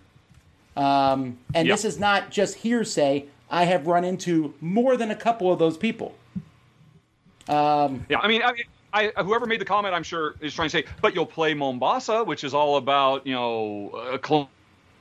Um, 0.76 1.38
and 1.54 1.68
Yep. 1.68 1.74
this 1.76 1.84
is 1.84 1.98
not 1.98 2.30
just 2.30 2.56
hearsay. 2.56 3.26
I 3.50 3.64
have 3.64 3.86
run 3.86 4.04
into 4.04 4.54
more 4.62 4.96
than 4.96 5.10
a 5.10 5.16
couple 5.16 5.52
of 5.52 5.58
those 5.58 5.76
people. 5.76 6.14
Um, 7.48 8.06
Yeah, 8.08 8.20
I 8.20 8.28
mean, 8.28 8.42
I, 8.42 8.52
mean, 8.52 8.64
I 8.92 9.12
whoever 9.16 9.46
made 9.46 9.60
the 9.60 9.64
comment, 9.64 9.94
I'm 9.94 10.02
sure 10.02 10.34
is 10.40 10.54
trying 10.54 10.68
to 10.68 10.70
say, 10.70 10.84
but 11.00 11.14
you'll 11.14 11.26
play 11.26 11.54
Mombasa, 11.54 12.24
which 12.24 12.44
is 12.44 12.54
all 12.54 12.76
about 12.76 13.26
you 13.26 13.34
know 13.34 13.90
uh, 13.90 14.18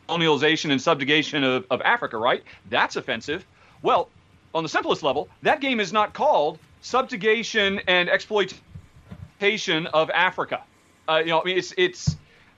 colonialization 0.09 0.71
and 0.71 0.81
subjugation 0.81 1.43
of, 1.43 1.65
of 1.69 1.81
Africa, 1.81 2.17
right? 2.17 2.43
That's 2.65 2.95
offensive. 2.95 3.45
Well, 3.81 4.11
on 4.53 4.63
the 4.63 4.69
simplest 4.69 5.03
level, 5.03 5.29
that 5.43 5.61
game 5.61 5.79
is 5.79 5.93
not 5.93 6.13
called 6.13 6.59
subjugation 6.81 7.79
and 7.87 8.09
exploitation 8.09 9.87
of 9.87 10.09
Africa. 10.09 10.63
Uh, 11.07 11.19
you 11.19 11.27
know, 11.27 11.41
I 11.41 11.45
mean, 11.45 11.57
it's 11.57 11.73
it's 11.77 12.15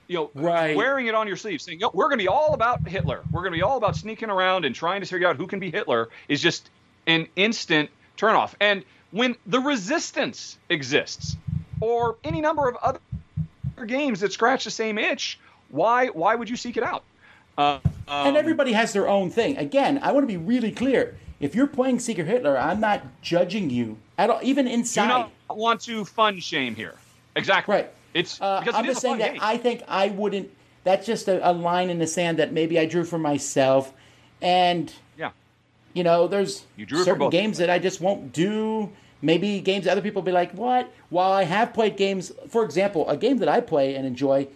you 0.08 0.16
know 0.16 0.30
Right. 0.34 0.76
wearing 0.76 1.06
it 1.06 1.14
on 1.14 1.26
your 1.26 1.36
sleeve, 1.36 1.60
saying, 1.62 1.80
"Yo, 1.80 1.90
we're 1.94 2.08
going 2.08 2.18
to 2.18 2.22
be 2.24 2.28
all 2.28 2.54
about 2.54 2.86
Hitler. 2.86 3.24
We're 3.32 3.42
going 3.42 3.52
to 3.52 3.56
be 3.56 3.62
all 3.62 3.78
about 3.78 3.96
sneaking 3.96 4.30
around 4.30 4.64
and 4.64 4.74
trying 4.74 5.00
to 5.00 5.06
figure 5.06 5.28
out 5.28 5.36
who 5.36 5.46
can 5.46 5.60
be 5.60 5.70
Hitler." 5.70 6.10
Is 6.28 6.40
just 6.42 6.70
an 7.06 7.26
instant 7.36 7.90
turnoff. 8.18 8.54
And 8.60 8.84
when 9.12 9.36
the 9.46 9.60
resistance 9.60 10.58
exists, 10.68 11.36
or 11.80 12.16
any 12.24 12.40
number 12.40 12.68
of 12.68 12.76
other 12.76 13.00
games 13.86 14.20
that 14.20 14.32
scratch 14.32 14.64
the 14.64 14.70
same 14.70 14.98
itch, 14.98 15.38
why 15.70 16.08
why 16.08 16.34
would 16.34 16.50
you 16.50 16.56
seek 16.56 16.76
it 16.76 16.82
out? 16.82 17.04
Uh, 17.56 17.78
um, 18.08 18.26
and 18.28 18.36
everybody 18.36 18.72
has 18.72 18.92
their 18.92 19.08
own 19.08 19.30
thing. 19.30 19.56
Again, 19.58 20.00
I 20.02 20.12
want 20.12 20.24
to 20.24 20.26
be 20.26 20.38
really 20.38 20.72
clear. 20.72 21.16
If 21.38 21.54
you're 21.54 21.66
playing 21.66 22.00
Secret 22.00 22.26
Hitler, 22.26 22.56
I'm 22.56 22.80
not 22.80 23.02
judging 23.20 23.68
you 23.68 23.98
at 24.16 24.30
all, 24.30 24.40
even 24.42 24.66
inside 24.66 25.02
do 25.02 25.08
not 25.08 25.32
want 25.56 25.80
to 25.82 26.04
fun 26.04 26.38
shame 26.40 26.74
here. 26.74 26.94
Exactly. 27.36 27.74
Right. 27.76 27.90
It's 28.14 28.40
Uh, 28.40 28.60
because 28.60 28.74
I'm 28.74 28.84
it 28.84 28.88
is 28.88 28.94
just 28.94 29.02
saying 29.02 29.18
that 29.18 29.32
game. 29.32 29.40
I 29.42 29.56
think 29.56 29.82
I 29.88 30.08
wouldn't. 30.08 30.50
That's 30.84 31.06
just 31.06 31.28
a, 31.28 31.48
a 31.48 31.52
line 31.52 31.90
in 31.90 31.98
the 31.98 32.06
sand 32.06 32.38
that 32.38 32.52
maybe 32.52 32.78
I 32.78 32.86
drew 32.86 33.04
for 33.04 33.18
myself, 33.18 33.92
and 34.40 34.92
yeah. 35.18 35.30
you 35.94 36.04
know, 36.04 36.28
there's 36.28 36.64
You 36.76 36.86
drew 36.86 37.04
certain 37.04 37.30
games 37.30 37.58
that 37.58 37.70
I 37.70 37.78
just 37.78 38.00
won't 38.00 38.32
do. 38.32 38.90
Maybe 39.22 39.60
games 39.60 39.86
other 39.86 40.02
people 40.02 40.20
be 40.20 40.32
like, 40.32 40.52
"What?" 40.52 40.92
While 41.08 41.32
I 41.32 41.44
have 41.44 41.72
played 41.72 41.96
games, 41.96 42.32
for 42.48 42.64
example, 42.64 43.08
a 43.08 43.16
game 43.16 43.38
that 43.38 43.48
I 43.48 43.60
play 43.60 43.94
and 43.94 44.04
enjoy, 44.04 44.48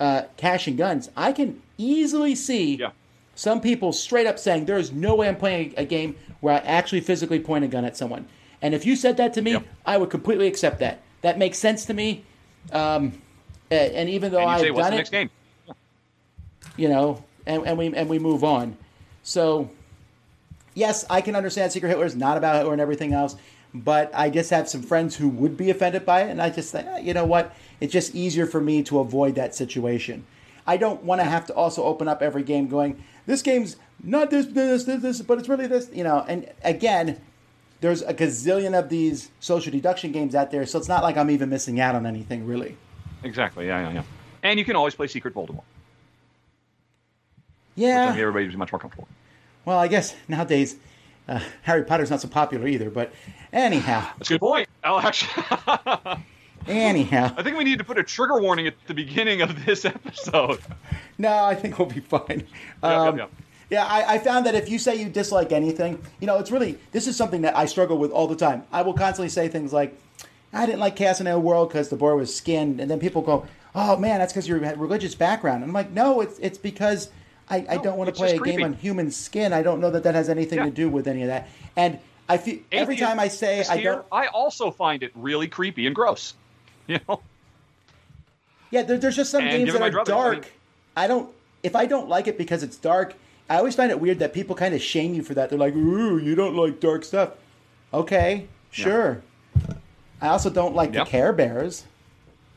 uh, 0.00 0.22
Cash 0.36 0.66
and 0.66 0.76
Guns, 0.78 1.10
I 1.16 1.32
can 1.32 1.60
easily 1.78 2.34
see 2.34 2.76
Yeah. 2.76 2.90
some 3.34 3.60
people 3.60 3.92
straight 3.92 4.26
up 4.26 4.38
saying, 4.38 4.64
"There 4.64 4.78
is 4.78 4.90
no 4.90 5.14
way 5.14 5.28
I'm 5.28 5.36
playing 5.36 5.74
a 5.76 5.84
game 5.84 6.16
where 6.40 6.54
I 6.54 6.58
actually 6.58 7.00
physically 7.02 7.38
point 7.38 7.64
a 7.64 7.68
gun 7.68 7.84
at 7.84 7.96
someone." 7.96 8.26
And 8.62 8.74
if 8.74 8.86
you 8.86 8.96
said 8.96 9.18
that 9.18 9.34
to 9.34 9.42
me, 9.42 9.52
Yep. 9.52 9.64
I 9.84 9.98
would 9.98 10.08
completely 10.10 10.46
accept 10.46 10.78
that. 10.80 11.00
That 11.20 11.38
makes 11.38 11.58
sense 11.58 11.84
to 11.86 11.94
me. 11.94 12.22
Um, 12.72 13.12
and 13.70 14.08
even 14.08 14.32
though 14.32 14.44
I've 14.46 14.60
say, 14.60 14.70
what's 14.70 14.86
done 14.86 14.92
the 14.92 14.96
it, 14.96 14.98
next 14.98 15.10
game? 15.10 15.30
you 16.76 16.88
know, 16.88 17.22
and, 17.46 17.66
and 17.66 17.78
we 17.78 17.94
and 17.94 18.08
we 18.08 18.18
move 18.18 18.44
on. 18.44 18.76
So, 19.22 19.70
yes, 20.74 21.04
I 21.10 21.20
can 21.20 21.34
understand 21.36 21.72
Secret 21.72 21.88
Hitler 21.88 22.06
is 22.06 22.16
not 22.16 22.36
about 22.36 22.56
Hitler 22.56 22.72
and 22.72 22.80
everything 22.80 23.12
else, 23.12 23.36
but 23.84 24.10
I 24.14 24.30
just 24.30 24.50
have 24.50 24.68
some 24.68 24.82
friends 24.82 25.16
who 25.16 25.28
would 25.28 25.56
be 25.56 25.70
offended 25.70 26.06
by 26.06 26.22
it, 26.22 26.30
and 26.30 26.40
I 26.40 26.50
just 26.50 26.72
think, 26.72 26.86
eh, 26.86 26.98
you 26.98 27.14
know 27.14 27.24
what, 27.24 27.54
it's 27.80 27.92
just 27.92 28.14
easier 28.14 28.46
for 28.46 28.60
me 28.60 28.82
to 28.84 29.00
avoid 29.00 29.34
that 29.34 29.54
situation. 29.54 30.24
I 30.66 30.76
don't 30.76 31.02
want 31.04 31.20
to 31.20 31.24
have 31.24 31.46
to 31.46 31.54
also 31.54 31.84
open 31.84 32.08
up 32.08 32.22
every 32.22 32.42
game 32.42 32.68
going, 32.68 33.02
this 33.26 33.42
game's 33.42 33.76
not 34.02 34.30
this, 34.30 34.46
this, 34.46 34.84
this, 34.84 35.02
this, 35.02 35.22
but 35.22 35.38
it's 35.38 35.48
really 35.48 35.66
this, 35.66 35.90
you 35.92 36.02
know. 36.04 36.24
And 36.26 36.50
again, 36.64 37.20
there's 37.80 38.02
a 38.02 38.14
gazillion 38.14 38.76
of 38.78 38.88
these 38.88 39.30
social 39.40 39.70
deduction 39.70 40.10
games 40.12 40.34
out 40.34 40.50
there, 40.50 40.64
so 40.66 40.78
it's 40.78 40.88
not 40.88 41.02
like 41.02 41.16
I'm 41.16 41.30
even 41.30 41.50
missing 41.50 41.78
out 41.80 41.94
on 41.94 42.06
anything 42.06 42.46
really. 42.46 42.76
Exactly. 43.22 43.66
Yeah, 43.66 43.88
yeah, 43.88 43.94
yeah. 43.94 44.02
And 44.42 44.58
you 44.58 44.64
can 44.64 44.76
always 44.76 44.94
play 44.94 45.06
Secret 45.06 45.34
Voldemort. 45.34 45.62
Which 47.74 47.84
I 47.84 47.90
Yeah. 47.90 48.16
everybody's 48.16 48.56
much 48.56 48.72
more 48.72 48.78
comfortable. 48.78 49.08
Well, 49.64 49.78
I 49.78 49.88
guess 49.88 50.14
nowadays 50.28 50.76
uh, 51.28 51.40
Harry 51.62 51.84
Potter's 51.84 52.10
not 52.10 52.20
so 52.20 52.28
popular 52.28 52.66
either. 52.66 52.90
But 52.90 53.12
anyhow, 53.52 54.06
That's 54.18 54.30
a 54.30 54.34
good 54.34 54.40
point. 54.40 54.68
I'll 54.84 55.00
actually, 55.00 55.44
anyhow, 56.66 57.34
I 57.36 57.42
think 57.42 57.56
we 57.56 57.64
need 57.64 57.78
to 57.78 57.84
put 57.84 57.98
a 57.98 58.02
trigger 58.02 58.40
warning 58.40 58.66
at 58.66 58.74
the 58.86 58.94
beginning 58.94 59.42
of 59.42 59.64
this 59.64 59.84
episode. 59.84 60.60
no, 61.18 61.44
I 61.44 61.54
think 61.54 61.78
we'll 61.78 61.88
be 61.88 62.00
fine. 62.00 62.46
Yeah, 62.82 63.00
Um, 63.02 63.18
yeah, 63.18 63.24
yeah. 63.24 63.28
Yeah, 63.68 63.84
I, 63.84 64.14
I 64.14 64.18
found 64.20 64.46
that 64.46 64.54
if 64.54 64.68
you 64.68 64.78
say 64.78 64.94
you 64.94 65.08
dislike 65.08 65.50
anything, 65.50 66.00
you 66.20 66.28
know, 66.28 66.38
it's 66.38 66.52
really 66.52 66.78
this 66.92 67.08
is 67.08 67.16
something 67.16 67.42
that 67.42 67.56
I 67.56 67.66
struggle 67.66 67.98
with 67.98 68.12
all 68.12 68.28
the 68.28 68.36
time. 68.36 68.62
I 68.70 68.82
will 68.82 68.92
constantly 68.94 69.28
say 69.28 69.48
things 69.48 69.72
like, 69.72 69.98
"I 70.52 70.66
didn't 70.66 70.78
like 70.78 70.94
Chaos 70.94 71.20
in 71.20 71.26
a 71.26 71.36
World 71.36 71.70
because 71.70 71.88
the 71.88 71.96
boy 71.96 72.14
was 72.14 72.32
skinned," 72.32 72.80
and 72.80 72.88
then 72.88 73.00
people 73.00 73.22
go, 73.22 73.44
"Oh 73.74 73.96
man, 73.96 74.20
that's 74.20 74.32
because 74.32 74.46
your 74.46 74.58
religious 74.60 75.16
background." 75.16 75.64
And 75.64 75.70
I'm 75.70 75.74
like, 75.74 75.90
"No, 75.90 76.20
it's 76.20 76.38
it's 76.38 76.58
because 76.58 77.10
I, 77.48 77.64
I 77.68 77.76
don't 77.78 77.96
want 77.96 78.08
to 78.08 78.14
play 78.14 78.30
a 78.30 78.32
just 78.38 78.44
game 78.44 78.62
on 78.64 78.72
human 78.74 79.10
skin. 79.10 79.52
I 79.52 79.62
don't 79.62 79.80
know 79.80 79.90
that 79.90 80.02
that 80.04 80.14
has 80.14 80.28
anything 80.28 80.58
Yeah. 80.58 80.64
to 80.66 80.70
do 80.70 80.88
with 80.88 81.06
any 81.06 81.22
of 81.22 81.28
that." 81.28 81.48
And 81.76 81.98
I 82.28 82.38
feel 82.38 82.58
every 82.72 82.96
time 82.96 83.20
I 83.20 83.28
say 83.28 83.64
I 83.68 83.82
don't, 83.82 84.04
I 84.10 84.26
also 84.26 84.70
find 84.70 85.02
it 85.02 85.12
really 85.14 85.46
creepy 85.48 85.86
and 85.86 85.94
gross. 85.94 86.34
You 86.88 87.00
know. 87.08 87.20
Yeah, 88.70 88.82
there, 88.82 88.98
there's 88.98 89.16
just 89.16 89.30
some 89.30 89.42
And 89.42 89.50
games 89.66 89.72
that 89.72 89.82
are 89.82 89.90
druthers, 89.90 90.00
I 90.00 90.04
dark. 90.04 90.34
mean- 90.42 90.50
I 90.96 91.06
don't. 91.06 91.34
If 91.62 91.74
I 91.76 91.86
don't 91.86 92.08
like 92.08 92.26
it 92.28 92.38
because 92.38 92.62
it's 92.62 92.76
dark, 92.76 93.14
I 93.50 93.56
always 93.58 93.74
find 93.74 93.90
it 93.90 93.98
weird 94.00 94.20
that 94.20 94.32
people 94.32 94.54
kind 94.56 94.74
of 94.74 94.80
shame 94.82 95.14
you 95.14 95.22
for 95.22 95.34
that. 95.34 95.50
They're 95.50 95.58
like, 95.58 95.74
"Ooh, 95.74 96.18
you 96.18 96.34
don't 96.34 96.54
like 96.56 96.80
dark 96.80 97.04
stuff." 97.04 97.30
Okay, 97.92 98.46
sure. 98.70 99.22
I 100.20 100.28
also 100.28 100.48
don't 100.50 100.74
like 100.74 100.94
Yep. 100.94 101.04
the 101.04 101.10
Care 101.10 101.32
Bears. 101.32 101.84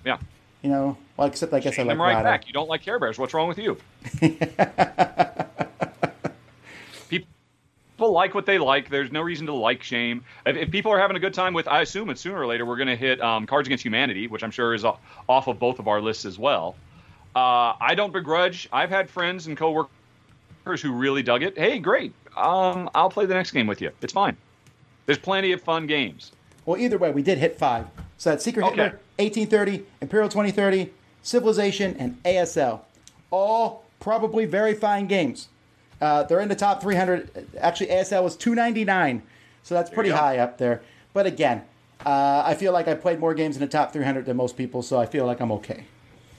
Yeah. 0.05 0.17
You 0.61 0.69
know, 0.69 0.97
well, 1.15 1.27
except 1.27 1.53
I 1.53 1.59
guess 1.59 1.73
I 1.73 1.77
Shame 1.77 1.87
like 1.87 1.93
them 1.93 2.01
right 2.01 2.13
Rada. 2.15 2.23
back. 2.23 2.47
You 2.47 2.53
don't 2.53 2.67
like 2.67 2.81
Care 2.81 2.99
Bears. 2.99 3.17
What's 3.17 3.33
wrong 3.33 3.47
with 3.47 3.57
you? 3.57 3.77
People 7.07 8.13
like 8.13 8.33
what 8.33 8.45
they 8.45 8.57
like. 8.57 8.89
There's 8.89 9.11
no 9.11 9.21
reason 9.21 9.45
to 9.47 9.53
like 9.53 9.83
shame. 9.83 10.23
If, 10.45 10.55
if 10.55 10.71
people 10.71 10.89
are 10.93 10.99
having 10.99 11.17
a 11.17 11.19
good 11.19 11.33
time 11.33 11.53
with, 11.53 11.67
I 11.67 11.81
assume, 11.81 12.09
and 12.09 12.17
sooner 12.17 12.39
or 12.39 12.47
later 12.47 12.65
we're 12.65 12.77
going 12.77 12.87
to 12.87 12.95
hit 12.95 13.19
um, 13.19 13.45
Cards 13.45 13.67
Against 13.67 13.83
Humanity, 13.83 14.27
which 14.27 14.41
I'm 14.41 14.51
sure 14.51 14.73
is 14.73 14.85
off 14.85 15.47
of 15.47 15.59
both 15.59 15.79
of 15.79 15.89
our 15.89 15.99
lists 16.01 16.23
as 16.23 16.39
well. 16.39 16.77
Uh, 17.35 17.73
I 17.81 17.95
don't 17.95 18.13
begrudge. 18.13 18.69
I've 18.71 18.89
had 18.89 19.09
friends 19.09 19.47
and 19.47 19.57
coworkers 19.57 19.89
who 20.81 20.93
really 20.93 21.23
dug 21.23 21.43
it. 21.43 21.57
Hey, 21.57 21.77
great. 21.79 22.13
Um, 22.37 22.89
I'll 22.95 23.09
play 23.09 23.25
the 23.25 23.33
next 23.33 23.51
game 23.51 23.67
with 23.67 23.81
you. 23.81 23.91
It's 24.01 24.13
fine. 24.13 24.37
There's 25.05 25.19
plenty 25.19 25.51
of 25.51 25.61
fun 25.61 25.85
games. 25.85 26.31
Well, 26.65 26.79
either 26.79 26.97
way, 26.97 27.11
we 27.11 27.21
did 27.21 27.37
hit 27.37 27.57
five. 27.57 27.85
So 28.19 28.29
that's 28.29 28.43
Secret 28.43 28.63
Okay. 28.63 28.75
Hitler, 28.75 28.99
1830, 29.17 29.85
Imperial 30.01 30.29
2030, 30.29 30.91
Civilization, 31.23 31.95
and 31.97 32.21
ASL. 32.23 32.81
All 33.31 33.85
probably 33.99 34.45
very 34.45 34.73
fine 34.73 35.07
games. 35.07 35.47
Uh, 36.01 36.23
they're 36.23 36.41
in 36.41 36.49
the 36.49 36.55
top 36.55 36.81
300. 36.81 37.47
Actually, 37.59 37.87
ASL 37.87 38.23
was 38.23 38.35
299, 38.35 39.23
so 39.63 39.73
that's 39.73 39.89
pretty 39.89 40.09
high 40.09 40.37
up 40.37 40.57
there. 40.57 40.81
But 41.13 41.25
again, 41.25 41.63
uh, 42.05 42.43
I 42.45 42.55
feel 42.55 42.73
like 42.73 42.87
I 42.89 42.93
played 42.93 43.19
more 43.19 43.33
games 43.33 43.55
in 43.55 43.61
the 43.61 43.67
top 43.67 43.93
300 43.93 44.25
than 44.25 44.35
most 44.37 44.57
people, 44.57 44.81
so 44.81 44.99
I 44.99 45.05
feel 45.05 45.25
like 45.25 45.39
I'm 45.39 45.51
okay. 45.53 45.85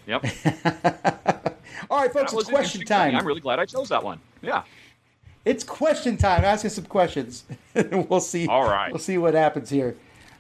Yep. 0.07 0.25
All 1.91 2.01
right, 2.01 2.13
folks, 2.13 2.33
it's 2.33 2.49
question 2.49 2.85
time. 2.85 3.17
I'm 3.17 3.27
really 3.27 3.41
glad 3.41 3.59
I 3.59 3.65
chose 3.65 3.89
that 3.89 4.05
one. 4.05 4.21
Yeah. 4.43 4.63
It's 5.47 5.65
question 5.65 6.19
time. 6.19 6.45
Ask 6.45 6.67
us 6.67 6.75
some 6.75 6.85
questions. 6.85 7.45
we'll 7.75 8.21
see. 8.21 8.47
All 8.47 8.69
right. 8.69 8.93
We'll 8.93 8.99
see 8.99 9.17
what 9.17 9.33
happens 9.33 9.71
here. 9.71 9.97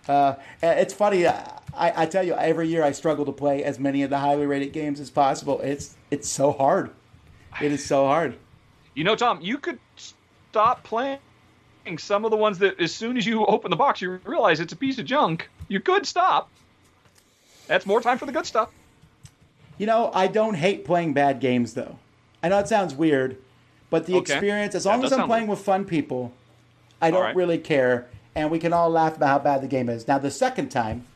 Uh, 0.09 0.35
it's 0.63 0.95
funny. 0.95 1.27
I, 1.27 1.43
I 1.75 2.07
tell 2.07 2.25
you, 2.25 2.35
every 2.35 2.69
year 2.69 2.83
I 2.83 2.93
struggle 2.93 3.25
to 3.27 3.33
play 3.33 3.63
as 3.63 3.79
many 3.79 4.03
of 4.03 4.11
the 4.11 4.19
highly 4.19 4.47
rated 4.47 4.73
games 4.73 4.99
as 5.01 5.11
possible. 5.11 5.61
It's 5.61 5.97
it's 6.11 6.29
so 6.29 6.53
hard. 6.53 6.91
It 7.61 7.73
is 7.73 7.85
so 7.85 8.07
hard. 8.07 8.37
You 8.95 9.05
know, 9.05 9.15
Tom, 9.17 9.41
you 9.41 9.59
could 9.59 9.79
stop 9.97 10.83
playing 10.83 11.19
some 11.99 12.25
of 12.25 12.31
the 12.31 12.37
ones 12.37 12.59
that 12.59 12.81
as 12.81 12.95
soon 12.95 13.17
as 13.17 13.27
you 13.27 13.45
open 13.47 13.71
the 13.71 13.77
box, 13.77 14.01
you 14.01 14.21
realize 14.25 14.61
it's 14.61 14.73
a 14.73 14.77
piece 14.77 14.99
of 14.99 15.05
junk. 15.07 15.49
You 15.69 15.81
could 15.81 16.07
stop. 16.07 16.49
That's 17.67 17.87
more 17.87 18.01
time 18.01 18.19
for 18.19 18.27
the 18.27 18.33
good 18.33 18.47
stuff. 18.47 18.71
You 19.79 19.87
know, 19.87 20.11
I 20.13 20.27
don't 20.27 20.55
hate 20.55 20.85
playing 20.85 21.15
bad 21.15 21.41
games 21.41 21.75
though. 21.75 21.99
I 22.43 22.49
know 22.49 22.59
it 22.59 22.69
sounds 22.69 22.95
weird, 22.95 23.37
but 23.91 24.07
the 24.07 24.15
Okay. 24.17 24.33
experience, 24.33 24.75
as 24.75 24.87
long 24.87 25.05
as 25.05 25.13
I'm 25.13 25.27
playing 25.27 25.47
weird. 25.47 25.59
with 25.59 25.65
fun 25.65 25.85
people, 25.85 26.33
I 27.01 27.11
don't 27.11 27.23
right. 27.23 27.37
really 27.37 27.59
care, 27.59 28.09
and 28.35 28.51
we 28.51 28.59
can 28.59 28.73
all 28.73 28.91
laugh 28.91 29.17
about 29.17 29.29
how 29.29 29.39
bad 29.39 29.63
the 29.63 29.69
game 29.69 29.89
is. 29.89 30.07
Now, 30.09 30.19
the 30.19 30.31
second 30.31 30.69
time, 30.71 31.07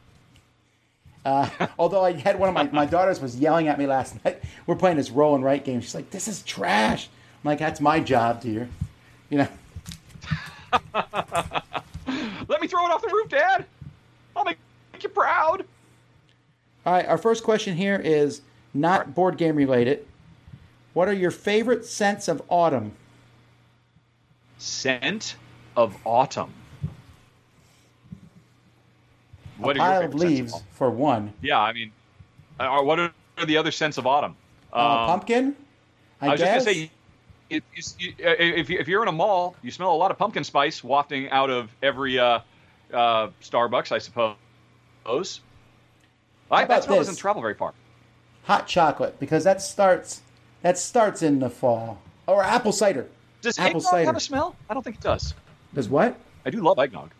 Uh, 1.25 1.49
although 1.79 2.05
I 2.05 2.13
had 2.13 2.39
one 2.39 2.49
of 2.51 2.55
my, 2.55 2.65
my 2.65 2.85
daughters 2.87 3.21
was 3.21 3.37
yelling 3.37 3.67
at 3.69 3.79
me 3.79 3.87
last 3.87 4.23
night. 4.25 4.43
We're 4.67 4.77
playing 4.77 4.99
this 4.99 5.11
roll 5.11 5.35
and 5.35 5.43
write 5.43 5.65
game. 5.65 5.81
She's 5.81 5.95
like, 5.95 6.11
"This 6.11 6.29
is 6.29 6.43
trash." 6.43 7.09
I'm 7.43 7.49
like, 7.49 7.59
"That's 7.59 7.81
my 7.81 7.99
job, 8.01 8.43
dear." 8.43 8.69
You 9.31 9.39
know. 9.39 9.49
Let 12.49 12.61
me 12.61 12.69
throw 12.69 12.85
it 12.87 12.91
off 12.93 13.01
the 13.03 13.09
roof, 13.09 13.29
Dad. 13.31 13.65
I'll 14.37 14.45
make 14.45 14.59
you 15.01 15.09
proud. 15.09 15.65
All 16.85 16.93
right, 16.93 17.07
our 17.07 17.17
first 17.19 17.43
question 17.43 17.75
here 17.77 17.97
is 17.97 18.43
not 18.75 19.15
board 19.15 19.39
game 19.39 19.57
related. 19.57 20.07
What 20.93 21.09
are 21.09 21.13
your 21.15 21.31
favorite 21.31 21.85
scents 21.87 22.29
of 22.29 22.43
autumn? 22.49 22.93
Scent 24.59 25.37
of 25.77 25.97
autumn. 26.05 26.53
What 29.59 29.77
a 29.77 29.81
pile 29.81 30.03
of 30.03 30.15
leaves 30.15 30.55
of 30.55 30.63
for 30.71 30.91
one. 30.91 31.33
Yeah, 31.41 31.61
I 31.61 31.73
mean, 31.73 31.93
uh, 32.59 32.81
what 32.81 32.99
are 32.99 33.13
the 33.47 33.57
other 33.57 33.71
scents 33.71 33.99
of 33.99 34.07
autumn? 34.07 34.37
Uh, 34.73 34.77
um, 34.77 35.07
pumpkin. 35.07 35.57
I, 36.21 36.27
I 36.27 36.31
was 36.31 36.41
guess. 36.41 36.65
just 36.65 36.67
gonna 36.67 36.77
say, 36.77 36.91
if, 37.51 37.63
if, 38.19 38.71
if 38.71 38.89
you're 38.89 39.03
in 39.03 39.09
a 39.09 39.13
mall, 39.13 39.55
you 39.63 39.71
smell 39.71 39.93
a 39.93 39.97
lot 39.97 40.11
of 40.11 40.19
pumpkin 40.19 40.45
spice 40.45 40.83
wafting 40.83 41.31
out 41.31 41.51
of 41.51 41.71
every 41.83 42.19
uh, 42.19 42.41
uh, 42.93 43.29
Starbucks, 43.43 43.93
I 43.93 43.99
suppose. 43.99 45.41
I, 46.51 46.65
that 46.65 46.85
smell 46.85 46.99
this? 46.99 47.07
doesn't 47.07 47.17
travel 47.17 47.43
very 47.43 47.55
far. 47.55 47.75
Hot 48.45 48.67
chocolate, 48.67 49.19
because 49.19 49.45
that 49.45 49.63
starts 49.63 50.23
that 50.63 50.79
starts 50.79 51.23
in 51.23 51.41
the 51.41 51.51
fall. 51.51 52.01
Or 52.27 52.43
apple 52.43 52.73
cider. 52.73 53.07
Does 53.43 53.59
apple 53.59 53.81
eggnog 53.81 53.91
cider. 53.91 54.07
have 54.07 54.17
a 54.17 54.21
smell? 54.21 54.57
I 54.69 54.75
don't 54.75 54.83
think 54.83 54.97
it 54.97 55.03
does. 55.03 55.35
Does 55.75 55.89
what? 55.89 56.19
I 56.47 56.51
do 56.51 56.61
love 56.63 56.79
eggnog. 56.79 57.11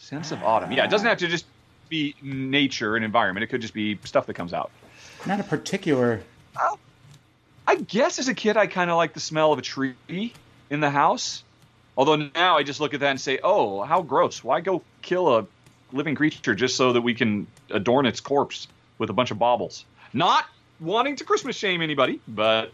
Sense 0.00 0.32
of 0.32 0.42
autumn. 0.42 0.72
Yeah, 0.72 0.84
it 0.84 0.90
doesn't 0.90 1.06
have 1.06 1.18
to 1.18 1.28
just 1.28 1.44
be 1.90 2.14
nature 2.22 2.96
and 2.96 3.04
environment. 3.04 3.44
It 3.44 3.48
could 3.48 3.60
just 3.60 3.74
be 3.74 3.98
stuff 4.04 4.26
that 4.26 4.34
comes 4.34 4.54
out. 4.54 4.70
Not 5.26 5.40
a 5.40 5.44
particular. 5.44 6.22
Uh, 6.56 6.76
I 7.66 7.76
guess 7.76 8.18
as 8.18 8.26
a 8.26 8.34
kid, 8.34 8.56
I 8.56 8.66
kind 8.66 8.90
of 8.90 8.96
like 8.96 9.12
the 9.12 9.20
smell 9.20 9.52
of 9.52 9.58
a 9.58 9.62
tree 9.62 9.94
in 10.70 10.80
the 10.80 10.88
house. 10.88 11.44
Although 11.98 12.16
now 12.34 12.56
I 12.56 12.62
just 12.62 12.80
look 12.80 12.94
at 12.94 13.00
that 13.00 13.10
and 13.10 13.20
say, 13.20 13.40
"Oh, 13.42 13.82
how 13.82 14.00
gross! 14.00 14.42
Why 14.42 14.62
go 14.62 14.82
kill 15.02 15.36
a 15.36 15.46
living 15.92 16.14
creature 16.14 16.54
just 16.54 16.76
so 16.76 16.94
that 16.94 17.02
we 17.02 17.12
can 17.12 17.46
adorn 17.68 18.06
its 18.06 18.20
corpse 18.20 18.68
with 18.96 19.10
a 19.10 19.12
bunch 19.12 19.30
of 19.30 19.38
baubles?" 19.38 19.84
Not 20.14 20.46
wanting 20.80 21.16
to 21.16 21.24
Christmas 21.24 21.56
shame 21.56 21.82
anybody, 21.82 22.20
but 22.26 22.72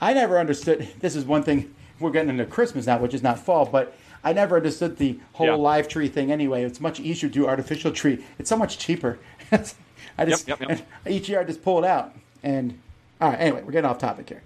I 0.00 0.14
never 0.14 0.38
understood. 0.38 0.88
This 1.00 1.16
is 1.16 1.24
one 1.24 1.42
thing 1.42 1.74
we're 1.98 2.12
getting 2.12 2.30
into 2.30 2.46
Christmas 2.46 2.86
now, 2.86 2.98
which 2.98 3.12
is 3.12 3.24
not 3.24 3.40
fall, 3.40 3.66
but 3.66 3.96
I 4.22 4.32
never 4.32 4.56
understood 4.56 4.98
the 4.98 5.18
whole 5.32 5.46
yeah. 5.46 5.54
live 5.54 5.88
tree 5.88 6.08
thing. 6.08 6.30
Anyway, 6.30 6.62
it's 6.62 6.80
much 6.80 7.00
easier 7.00 7.28
to 7.28 7.32
do 7.32 7.46
artificial 7.46 7.90
tree. 7.90 8.24
It's 8.38 8.48
so 8.48 8.56
much 8.56 8.78
cheaper. 8.78 9.18
I 9.52 10.24
just 10.26 10.46
yep, 10.46 10.60
yep, 10.60 10.68
yep. 10.68 10.88
each 11.08 11.28
year 11.28 11.40
I 11.40 11.44
just 11.44 11.62
pull 11.62 11.78
it 11.78 11.86
out 11.86 12.14
and 12.42 12.78
all 13.20 13.30
right. 13.30 13.38
Anyway, 13.38 13.62
we're 13.62 13.72
getting 13.72 13.88
off 13.88 13.98
topic 13.98 14.28
here. 14.28 14.42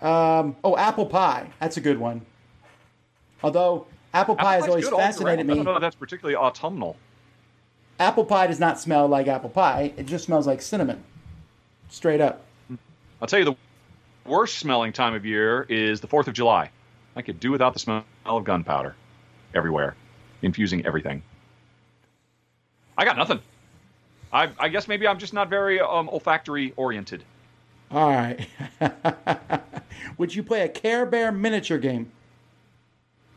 Um, 0.00 0.56
oh, 0.64 0.76
apple 0.76 1.06
pie. 1.06 1.50
That's 1.60 1.76
a 1.76 1.80
good 1.80 1.98
one. 1.98 2.22
Although 3.42 3.86
apple 4.14 4.36
pie 4.36 4.56
apple 4.56 4.64
has 4.64 4.68
always 4.68 4.88
fascinated 4.88 5.46
me. 5.46 5.52
I 5.52 5.56
don't 5.56 5.64
know 5.64 5.74
if 5.76 5.80
that's 5.80 5.96
particularly 5.96 6.36
autumnal. 6.36 6.96
Apple 8.00 8.24
pie 8.24 8.46
does 8.46 8.60
not 8.60 8.80
smell 8.80 9.08
like 9.08 9.26
apple 9.26 9.50
pie. 9.50 9.92
It 9.96 10.06
just 10.06 10.24
smells 10.24 10.46
like 10.46 10.62
cinnamon. 10.62 11.02
Straight 11.88 12.20
up. 12.20 12.44
I'll 13.20 13.26
tell 13.26 13.38
you 13.38 13.44
the 13.44 13.56
worst 14.24 14.58
smelling 14.58 14.92
time 14.92 15.14
of 15.14 15.24
year 15.26 15.66
is 15.68 16.00
the 16.00 16.06
4th 16.06 16.28
of 16.28 16.34
July. 16.34 16.70
I 17.16 17.22
could 17.22 17.40
do 17.40 17.50
without 17.50 17.72
the 17.72 17.78
smell 17.78 18.04
of 18.24 18.44
gunpowder 18.44 18.94
everywhere, 19.54 19.96
infusing 20.42 20.86
everything. 20.86 21.22
I 22.96 23.04
got 23.04 23.16
nothing. 23.16 23.40
I, 24.32 24.50
I 24.58 24.68
guess 24.68 24.88
maybe 24.88 25.06
I'm 25.06 25.18
just 25.18 25.32
not 25.32 25.48
very 25.48 25.80
um, 25.80 26.08
olfactory 26.08 26.72
oriented. 26.76 27.24
All 27.90 28.10
right. 28.10 28.46
Would 30.18 30.34
you 30.34 30.42
play 30.42 30.62
a 30.62 30.68
Care 30.68 31.06
Bear 31.06 31.32
miniature 31.32 31.78
game? 31.78 32.12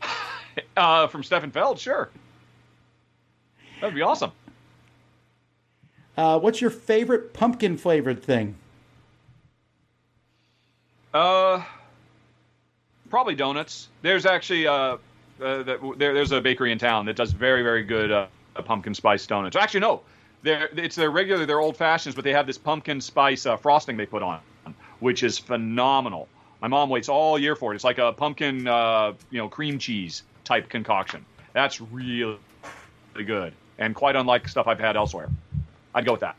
Uh, 0.76 1.06
from 1.06 1.22
Stefan 1.22 1.50
Feld, 1.50 1.78
sure. 1.78 2.10
That'd 3.80 3.94
be 3.94 4.02
awesome. 4.02 4.32
Uh, 6.16 6.38
what's 6.38 6.60
your 6.60 6.70
favorite 6.70 7.32
pumpkin 7.32 7.76
flavored 7.76 8.22
thing? 8.22 8.54
Uh, 11.14 11.62
probably 13.12 13.34
donuts. 13.34 13.90
There's 14.00 14.24
actually 14.24 14.66
uh, 14.66 14.72
uh 14.74 14.98
there, 15.62 16.14
there's 16.14 16.32
a 16.32 16.40
bakery 16.40 16.72
in 16.72 16.78
town 16.78 17.04
that 17.06 17.14
does 17.14 17.32
very 17.32 17.62
very 17.62 17.84
good 17.84 18.10
uh, 18.10 18.26
pumpkin 18.64 18.94
spice 18.94 19.26
donuts. 19.26 19.54
Actually, 19.54 19.80
no, 19.80 20.00
they're, 20.42 20.70
it's 20.74 20.96
their 20.96 21.10
regular, 21.10 21.44
they're 21.44 21.60
old 21.60 21.76
fashions, 21.76 22.14
but 22.14 22.24
they 22.24 22.32
have 22.32 22.46
this 22.46 22.56
pumpkin 22.56 23.02
spice 23.02 23.44
uh, 23.44 23.58
frosting 23.58 23.98
they 23.98 24.06
put 24.06 24.22
on, 24.22 24.40
which 25.00 25.22
is 25.22 25.38
phenomenal. 25.38 26.26
My 26.62 26.68
mom 26.68 26.88
waits 26.88 27.10
all 27.10 27.38
year 27.38 27.54
for 27.54 27.72
it. 27.72 27.74
It's 27.74 27.84
like 27.84 27.98
a 27.98 28.12
pumpkin, 28.12 28.66
uh, 28.66 29.12
you 29.30 29.38
know, 29.38 29.48
cream 29.48 29.78
cheese 29.78 30.22
type 30.44 30.70
concoction. 30.70 31.26
That's 31.52 31.80
really, 31.80 32.38
really 33.14 33.24
good 33.26 33.52
and 33.78 33.94
quite 33.94 34.16
unlike 34.16 34.48
stuff 34.48 34.66
I've 34.66 34.80
had 34.80 34.96
elsewhere. 34.96 35.28
I'd 35.94 36.06
go 36.06 36.12
with 36.12 36.22
that. 36.22 36.36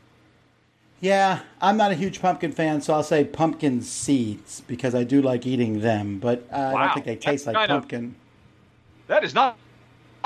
Yeah, 1.03 1.41
I'm 1.59 1.75
not 1.75 1.91
a 1.91 1.95
huge 1.95 2.21
pumpkin 2.21 2.53
fan, 2.53 2.79
so 2.79 2.93
I'll 2.93 3.03
say 3.03 3.25
pumpkin 3.25 3.81
seeds 3.81 4.61
because 4.61 4.95
I 4.95 5.03
do 5.03 5.21
like 5.21 5.45
eating 5.45 5.81
them, 5.81 6.17
but 6.17 6.43
uh, 6.43 6.71
wow. 6.73 6.75
I 6.77 6.85
don't 6.85 6.93
think 6.93 7.05
they 7.05 7.17
taste 7.17 7.43
That's 7.43 7.55
like 7.57 7.67
pumpkin. 7.67 8.05
Of, 8.05 9.07
that 9.07 9.25
is 9.25 9.33
not 9.33 9.57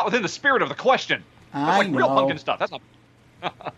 within 0.05 0.21
the 0.21 0.30
spirit 0.30 0.61
of 0.61 0.69
the 0.69 0.75
question. 0.75 1.23
That's 1.51 1.67
I 1.67 1.78
like 1.80 1.89
know. 1.89 1.97
real 1.97 2.07
pumpkin 2.09 2.38
stuff. 2.38 2.59
That's 2.59 2.71
not. 2.71 2.84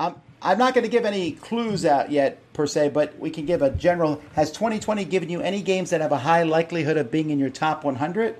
I'm, 0.00 0.16
I'm 0.42 0.58
not 0.58 0.74
going 0.74 0.82
to 0.82 0.90
give 0.90 1.04
any 1.04 1.30
clues 1.30 1.86
out 1.86 2.10
yet, 2.10 2.40
per 2.52 2.66
se, 2.66 2.88
but 2.88 3.16
we 3.20 3.30
can 3.30 3.46
give 3.46 3.62
a 3.62 3.70
general. 3.70 4.20
Has 4.34 4.50
2020 4.50 5.04
given 5.04 5.30
you 5.30 5.40
any 5.40 5.62
games 5.62 5.90
that 5.90 6.00
have 6.00 6.10
a 6.10 6.18
high 6.18 6.42
likelihood 6.42 6.96
of 6.96 7.12
being 7.12 7.30
in 7.30 7.38
your 7.38 7.50
top 7.50 7.84
100? 7.84 8.34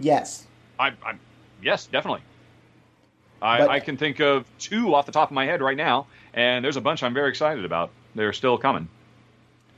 Yes. 0.00 0.46
I, 0.80 0.92
I 1.04 1.16
yes, 1.60 1.84
definitely. 1.84 2.22
I, 3.44 3.58
but, 3.58 3.70
I 3.70 3.80
can 3.80 3.98
think 3.98 4.20
of 4.20 4.46
two 4.58 4.94
off 4.94 5.04
the 5.04 5.12
top 5.12 5.30
of 5.30 5.34
my 5.34 5.44
head 5.44 5.60
right 5.60 5.76
now, 5.76 6.06
and 6.32 6.64
there's 6.64 6.78
a 6.78 6.80
bunch 6.80 7.02
I'm 7.02 7.12
very 7.12 7.28
excited 7.28 7.64
about. 7.64 7.90
They're 8.14 8.32
still 8.32 8.56
coming. 8.56 8.88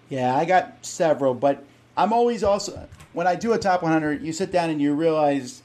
Yeah, 0.09 0.37
I 0.37 0.45
got 0.45 0.87
several, 0.87 1.35
but 1.35 1.65
I'm 1.97 2.13
always 2.13 2.45
also 2.45 2.89
when 3.13 3.27
I 3.27 3.35
do 3.35 3.53
a 3.55 3.59
top 3.59 3.83
100, 3.83 4.23
you 4.23 4.33
sit 4.33 4.53
down 4.53 4.71
and 4.71 4.81
you 4.81 4.95
realize 4.95 5.63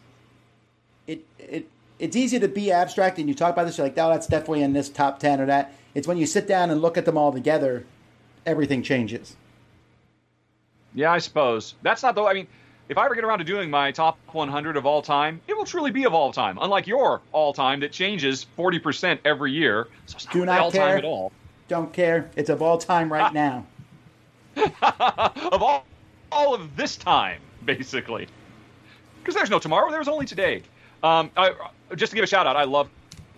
it 1.06 1.24
it 1.38 1.68
it's 2.00 2.16
easy 2.16 2.40
to 2.40 2.48
be 2.48 2.72
abstract 2.72 3.20
and 3.20 3.30
you 3.30 3.36
talk 3.36 3.54
about 3.54 3.66
this, 3.66 3.78
you're 3.78 3.86
like, 3.86 3.98
oh, 4.00 4.10
that's 4.10 4.26
definitely 4.26 4.64
in 4.64 4.74
this 4.74 4.90
top 4.90 5.20
10 5.20 5.40
or 5.40 5.46
that. 5.46 5.76
It's 5.94 6.08
when 6.08 6.18
you 6.18 6.26
sit 6.26 6.48
down 6.48 6.72
and 6.72 6.82
look 6.82 6.98
at 6.98 7.06
them 7.06 7.16
all 7.16 7.32
together, 7.32 7.86
everything 8.44 8.82
changes. 8.82 9.36
Yeah, 10.96 11.12
I 11.12 11.20
suppose. 11.20 11.76
That's 11.84 12.02
not 12.02 12.16
the, 12.16 12.24
I 12.24 12.34
mean, 12.34 12.48
if 12.92 12.98
I 12.98 13.06
ever 13.06 13.16
get 13.16 13.24
around 13.24 13.40
to 13.40 13.46
doing 13.46 13.70
my 13.70 13.90
top 13.94 14.20
100 14.34 14.76
of 14.76 14.86
all 14.86 15.02
time, 15.02 15.40
it 15.48 15.56
will 15.56 15.64
truly 15.64 15.92
be 15.92 16.04
of 16.04 16.14
all 16.14 16.34
time, 16.34 16.60
unlike 16.62 16.88
your 16.88 17.22
all 17.32 17.54
time 17.54 17.80
that 17.80 17.94
changes 17.94 18.46
40% 18.58 19.18
every 19.24 19.54
year. 19.54 19.88
So 20.08 20.18
it's 20.18 20.26
not 20.26 20.34
Do 20.34 20.46
not 20.46 20.60
all 20.60 20.72
care. 20.74 20.88
time 20.90 20.98
at 20.98 21.06
all. 21.06 21.32
Don't 21.70 21.94
care. 21.94 22.30
It's 22.36 22.50
of 22.50 22.62
all 22.62 22.78
time 22.78 23.12
right 23.12 23.34
now. 23.46 23.66
of 24.58 25.64
all, 25.64 25.86
all 26.34 26.54
of 26.54 26.76
this 26.76 26.98
time, 26.98 27.40
basically. 27.64 28.28
Because 29.20 29.36
there's 29.36 29.50
no 29.50 29.58
tomorrow, 29.58 29.90
there's 29.90 30.10
only 30.10 30.26
today. 30.26 30.62
Um, 31.02 31.32
I, 31.38 31.54
just 31.96 32.10
to 32.10 32.16
give 32.18 32.26
a 32.26 32.28
shout 32.28 32.46
out, 32.46 32.58
I 32.58 32.66
love 32.66 32.90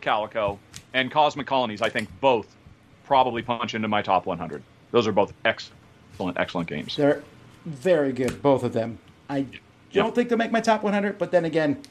Calico 0.02 0.58
and 0.96 1.12
Cosmic 1.12 1.46
Colonies. 1.46 1.84
I 1.84 1.90
think 1.90 2.10
both 2.22 2.48
probably 3.06 3.44
punch 3.44 3.76
into 3.76 3.88
my 3.88 4.02
top 4.02 4.26
100. 4.26 4.64
Those 4.90 5.06
are 5.06 5.12
both 5.12 5.32
excellent, 5.46 6.40
excellent 6.40 6.68
games. 6.68 6.96
They're 6.96 7.22
very 7.68 8.14
good, 8.14 8.42
both 8.42 8.64
of 8.64 8.74
them. 8.74 8.98
I 9.30 9.38
yep. 9.38 9.48
don't 9.92 10.16
think 10.16 10.30
they'll 10.30 10.38
make 10.38 10.52
my 10.52 10.62
top 10.62 10.84
100, 10.84 11.18
but 11.18 11.32
then 11.32 11.46
again, 11.46 11.82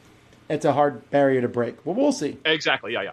it's 0.48 0.64
a 0.64 0.72
hard 0.72 1.08
barrier 1.10 1.40
to 1.40 1.48
break. 1.48 1.84
Well, 1.84 1.94
we'll 1.94 2.12
see. 2.12 2.38
Exactly. 2.44 2.92
Yeah, 2.92 3.02
yeah. 3.02 3.10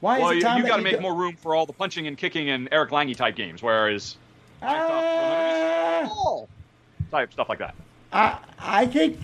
Why 0.00 0.18
well, 0.18 0.30
is 0.30 0.42
it 0.42 0.48
you, 0.48 0.56
you 0.56 0.66
got 0.66 0.76
to 0.76 0.82
make 0.82 0.96
go- 0.96 1.00
more 1.00 1.14
room 1.14 1.36
for 1.36 1.54
all 1.54 1.66
the 1.66 1.72
punching 1.72 2.06
and 2.06 2.16
kicking 2.16 2.50
and 2.50 2.68
Eric 2.72 2.92
Lang 2.92 3.12
type 3.14 3.36
games, 3.36 3.62
whereas 3.62 4.16
uh, 4.62 6.08
type 7.10 7.32
stuff 7.32 7.48
like 7.48 7.58
that. 7.58 7.74
I 8.12 8.38
I 8.58 8.86
think 8.86 9.18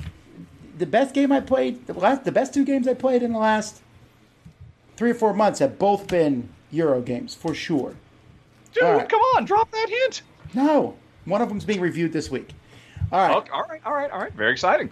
the 0.76 0.86
best 0.86 1.14
game 1.14 1.32
I 1.32 1.40
played, 1.40 1.86
the 1.86 1.94
last, 1.94 2.24
the 2.24 2.32
best 2.32 2.52
two 2.52 2.64
games 2.64 2.86
I 2.86 2.94
played 2.94 3.22
in 3.22 3.32
the 3.32 3.38
last 3.38 3.80
three 4.96 5.10
or 5.10 5.14
four 5.14 5.32
months 5.32 5.58
have 5.60 5.78
both 5.78 6.06
been 6.08 6.48
Euro 6.70 7.00
games 7.00 7.34
for 7.34 7.54
sure. 7.54 7.94
Dude, 8.72 8.82
right. 8.82 9.08
come 9.08 9.20
on, 9.36 9.44
drop 9.44 9.70
that 9.70 9.88
hint. 9.88 10.22
No, 10.52 10.96
one 11.24 11.40
of 11.40 11.48
them's 11.48 11.64
being 11.64 11.80
reviewed 11.80 12.12
this 12.12 12.30
week. 12.30 12.50
All 13.12 13.20
right, 13.20 13.36
okay, 13.36 13.50
all 13.50 13.62
right, 13.62 13.80
all 13.84 13.92
right, 13.92 14.10
all 14.10 14.18
right. 14.18 14.32
Very 14.32 14.52
exciting. 14.52 14.90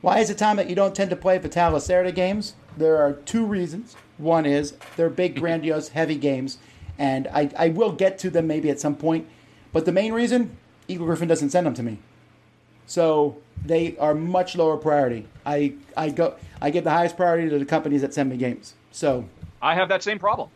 Why 0.00 0.20
is 0.20 0.30
it 0.30 0.38
time 0.38 0.56
that 0.56 0.68
you 0.70 0.74
don't 0.74 0.94
tend 0.94 1.10
to 1.10 1.16
play 1.16 1.36
Vital 1.38 1.72
Lacerda 1.72 2.14
games? 2.14 2.54
There 2.76 2.96
are 2.96 3.12
two 3.12 3.44
reasons. 3.44 3.94
One 4.16 4.46
is 4.46 4.74
they're 4.96 5.10
big, 5.10 5.36
grandiose, 5.40 5.90
heavy 5.90 6.16
games, 6.16 6.58
and 6.98 7.28
I, 7.28 7.50
I 7.58 7.68
will 7.68 7.92
get 7.92 8.18
to 8.20 8.30
them 8.30 8.46
maybe 8.46 8.70
at 8.70 8.80
some 8.80 8.96
point. 8.96 9.28
But 9.72 9.84
the 9.84 9.92
main 9.92 10.12
reason, 10.12 10.56
Eagle 10.88 11.06
Gryphon 11.06 11.28
doesn't 11.28 11.50
send 11.50 11.66
them 11.66 11.74
to 11.74 11.82
me. 11.82 11.98
So 12.86 13.36
they 13.64 13.96
are 13.98 14.14
much 14.14 14.56
lower 14.56 14.76
priority. 14.76 15.28
I 15.46 15.74
I 15.96 16.10
go 16.10 16.34
I 16.60 16.70
give 16.70 16.84
the 16.84 16.90
highest 16.90 17.16
priority 17.16 17.48
to 17.50 17.58
the 17.58 17.64
companies 17.64 18.00
that 18.00 18.12
send 18.14 18.30
me 18.30 18.36
games. 18.36 18.74
So 18.90 19.26
I 19.62 19.74
have 19.74 19.88
that 19.90 20.02
same 20.02 20.18
problem. 20.18 20.48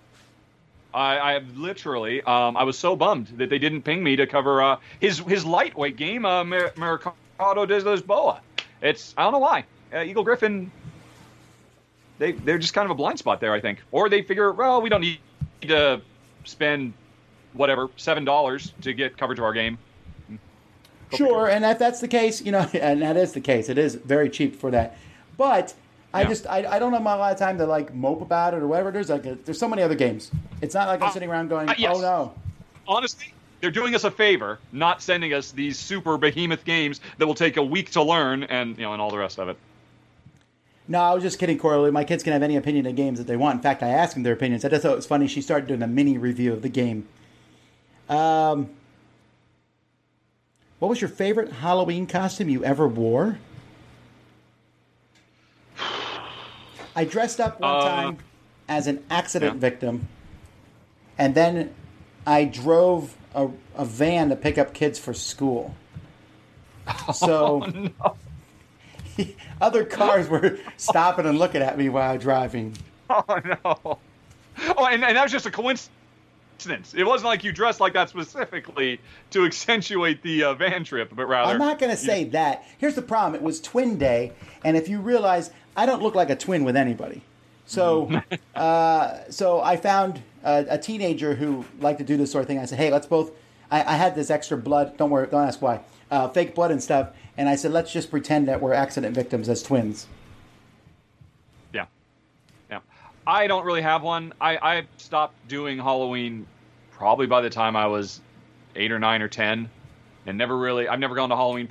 I, 0.95 1.31
I 1.31 1.33
have 1.33 1.57
literally, 1.57 2.23
um, 2.23 2.57
I 2.57 2.63
was 2.63 2.79
so 2.79 2.95
bummed 2.95 3.27
that 3.39 3.51
they 3.51 3.59
didn't 3.59 3.83
ping 3.83 4.03
me 4.03 4.15
to 4.17 4.27
cover 4.27 4.63
uh, 4.63 4.77
his 5.01 5.19
his 5.19 5.45
lightweight 5.45 5.97
game, 5.97 6.25
uh, 6.25 6.45
Mer- 6.45 6.73
Mercado 6.77 7.67
de 7.67 7.81
Lisboa. 7.81 8.41
It's 8.81 9.13
I 9.19 9.25
don't 9.25 9.33
know 9.33 9.41
why. 9.41 9.65
Uh, 9.93 10.03
Eagle 10.03 10.25
Gryphon, 10.25 10.71
they 12.19 12.33
they're 12.33 12.59
just 12.59 12.75
kind 12.75 12.85
of 12.85 12.93
a 12.93 12.95
blind 12.95 13.19
spot 13.19 13.41
there, 13.41 13.53
I 13.53 13.61
think. 13.61 13.81
Or 13.91 14.09
they 14.09 14.23
figure, 14.23 14.53
well, 14.53 14.81
we 14.81 14.89
don't 14.89 15.01
need 15.01 15.19
to 15.63 16.01
spend 16.45 16.93
whatever 17.55 17.89
seven 17.97 18.25
dollars 18.25 18.73
to 18.83 18.93
get 18.93 19.19
coverage 19.19 19.41
of 19.41 19.45
our 19.45 19.53
game. 19.53 19.79
Sure, 21.13 21.49
and 21.49 21.65
if 21.65 21.79
that's 21.79 22.01
the 22.01 22.09
case, 22.09 22.41
you 22.41 22.53
know, 22.53 22.69
and 22.75 23.03
that 23.03 23.17
is 23.17 23.33
the 23.33 23.41
case, 23.41 23.69
it 23.69 23.79
is 23.79 23.97
very 23.97 24.31
cheap 24.31 24.55
for 24.55 24.71
that. 24.71 24.97
But 25.37 25.75
I 26.15 26.23
Yeah. 26.23 26.29
just 26.29 26.47
I, 26.47 26.65
I 26.65 26.79
don't 26.79 26.93
have 26.93 27.03
a 27.03 27.05
lot 27.05 27.33
of 27.33 27.39
time 27.39 27.59
to 27.59 27.67
like 27.67 27.93
mope 27.93 28.23
about 28.23 28.55
it 28.55 28.63
or 28.63 28.69
whatever. 28.69 28.91
There's 28.93 29.11
like 29.11 29.27
a, 29.27 29.35
there's 29.35 29.59
so 29.59 29.69
many 29.69 29.83
other 29.83 29.97
games. 29.97 30.31
It's 30.63 30.75
not 30.75 30.87
like 30.89 31.03
I'm 31.03 31.09
Uh, 31.09 31.13
sitting 31.13 31.29
around 31.29 31.49
going, 31.49 31.69
uh, 31.69 31.75
yes. 31.77 31.97
oh 31.97 32.01
no. 32.01 32.35
Honestly, 32.87 33.35
they're 33.61 33.71
doing 33.73 33.95
us 33.95 34.05
a 34.05 34.11
favor, 34.11 34.61
not 34.73 35.03
sending 35.03 35.35
us 35.35 35.51
these 35.51 35.79
super 35.79 36.17
behemoth 36.17 36.65
games 36.65 37.01
that 37.19 37.27
will 37.27 37.35
take 37.35 37.57
a 37.57 37.63
week 37.63 37.91
to 37.93 38.03
learn, 38.03 38.45
and 38.45 38.77
you 38.79 38.85
know, 38.85 38.93
and 38.93 39.03
all 39.03 39.11
the 39.11 39.19
rest 39.19 39.39
of 39.39 39.49
it. 39.49 39.57
No, 40.87 41.01
I 41.01 41.15
was 41.15 41.23
just 41.23 41.39
kidding, 41.39 41.59
Coralie. 41.59 41.91
My 41.91 42.05
kids 42.05 42.23
can 42.23 42.33
have 42.35 42.43
any 42.43 42.57
opinion 42.57 42.87
of 42.87 42.95
games 42.95 43.19
that 43.19 43.27
they 43.27 43.37
want. 43.37 43.57
In 43.57 43.63
fact, 43.63 43.83
I 43.83 43.89
asked 43.89 44.15
them 44.15 44.23
their 44.23 44.35
opinions. 44.35 44.65
I 44.65 44.69
just 44.69 44.83
thought 44.83 44.93
it 44.93 44.97
was 44.97 45.07
funny. 45.07 45.27
She 45.27 45.41
started 45.43 45.67
doing 45.67 45.83
a 45.83 45.87
mini 45.87 46.17
review 46.19 46.53
of 46.53 46.61
the 46.63 46.69
game. 46.69 47.09
Um, 48.09 48.69
what 50.79 50.89
was 50.89 51.01
your 51.01 51.09
favorite 51.09 51.51
Halloween 51.51 52.07
costume 52.07 52.51
you 52.51 52.63
ever 52.65 52.87
wore? 52.87 53.39
I 56.97 57.05
dressed 57.05 57.41
up 57.41 57.61
one 57.61 57.71
Uh, 57.71 57.81
time 57.83 58.19
as 58.69 58.87
an 58.87 59.05
accident 59.11 59.55
yeah. 59.55 59.61
victim, 59.61 60.09
and 61.19 61.35
then 61.35 61.75
I 62.27 62.45
drove 62.45 63.15
a, 63.35 63.49
a 63.77 63.85
van 63.85 64.29
to 64.31 64.37
pick 64.37 64.59
up 64.59 64.75
kids 64.75 64.99
for 64.99 65.13
school. 65.15 65.75
So 67.15 67.67
other 69.61 69.85
cars 69.85 70.29
were 70.29 70.59
stopping 70.77 71.25
and 71.27 71.39
looking 71.39 71.63
at 71.63 71.79
me 71.79 71.89
while 71.89 72.19
driving. 72.19 72.77
Oh 73.09 73.25
no! 73.45 73.99
Oh, 74.77 74.87
and, 74.87 75.05
and 75.05 75.17
that 75.17 75.23
was 75.23 75.33
just 75.33 75.47
a 75.47 75.51
coincidence. 75.51 76.95
It 76.95 77.05
wasn't 77.05 77.27
like 77.27 77.45
you 77.45 77.53
dressed 77.53 77.81
like 77.81 77.93
that 77.95 78.09
specifically 78.11 79.01
to 79.31 79.45
accentuate 79.45 80.23
the 80.23 80.45
uh, 80.45 80.55
van 80.55 80.85
trip, 80.85 81.11
but 81.15 81.27
rather. 81.27 81.53
I'm 81.53 81.59
not 81.59 81.79
going 81.79 81.91
to 81.91 81.97
say 81.97 82.25
that. 82.25 82.65
Here's 82.79 82.95
the 82.95 83.03
problem: 83.03 83.35
it 83.35 83.43
was 83.43 83.61
twin 83.61 83.99
day, 83.99 84.33
and 84.65 84.77
if 84.77 84.89
you 84.89 85.01
realize, 85.01 85.51
I 85.77 85.87
don't 85.87 86.03
look 86.03 86.15
like 86.15 86.31
a 86.31 86.37
twin 86.37 86.65
with 86.65 86.77
anybody. 86.77 87.23
So, 87.67 88.23
uh, 88.55 89.19
so 89.31 89.61
I 89.61 89.77
found 89.77 90.23
a, 90.43 90.67
a 90.71 90.79
teenager 90.79 91.35
who 91.35 91.65
liked 91.81 91.99
to 91.99 92.05
do 92.05 92.17
this 92.17 92.31
sort 92.31 92.43
of 92.43 92.49
thing. 92.49 92.59
I 92.59 92.65
said, 92.67 92.79
"Hey, 92.79 92.91
let's 92.91 93.07
both." 93.07 93.33
I, 93.71 93.81
I 93.81 93.97
had 93.97 94.15
this 94.15 94.31
extra 94.31 94.57
blood. 94.57 94.97
Don't 94.97 95.11
worry. 95.11 95.27
Don't 95.27 95.47
ask 95.47 95.61
why. 95.61 95.81
Uh, 96.11 96.29
fake 96.29 96.55
blood 96.55 96.71
and 96.71 96.83
stuff. 96.83 97.11
And 97.37 97.49
I 97.49 97.57
said, 97.57 97.73
"Let's 97.73 97.93
just 97.93 98.11
pretend 98.11 98.49
that 98.49 98.61
we're 98.61 98.75
accident 98.75 99.15
victims 99.15 99.49
as 99.49 99.63
twins." 99.63 100.07
Yeah, 101.73 101.87
yeah. 102.71 102.81
I 103.27 103.47
don't 103.47 103.65
really 103.65 103.83
have 103.83 104.03
one. 104.03 104.33
I, 104.41 104.57
I 104.57 104.87
stopped 104.99 105.35
doing 105.49 105.79
Halloween 105.79 106.47
probably 106.93 107.27
by 107.27 107.41
the 107.41 107.51
time 107.51 107.75
I 107.75 107.87
was 107.87 108.21
eight 108.77 108.93
or 108.93 108.99
nine 108.99 109.23
or 109.23 109.29
ten, 109.29 109.69
and 110.27 110.39
never 110.39 110.57
really. 110.57 110.87
I've 110.87 111.01
never 111.01 111.15
gone 111.15 111.31
to 111.31 111.37
Halloween 111.37 111.69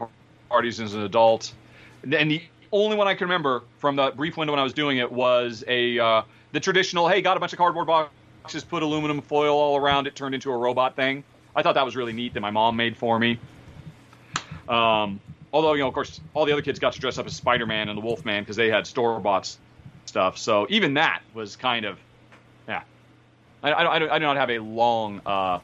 parties 0.50 0.80
as 0.80 0.94
an 0.94 1.04
adult, 1.04 1.54
and 2.02 2.14
and 2.14 2.32
the 2.32 2.42
only 2.74 2.98
one 2.98 3.08
I 3.08 3.14
can 3.14 3.26
remember 3.26 3.64
from 3.78 3.96
the 3.96 4.12
brief 4.12 4.36
window 4.36 4.52
when 4.52 4.60
I 4.60 4.64
was 4.64 4.74
doing 4.74 4.98
it 4.98 5.10
was 5.10 5.64
a 5.68 6.00
uh, 6.00 6.22
the 6.52 6.60
traditional. 6.60 7.08
Hey, 7.08 7.22
got 7.22 7.38
a 7.38 7.40
bunch 7.40 7.54
of 7.54 7.58
cardboard 7.58 7.88
boxes, 7.88 8.64
put 8.64 8.84
aluminum 8.84 9.22
foil 9.22 9.56
all 9.56 9.78
around 9.78 10.08
it, 10.08 10.16
turned 10.16 10.36
into 10.36 10.52
a 10.52 10.58
robot 10.58 10.96
thing. 10.96 11.24
I 11.56 11.62
thought 11.62 11.76
that 11.76 11.86
was 11.86 11.96
really 11.96 12.14
neat 12.14 12.34
that 12.34 12.42
my 12.42 12.52
mom 12.52 12.76
made 12.76 12.98
for 12.98 13.18
me. 13.20 13.40
Um, 14.68 15.20
although, 15.54 15.74
you 15.74 15.82
know, 15.82 15.88
of 15.88 15.94
course, 15.94 16.20
all 16.34 16.46
the 16.46 16.52
other 16.52 16.62
kids 16.64 16.80
got 16.80 16.94
to 16.94 17.00
dress 17.00 17.18
up 17.18 17.28
as 17.28 17.34
Spider 17.34 17.66
Man 17.66 17.90
and 17.90 17.98
the 17.98 18.02
Wolf 18.02 18.26
Man 18.26 18.42
because 18.42 18.56
they 18.56 18.70
had 18.70 18.88
store 18.88 19.20
bought 19.20 19.56
stuff. 20.06 20.38
So 20.38 20.66
even 20.70 20.96
that 20.96 21.22
was 21.34 21.56
kind 21.56 21.86
of, 21.86 22.00
yeah. 22.68 22.82
I, 23.62 23.72
I, 23.72 23.96
I, 23.96 24.00
do- 24.00 24.10
I 24.10 24.20
do 24.20 24.26
not 24.26 24.38
have 24.38 24.50
a 24.50 24.60
long 24.60 25.22
uh, 25.26 25.60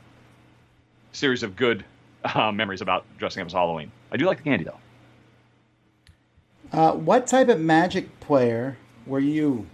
series 1.12 1.42
of 1.44 1.56
good 1.56 1.84
uh, 2.24 2.52
memories 2.52 2.82
about 2.82 3.06
dressing 3.18 3.42
up 3.42 3.48
as 3.48 3.54
Halloween. 3.54 3.92
I 4.12 4.18
do 4.18 4.26
like 4.26 4.38
the 4.38 4.44
candy, 4.44 4.66
though. 4.66 4.78
Uh, 6.72 6.92
what 6.92 7.28
type 7.28 7.50
of 7.50 7.60
magic 7.60 8.20
player 8.20 8.78
were 9.06 9.20
you? 9.20 9.68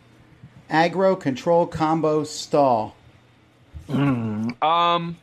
Aggro, 0.69 1.19
control, 1.19 1.67
combo, 1.67 2.23
stall. 2.23 2.95
Um, 3.89 5.17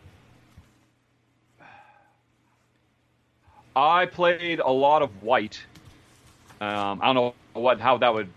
I 3.75 4.07
played 4.07 4.61
a 4.61 4.71
lot 4.71 5.03
of 5.03 5.23
white. 5.23 5.61
Um, 6.61 7.01
I 7.03 7.07
don't 7.07 7.15
know 7.17 7.35
what 7.55 7.81
how 7.81 7.99
that 7.99 8.15
would. 8.15 8.29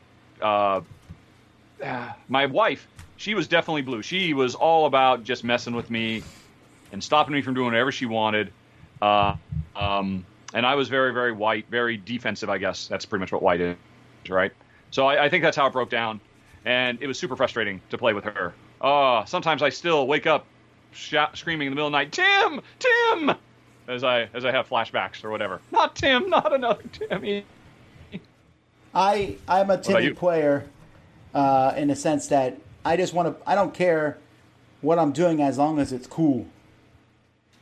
Uh, 0.41 0.81
my 2.27 2.45
wife, 2.47 2.87
she 3.17 3.35
was 3.35 3.47
definitely 3.47 3.83
blue. 3.83 4.01
She 4.01 4.33
was 4.33 4.55
all 4.55 4.85
about 4.85 5.23
just 5.23 5.43
messing 5.43 5.75
with 5.75 5.89
me 5.91 6.23
and 6.91 7.03
stopping 7.03 7.33
me 7.33 7.41
from 7.41 7.53
doing 7.53 7.67
whatever 7.67 7.91
she 7.91 8.05
wanted. 8.05 8.51
Uh, 9.01 9.35
um, 9.75 10.25
and 10.55 10.65
I 10.65 10.73
was 10.73 10.87
very, 10.87 11.13
very 11.13 11.33
white, 11.33 11.65
very 11.69 11.97
defensive. 11.97 12.49
I 12.49 12.57
guess 12.57 12.87
that's 12.87 13.05
pretty 13.05 13.19
much 13.19 13.31
what 13.31 13.43
white 13.43 13.61
is, 13.61 13.75
right? 14.29 14.51
So 14.89 15.05
I, 15.05 15.25
I 15.25 15.29
think 15.29 15.43
that's 15.43 15.57
how 15.57 15.67
it 15.67 15.73
broke 15.73 15.89
down, 15.89 16.21
and 16.63 16.97
it 17.01 17.07
was 17.07 17.19
super 17.19 17.35
frustrating 17.35 17.81
to 17.89 17.97
play 17.97 18.13
with 18.13 18.23
her. 18.23 18.55
Uh, 18.81 19.25
sometimes 19.25 19.61
I 19.61 19.69
still 19.69 20.07
wake 20.07 20.25
up 20.25 20.45
shout, 20.93 21.37
screaming 21.37 21.67
in 21.67 21.71
the 21.71 21.75
middle 21.75 21.87
of 21.87 21.91
the 21.91 21.97
night, 21.97 22.11
"Tim, 22.11 22.61
Tim!" 22.79 23.35
as 23.89 24.03
I 24.05 24.29
as 24.33 24.45
I 24.45 24.51
have 24.51 24.67
flashbacks 24.67 25.23
or 25.25 25.29
whatever. 25.29 25.59
Not 25.71 25.95
Tim, 25.95 26.29
not 26.29 26.53
another 26.53 26.83
Timmy. 26.93 27.45
I 28.93 29.35
I'm 29.49 29.69
a 29.69 29.77
Timmy 29.77 30.13
player, 30.13 30.69
uh, 31.33 31.73
in 31.75 31.89
the 31.89 31.97
sense 31.97 32.27
that 32.27 32.57
I 32.85 32.95
just 32.95 33.13
want 33.13 33.27
to. 33.27 33.49
I 33.49 33.55
don't 33.55 33.73
care 33.73 34.17
what 34.79 34.99
I'm 34.99 35.11
doing 35.11 35.41
as 35.41 35.57
long 35.57 35.79
as 35.79 35.91
it's 35.91 36.07
cool. 36.07 36.47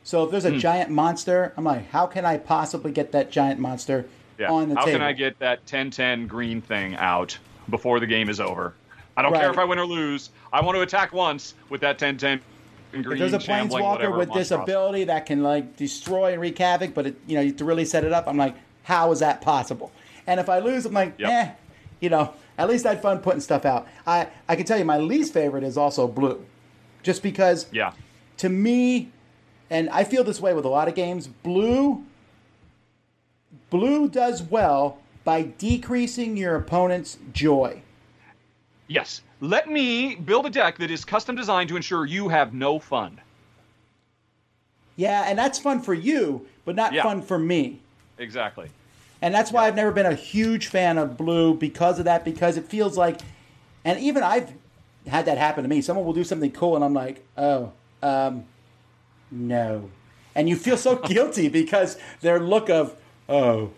So 0.04 0.22
if 0.24 0.30
there's 0.30 0.44
a 0.44 0.56
giant 0.56 0.90
monster, 0.90 1.52
I'm 1.56 1.64
like, 1.64 1.90
how 1.90 2.06
can 2.06 2.24
I 2.26 2.36
possibly 2.36 2.92
get 2.92 3.12
that 3.12 3.30
giant 3.32 3.58
monster 3.58 4.04
Yeah. 4.38 4.50
on 4.50 4.68
the 4.68 4.74
How 4.74 4.84
table? 4.84 4.98
How 4.98 4.98
can 4.98 5.02
I 5.02 5.12
get 5.14 5.38
that 5.38 5.64
10-10 5.66 6.28
green 6.28 6.60
thing 6.60 6.94
out 6.96 7.38
before 7.70 8.00
the 8.00 8.06
game 8.06 8.28
is 8.28 8.38
over? 8.38 8.74
I 9.16 9.22
don't 9.22 9.32
care 9.34 9.50
if 9.50 9.58
I 9.58 9.64
win 9.64 9.78
or 9.78 9.86
lose. 9.86 10.30
I 10.52 10.60
want 10.60 10.76
to 10.76 10.82
attack 10.82 11.12
once 11.12 11.54
with 11.70 11.80
that 11.80 11.98
10-10 11.98 12.40
green. 12.92 13.12
if 13.12 13.18
there's 13.18 13.32
a 13.32 13.38
planeswalker 13.38 14.16
with 14.16 14.32
this 14.34 14.50
ability 14.50 15.04
that 15.04 15.24
can 15.26 15.42
like 15.42 15.76
destroy 15.76 16.32
and 16.32 16.40
wreak 16.40 16.58
havoc, 16.58 16.94
but 16.94 17.06
it, 17.06 17.16
you 17.26 17.36
know 17.36 17.50
to 17.50 17.64
really 17.64 17.84
set 17.84 18.04
it 18.04 18.12
up, 18.12 18.28
I'm 18.28 18.36
like, 18.36 18.54
how 18.82 19.10
is 19.10 19.20
that 19.20 19.40
possible? 19.40 19.90
And 20.26 20.38
if 20.38 20.48
I 20.48 20.58
lose, 20.58 20.84
I'm 20.84 20.92
like, 20.92 21.14
Yep. 21.18 21.30
eh, 21.30 21.50
you 22.00 22.10
know, 22.10 22.34
at 22.58 22.68
least 22.68 22.84
I 22.86 22.90
had 22.90 23.02
fun 23.02 23.18
putting 23.20 23.40
stuff 23.40 23.64
out. 23.64 23.88
I 24.06 24.28
I 24.48 24.54
can 24.56 24.66
tell 24.66 24.78
you, 24.78 24.84
my 24.84 24.98
least 24.98 25.32
favorite 25.32 25.64
is 25.64 25.76
also 25.78 26.06
blue, 26.06 26.44
just 27.02 27.22
because 27.22 27.66
Yeah. 27.72 27.92
to 28.38 28.48
me, 28.48 29.10
and 29.70 29.88
I 29.90 30.04
feel 30.04 30.24
this 30.24 30.40
way 30.40 30.54
with 30.54 30.64
a 30.64 30.68
lot 30.68 30.88
of 30.88 30.94
games, 30.94 31.26
blue 31.26 32.04
blue 33.70 34.08
does 34.08 34.42
well 34.42 34.98
by 35.24 35.42
decreasing 35.42 36.36
your 36.36 36.54
opponent's 36.54 37.18
joy. 37.32 37.82
Yes. 38.86 39.22
Let 39.40 39.68
me 39.68 40.14
build 40.14 40.46
a 40.46 40.50
deck 40.50 40.78
that 40.78 40.90
is 40.90 41.04
custom 41.04 41.34
designed 41.34 41.68
to 41.70 41.76
ensure 41.76 42.04
you 42.04 42.28
have 42.28 42.54
no 42.54 42.78
fun. 42.78 43.20
Yeah, 44.96 45.24
and 45.26 45.38
that's 45.38 45.58
fun 45.58 45.80
for 45.80 45.94
you, 45.94 46.46
but 46.64 46.76
not 46.76 46.92
Yeah. 46.92 47.02
fun 47.02 47.22
for 47.22 47.38
me. 47.38 47.80
Exactly. 48.18 48.68
And 49.20 49.34
that's 49.34 49.50
why 49.50 49.66
I've 49.66 49.74
never 49.74 49.90
been 49.90 50.06
a 50.06 50.14
huge 50.14 50.66
fan 50.68 50.98
of 50.98 51.16
blue 51.16 51.54
because 51.54 51.98
of 51.98 52.04
that, 52.04 52.24
because 52.24 52.56
it 52.56 52.66
feels 52.66 52.96
like, 52.96 53.20
and 53.84 53.98
even 53.98 54.22
I've 54.22 54.52
had 55.06 55.24
that 55.26 55.38
happen 55.38 55.62
to 55.64 55.68
me. 55.68 55.80
Someone 55.82 56.04
will 56.04 56.12
do 56.12 56.24
something 56.24 56.52
cool, 56.52 56.76
and 56.76 56.84
I'm 56.84 56.94
like, 56.94 57.24
oh, 57.36 57.72
um, 58.02 58.44
no. 59.30 59.90
And 60.34 60.48
you 60.48 60.56
feel 60.56 60.76
so 60.76 60.96
guilty 61.06 61.48
because 61.48 61.96
their 62.20 62.40
look 62.40 62.68
of, 62.68 62.96
oh, 63.28 63.70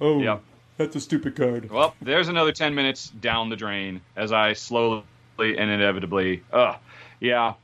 oh, 0.00 0.20
Yep. 0.20 0.42
that's 0.76 0.96
a 0.96 1.00
stupid 1.00 1.34
card. 1.36 1.70
Well, 1.70 1.94
there's 2.00 2.28
another 2.28 2.52
10 2.52 2.74
minutes 2.74 3.08
down 3.08 3.48
the 3.48 3.56
drain 3.56 4.00
as 4.16 4.32
I 4.32 4.52
slowly 4.52 5.02
and 5.38 5.70
inevitably. 5.70 6.42
Ugh. 6.52 6.76
Yeah. 7.20 7.54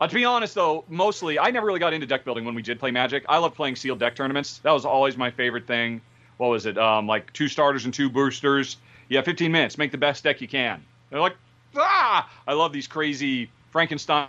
Uh, 0.00 0.08
to 0.08 0.14
be 0.14 0.24
honest, 0.24 0.56
though, 0.56 0.84
mostly 0.88 1.38
I 1.38 1.50
never 1.50 1.64
really 1.66 1.78
got 1.78 1.92
into 1.92 2.06
deck 2.06 2.24
building 2.24 2.44
when 2.44 2.56
we 2.56 2.62
did 2.62 2.80
play 2.80 2.90
Magic. 2.90 3.24
I 3.28 3.38
love 3.38 3.54
playing 3.54 3.76
sealed 3.76 4.00
deck 4.00 4.16
tournaments. 4.16 4.58
That 4.58 4.72
was 4.72 4.84
always 4.84 5.16
my 5.16 5.30
favorite 5.30 5.66
thing. 5.68 6.00
What 6.38 6.48
was 6.48 6.66
it? 6.66 6.76
Um, 6.76 7.06
like 7.06 7.32
two 7.32 7.46
starters 7.46 7.84
and 7.84 7.94
two 7.94 8.10
boosters. 8.10 8.78
Yeah, 9.08 9.22
15 9.22 9.52
minutes. 9.52 9.78
Make 9.78 9.92
the 9.92 9.98
best 9.98 10.24
deck 10.24 10.40
you 10.40 10.48
can. 10.48 10.82
They're 11.10 11.20
like, 11.20 11.36
ah! 11.76 12.28
I 12.48 12.54
love 12.54 12.72
these 12.72 12.88
crazy 12.88 13.48
Frankenstein 13.70 14.26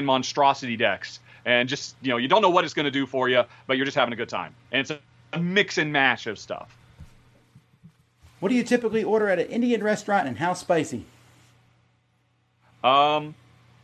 monstrosity 0.00 0.76
decks. 0.76 1.20
And 1.44 1.68
just, 1.68 1.96
you 2.00 2.08
know, 2.10 2.16
you 2.16 2.28
don't 2.28 2.42
know 2.42 2.50
what 2.50 2.64
it's 2.64 2.74
going 2.74 2.84
to 2.84 2.90
do 2.90 3.06
for 3.06 3.28
you, 3.28 3.42
but 3.66 3.76
you're 3.76 3.84
just 3.84 3.96
having 3.96 4.12
a 4.12 4.16
good 4.16 4.28
time. 4.28 4.54
And 4.72 4.80
it's 4.80 4.90
a 5.32 5.38
mix 5.38 5.78
and 5.78 5.92
match 5.92 6.26
of 6.26 6.38
stuff. 6.38 6.76
What 8.40 8.48
do 8.48 8.54
you 8.54 8.62
typically 8.62 9.04
order 9.04 9.28
at 9.28 9.38
an 9.38 9.46
Indian 9.46 9.82
restaurant, 9.82 10.28
and 10.28 10.36
how 10.36 10.52
spicy? 10.52 11.04
Um, 12.82 13.34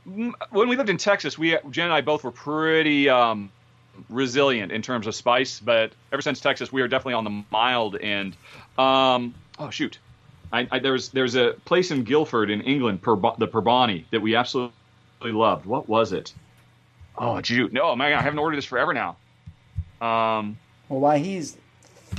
when 0.05 0.69
we 0.69 0.77
lived 0.77 0.91
in 0.91 0.99
Texas, 0.99 1.39
we 1.39 1.57
Jen 1.71 1.87
and 1.87 1.95
I 1.95 2.03
both 2.03 2.25
were 2.25 2.31
pretty 2.31 3.09
um, 3.09 3.51
resilient 4.09 4.73
in 4.73 4.83
terms 4.83 5.07
of 5.07 5.15
spice, 5.15 5.61
but 5.61 5.93
ever 6.13 6.21
since 6.21 6.41
Texas, 6.41 6.73
we 6.73 6.83
are 6.83 6.89
definitely 6.89 7.15
on 7.15 7.25
the 7.25 7.45
mild 7.51 7.97
end. 7.97 8.37
Um, 8.79 9.35
oh 9.59 9.71
shoot, 9.71 9.99
I, 10.53 10.69
I, 10.71 10.79
there's 10.79 11.09
there's 11.11 11.37
a 11.37 11.55
place 11.65 11.91
in 11.91 12.05
Guildford 12.05 12.51
in 12.51 12.61
England, 12.61 13.03
Purb- 13.03 13.39
the 13.39 13.49
Purbani, 13.49 14.05
that 14.11 14.21
we 14.21 14.35
absolutely 14.35 14.73
loved. 15.23 15.65
What 15.65 15.89
was 15.89 16.13
it? 16.13 16.35
Oh, 17.23 17.41
shoot, 17.43 17.71
no, 17.73 17.95
man, 17.95 18.15
I 18.15 18.23
haven't 18.23 18.39
ordered 18.39 18.57
this 18.57 18.65
forever 18.65 18.95
now. 18.95 19.17
Um, 20.01 20.57
Well, 20.89 21.01
while 21.01 21.19
he's 21.19 21.59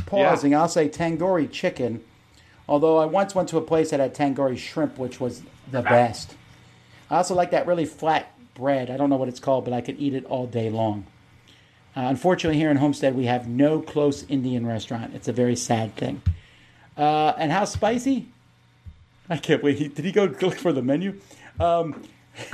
pausing, 0.05 0.53
I'll 0.55 0.69
say 0.69 0.87
tandoori 0.87 1.51
chicken. 1.51 2.03
Although 2.69 2.99
I 2.99 3.05
once 3.05 3.33
went 3.33 3.49
to 3.49 3.57
a 3.57 3.61
place 3.61 3.89
that 3.89 3.99
had 3.99 4.13
tandoori 4.13 4.57
shrimp, 4.57 4.99
which 4.99 5.19
was 5.19 5.41
the 5.71 5.81
best. 5.81 6.35
I 7.09 7.17
also 7.17 7.33
like 7.33 7.49
that 7.51 7.65
really 7.65 7.85
flat 7.85 8.31
bread. 8.53 8.91
I 8.91 8.97
don't 8.97 9.09
know 9.09 9.15
what 9.17 9.27
it's 9.27 9.39
called, 9.39 9.65
but 9.65 9.73
I 9.73 9.81
could 9.81 9.99
eat 9.99 10.13
it 10.13 10.23
all 10.25 10.45
day 10.45 10.69
long. 10.69 11.07
Uh, 11.97 12.01
unfortunately, 12.01 12.57
here 12.59 12.69
in 12.69 12.77
Homestead, 12.77 13.15
we 13.15 13.25
have 13.25 13.47
no 13.47 13.81
close 13.81 14.23
Indian 14.29 14.65
restaurant. 14.65 15.13
It's 15.15 15.27
a 15.27 15.33
very 15.33 15.55
sad 15.55 15.95
thing. 15.95 16.21
Uh, 16.95 17.33
and 17.37 17.51
how 17.51 17.65
spicy? 17.65 18.27
I 19.29 19.37
can't 19.37 19.63
wait. 19.63 19.95
Did 19.95 20.05
he 20.05 20.11
go 20.11 20.25
look 20.41 20.55
for 20.55 20.71
the 20.71 20.81
menu? 20.83 21.19
Um, 21.59 22.03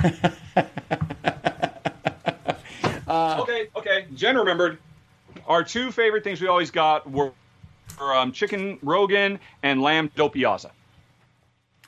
okay, 3.08 3.68
okay. 3.76 4.06
Jen 4.14 4.36
remembered. 4.36 4.78
Our 5.46 5.62
two 5.62 5.90
favorite 5.92 6.24
things 6.24 6.40
we 6.40 6.48
always 6.48 6.70
got 6.70 7.08
were, 7.10 7.32
were 8.00 8.14
um, 8.14 8.32
chicken 8.32 8.78
rogan 8.82 9.38
and 9.62 9.80
lamb 9.80 10.10
do 10.16 10.28
piazza. 10.28 10.72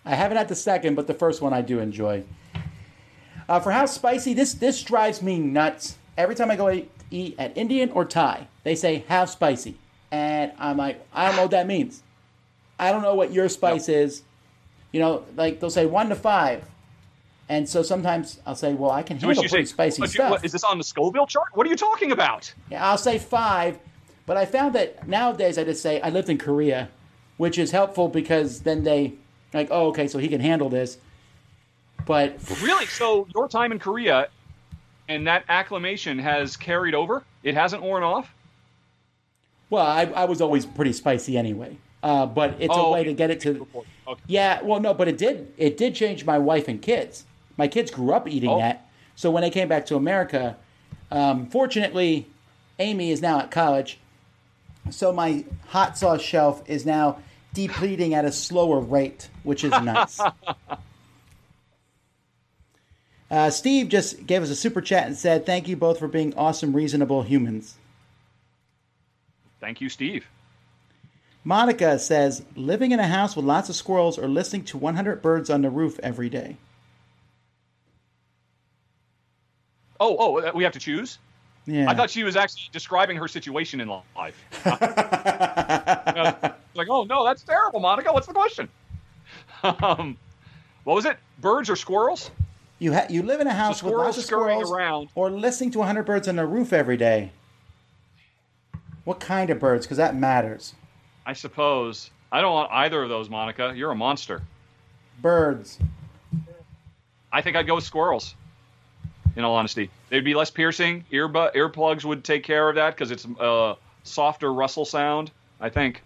I 0.05 0.15
haven't 0.15 0.39
had 0.39 0.49
the 0.49 0.55
second, 0.55 0.95
but 0.95 1.07
the 1.07 1.15
first 1.15 1.43
one 1.43 1.53
I 1.53 1.63
do 1.63 1.79
enjoy. 1.79 2.25
Uh, 3.49 3.61
for 3.61 3.73
how 3.73 3.87
spicy, 3.87 4.33
this 4.33 4.55
this 4.55 4.83
drives 4.83 5.23
me 5.23 5.39
nuts. 5.39 5.97
Every 6.17 6.35
time 6.35 6.51
I 6.51 6.57
go 6.57 6.71
eat, 6.71 6.91
eat 7.11 7.35
at 7.39 7.57
Indian 7.57 7.91
or 7.91 8.05
Thai, 8.05 8.47
they 8.63 8.75
say 8.75 9.05
how 9.09 9.25
spicy, 9.25 9.77
and 10.11 10.53
I'm 10.59 10.77
like, 10.77 11.05
I 11.13 11.27
don't 11.27 11.37
know 11.37 11.43
what 11.43 11.51
that 11.51 11.67
means. 11.67 12.03
I 12.79 12.93
don't 12.93 13.03
know 13.03 13.15
what 13.15 13.33
your 13.33 13.49
spice 13.49 13.89
is. 13.89 14.23
You 14.93 15.01
know, 15.01 15.25
like 15.37 15.61
they'll 15.61 15.71
say 15.71 15.87
one 15.87 16.09
to 16.09 16.15
five, 16.15 16.65
and 17.51 17.69
so 17.69 17.83
sometimes 17.83 18.41
I'll 18.47 18.55
say, 18.55 18.73
well, 18.73 18.91
I 18.93 19.03
can 19.03 19.19
handle 19.19 19.35
pretty 19.43 19.49
say, 19.49 19.65
spicy 19.65 20.01
"What- 20.03 20.11
stuff. 20.11 20.31
what- 20.31 20.45
is 20.45 20.53
this 20.53 20.65
on 20.65 20.79
the 20.79 20.85
Scoville 20.85 21.27
chart? 21.27 21.49
What 21.55 21.67
are 21.67 21.71
you 21.71 21.77
talking 21.77 22.13
about? 22.13 22.53
Yeah, 22.71 22.89
I'll 22.89 22.97
say 22.97 23.19
five, 23.19 23.79
but 24.25 24.37
I 24.39 24.47
found 24.47 24.75
that 24.77 25.07
nowadays 25.09 25.59
I 25.59 25.65
just 25.65 25.83
say 25.83 26.01
I 26.01 26.09
lived 26.11 26.31
in 26.31 26.39
Korea, 26.39 26.89
which 27.37 27.59
is 27.59 27.73
helpful 27.73 28.09
because 28.09 28.61
then 28.61 28.85
they 28.85 29.15
like, 29.53 29.69
oh, 29.71 29.89
okay, 29.89 30.07
so 30.09 30.19
he 30.19 30.29
can 30.29 30.41
handle 30.41 30.69
this. 30.71 30.97
But 32.07 32.37
Really? 32.63 32.87
So 32.87 33.27
your 33.35 33.49
time 33.49 33.73
in 33.73 33.79
Korea 33.79 34.29
and 35.09 35.27
that 35.27 35.45
acclamation 35.49 36.19
has 36.21 36.57
carried 36.57 36.95
over? 36.95 37.25
It 37.43 37.55
hasn't 37.55 37.83
worn 37.83 38.03
off? 38.05 38.33
Well, 39.71 39.85
I, 39.87 40.03
I 40.05 40.25
was 40.25 40.41
always 40.41 40.65
pretty 40.67 40.93
spicy 40.93 41.37
anyway. 41.37 41.77
Uh, 42.03 42.27
but 42.27 42.55
it's 42.61 42.75
a 42.75 42.79
Oh, 42.79 42.93
way 42.93 43.05
to 43.05 43.13
get 43.13 43.31
it 43.31 43.41
to. 43.41 43.67
Okay. 44.07 44.21
Yeah, 44.27 44.63
well, 44.63 44.81
no, 44.81 44.95
but 44.95 45.07
it 45.09 45.19
did. 45.19 45.53
It 45.59 45.77
did 45.77 45.95
change 45.95 46.25
my 46.25 46.39
wife 46.39 46.67
and 46.69 46.81
kids. 46.81 47.25
My 47.61 47.69
kids 47.69 47.91
grew 47.91 48.15
up 48.15 48.27
eating 48.27 48.49
Oh. 48.49 48.59
that. 48.59 48.87
So 49.17 49.31
when 49.31 49.43
they 49.43 49.51
came 49.51 49.69
back 49.69 49.85
to 49.87 49.97
America, 49.97 50.57
um, 51.11 51.47
fortunately, 51.47 52.27
Amy 52.79 53.11
is 53.11 53.21
now 53.21 53.39
at 53.39 53.51
college. 53.51 53.99
So 54.89 55.13
my 55.13 55.45
hot 55.69 55.99
sauce 55.99 56.23
shelf 56.23 56.63
is 56.67 56.87
now 56.87 57.19
depleting 57.53 58.15
at 58.15 58.25
a 58.25 58.33
slower 58.33 58.81
rate, 58.81 59.29
which 59.43 59.63
is 59.63 59.73
nice. 59.73 60.19
uh, 63.31 63.51
Steve 63.51 63.91
just 63.91 64.27
gave 64.27 64.43
us 64.43 64.49
a 64.49 64.57
super 64.57 64.81
chat 64.81 65.07
and 65.07 65.15
said, 65.15 65.45
"Thank 65.45 65.69
you 65.69 65.77
both 65.77 65.99
for 65.99 66.09
being 66.09 66.33
awesome, 66.39 66.75
reasonable 66.75 67.25
humans." 67.25 67.77
Thank 69.61 69.83
you, 69.83 69.91
Steve. 69.91 70.27
Monica 71.45 71.99
says, 71.99 72.43
living 72.57 72.93
in 72.93 73.01
a 73.01 73.07
house 73.07 73.37
with 73.37 73.45
lots 73.45 73.69
of 73.69 73.77
squirrels 73.77 74.19
or 74.19 74.29
listening 74.29 74.65
to 74.65 74.79
100 74.79 75.21
birds 75.21 75.51
on 75.51 75.61
the 75.61 75.69
roof 75.69 76.01
every 76.03 76.31
day. 76.31 76.57
Oh, 80.01 80.17
oh, 80.19 80.39
uh, 80.41 80.51
we 80.55 80.65
have 80.65 80.73
to 80.73 80.79
choose? 80.79 81.19
Yeah. 81.67 81.89
I 81.91 81.95
thought 81.95 82.11
she 82.11 82.25
was 82.25 82.35
actually 82.35 82.71
describing 82.73 83.17
her 83.19 83.29
situation 83.29 83.81
in 83.81 83.89
life. 83.89 84.43
Like, 86.73 86.89
oh 86.89 87.03
no, 87.05 87.25
that's 87.25 87.43
terrible, 87.43 87.81
Monica. 87.81 88.13
What's 88.13 88.27
the 88.27 88.33
question? 88.33 88.69
Um, 89.63 90.17
what 90.85 90.95
was 90.95 91.05
it? 91.05 91.19
Birds 91.41 91.69
or 91.69 91.77
squirrels? 91.77 92.31
you, 92.79 92.95
ha- 92.95 93.07
you 93.11 93.23
live 93.23 93.41
in 93.43 93.47
a 93.47 93.53
house 93.53 93.83
with 93.83 93.93
squirrels 93.93 94.17
lots 94.17 94.19
of 94.19 94.25
scurrying 94.25 94.65
squirrels 94.65 94.73
around. 94.73 95.09
or 95.15 95.31
listening 95.31 95.71
to 95.73 95.79
100 95.81 96.05
birds 96.05 96.27
on 96.29 96.37
the 96.37 96.47
roof 96.47 96.73
every 96.73 96.97
day. 96.97 97.31
What 99.05 99.21
kind 99.21 99.51
of 99.51 99.59
birds? 99.59 99.85
Because 99.85 99.99
that 99.99 100.17
matters. 100.17 100.75
I 101.27 101.35
suppose. 101.35 102.11
I 102.33 102.41
don't 102.41 102.55
want 102.55 102.73
either 102.73 103.03
of 103.03 103.11
those, 103.11 103.29
Monica. 103.29 103.75
You're 103.77 103.91
a 103.91 103.95
monster. 103.97 104.41
Birds. 105.21 105.79
I 107.31 107.43
think 107.43 107.57
I'd 107.57 107.67
go 107.67 107.75
with 107.75 107.85
squirrels. 107.85 108.35
In 109.37 109.45
all 109.45 109.55
honesty, 109.55 109.91
they'd 110.09 110.25
be 110.25 110.35
less 110.35 110.51
piercing. 110.51 111.05
Earbud 111.13 111.55
earplugs 111.55 112.05
would 112.05 112.25
take 112.25 112.43
care 112.43 112.69
of 112.69 112.75
that 112.75 112.95
because 112.95 113.11
it's 113.11 113.27
a 113.39 113.77
softer 114.03 114.53
rustle 114.53 114.85
sound. 114.85 115.31
I 115.61 115.69
think. 115.69 116.03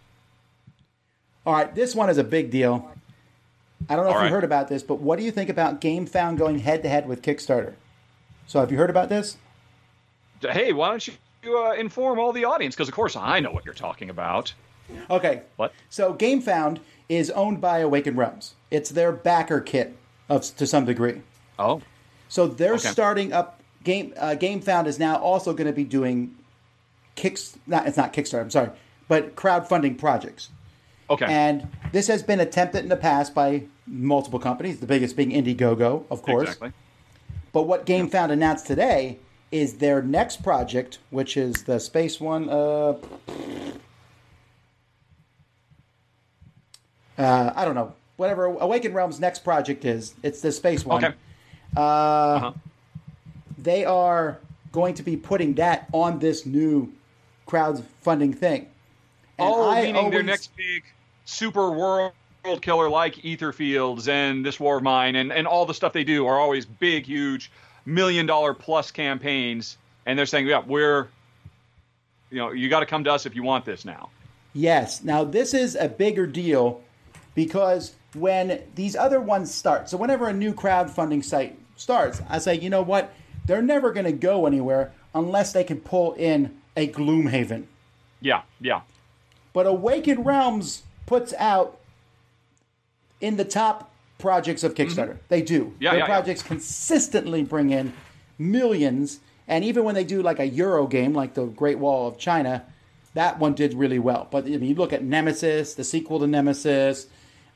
All 1.46 1.54
right, 1.54 1.74
this 1.74 1.94
one 1.94 2.10
is 2.10 2.18
a 2.18 2.24
big 2.24 2.50
deal. 2.50 2.90
I 3.88 3.96
don't 3.96 4.06
know 4.06 4.12
All 4.12 4.18
if 4.20 4.24
you 4.24 4.30
heard 4.30 4.44
about 4.44 4.68
this, 4.68 4.82
but 4.82 4.96
what 4.96 5.18
do 5.18 5.24
you 5.24 5.30
think 5.30 5.50
about 5.50 5.80
GameFound 5.80 6.38
going 6.38 6.58
head 6.58 6.82
to 6.82 6.88
head 6.88 7.06
with 7.06 7.22
Kickstarter? 7.22 7.74
So, 8.46 8.60
have 8.60 8.72
you 8.72 8.78
heard 8.78 8.90
about 8.90 9.08
this? 9.08 9.36
Hey, 10.40 10.72
why 10.72 10.90
don't 10.90 11.06
you 11.06 11.58
uh, 11.58 11.72
inform 11.72 12.18
all 12.18 12.32
the 12.32 12.44
audience? 12.44 12.74
Because 12.74 12.88
of 12.88 12.94
course 12.94 13.16
I 13.16 13.40
know 13.40 13.50
what 13.50 13.64
you're 13.64 13.74
talking 13.74 14.10
about. 14.10 14.52
Okay. 15.10 15.42
What? 15.56 15.72
So 15.88 16.14
GameFound 16.14 16.80
is 17.08 17.30
owned 17.30 17.60
by 17.60 17.78
Awakened 17.78 18.16
Realms. 18.16 18.54
It's 18.70 18.90
their 18.90 19.12
backer 19.12 19.60
kit 19.60 19.96
of 20.28 20.42
to 20.56 20.66
some 20.66 20.84
degree. 20.84 21.22
Oh, 21.58 21.80
So 22.34 22.48
they're 22.48 22.74
Okay. 22.74 22.88
starting 22.88 23.32
up. 23.32 23.60
Game 23.84 24.12
uh, 24.16 24.30
GameFound 24.36 24.88
is 24.88 24.98
now 24.98 25.14
also 25.18 25.52
going 25.52 25.68
to 25.68 25.72
be 25.72 25.84
doing 25.84 26.34
kicks. 27.14 27.56
Not 27.68 27.86
it's 27.86 27.96
not 27.96 28.12
Kickstarter. 28.12 28.40
I'm 28.40 28.50
sorry, 28.50 28.70
but 29.06 29.36
crowdfunding 29.36 29.98
projects. 29.98 30.48
okay. 31.08 31.26
And 31.26 31.68
this 31.92 32.08
has 32.08 32.24
been 32.24 32.40
attempted 32.40 32.82
in 32.82 32.88
the 32.88 32.96
past 32.96 33.36
by 33.36 33.62
multiple 33.86 34.40
companies. 34.40 34.80
The 34.80 34.86
biggest 34.86 35.14
being 35.16 35.30
Indiegogo, 35.30 36.06
of 36.10 36.22
course. 36.22 36.48
Exactly. 36.48 36.72
But 37.52 37.68
what 37.68 37.86
GameFound 37.86 38.32
announced 38.32 38.66
today 38.66 39.20
is 39.52 39.74
their 39.74 40.02
next 40.02 40.42
project, 40.42 40.98
which 41.10 41.36
is 41.36 41.62
the 41.62 41.78
space 41.78 42.20
one. 42.20 42.48
Uh, 42.48 42.94
uh, 47.16 47.52
I 47.54 47.64
don't 47.64 47.76
know. 47.76 47.92
Whatever 48.16 48.46
Awakened 48.46 48.92
Realms' 48.96 49.20
next 49.20 49.44
project 49.44 49.84
is, 49.84 50.14
it's 50.24 50.40
the 50.40 50.50
space 50.50 50.84
one. 50.84 51.04
Okay. 51.04 51.14
Uh, 51.76 52.52
They 53.58 53.84
are 53.84 54.38
going 54.72 54.94
to 54.94 55.02
be 55.02 55.16
putting 55.16 55.54
that 55.54 55.88
on 55.92 56.18
this 56.18 56.44
new 56.44 56.92
crowdfunding 57.48 58.36
thing. 58.36 58.66
And 59.38 59.48
oh, 59.48 59.70
I 59.70 59.84
meaning 59.84 60.10
their 60.10 60.22
next 60.22 60.54
big 60.56 60.84
super 61.24 61.70
world 61.70 62.12
killer 62.60 62.90
like 62.90 63.14
Etherfields 63.16 64.06
and 64.08 64.44
this 64.44 64.60
War 64.60 64.76
of 64.76 64.82
Mine 64.82 65.16
and, 65.16 65.32
and 65.32 65.46
all 65.46 65.64
the 65.64 65.72
stuff 65.72 65.92
they 65.92 66.04
do 66.04 66.26
are 66.26 66.38
always 66.38 66.66
big, 66.66 67.06
huge, 67.06 67.50
million 67.86 68.26
dollar 68.26 68.52
plus 68.52 68.90
campaigns. 68.90 69.78
And 70.04 70.18
they're 70.18 70.26
saying, 70.26 70.46
yeah, 70.46 70.62
we're, 70.64 71.08
you 72.30 72.38
know, 72.38 72.52
you 72.52 72.68
got 72.68 72.80
to 72.80 72.86
come 72.86 73.04
to 73.04 73.12
us 73.12 73.24
if 73.24 73.34
you 73.34 73.42
want 73.42 73.64
this 73.64 73.84
now. 73.84 74.10
Yes. 74.52 75.02
Now 75.02 75.24
this 75.24 75.54
is 75.54 75.74
a 75.74 75.88
bigger 75.88 76.26
deal 76.26 76.82
because 77.34 77.94
when 78.14 78.62
these 78.74 78.94
other 78.94 79.20
ones 79.20 79.54
start, 79.54 79.88
so 79.88 79.96
whenever 79.96 80.28
a 80.28 80.32
new 80.34 80.52
crowdfunding 80.52 81.24
site 81.24 81.58
starts, 81.76 82.22
I 82.28 82.38
say, 82.38 82.58
you 82.58 82.70
know 82.70 82.82
what? 82.82 83.12
They're 83.46 83.62
never 83.62 83.92
going 83.92 84.06
to 84.06 84.12
go 84.12 84.46
anywhere 84.46 84.92
unless 85.14 85.52
they 85.52 85.64
can 85.64 85.80
pull 85.80 86.14
in 86.14 86.56
a 86.76 86.88
Gloomhaven. 86.88 87.64
Yeah, 88.20 88.42
yeah. 88.60 88.82
But 89.52 89.66
Awakened 89.66 90.24
Realms 90.24 90.82
puts 91.06 91.34
out 91.34 91.78
in 93.20 93.36
the 93.36 93.44
top 93.44 93.90
projects 94.18 94.64
of 94.64 94.74
Kickstarter. 94.74 95.18
They 95.28 95.42
do. 95.42 95.66
Mm-hmm. 95.66 95.82
Yeah, 95.82 95.90
Their 95.90 95.98
yeah, 96.00 96.04
yeah. 96.04 96.06
projects 96.06 96.42
consistently 96.42 97.42
bring 97.42 97.70
in 97.70 97.92
millions. 98.38 99.20
And 99.46 99.64
even 99.64 99.84
when 99.84 99.94
they 99.94 100.04
do 100.04 100.22
like 100.22 100.38
a 100.38 100.46
Euro 100.46 100.86
game, 100.86 101.12
like 101.12 101.34
the 101.34 101.44
Great 101.44 101.78
Wall 101.78 102.08
of 102.08 102.18
China, 102.18 102.64
that 103.12 103.38
one 103.38 103.54
did 103.54 103.74
really 103.74 103.98
well. 103.98 104.26
But 104.30 104.46
I 104.46 104.50
mean, 104.50 104.64
you 104.64 104.74
look 104.74 104.92
at 104.92 105.04
Nemesis, 105.04 105.74
the 105.74 105.84
sequel 105.84 106.18
to 106.20 106.26
Nemesis, 106.26 107.06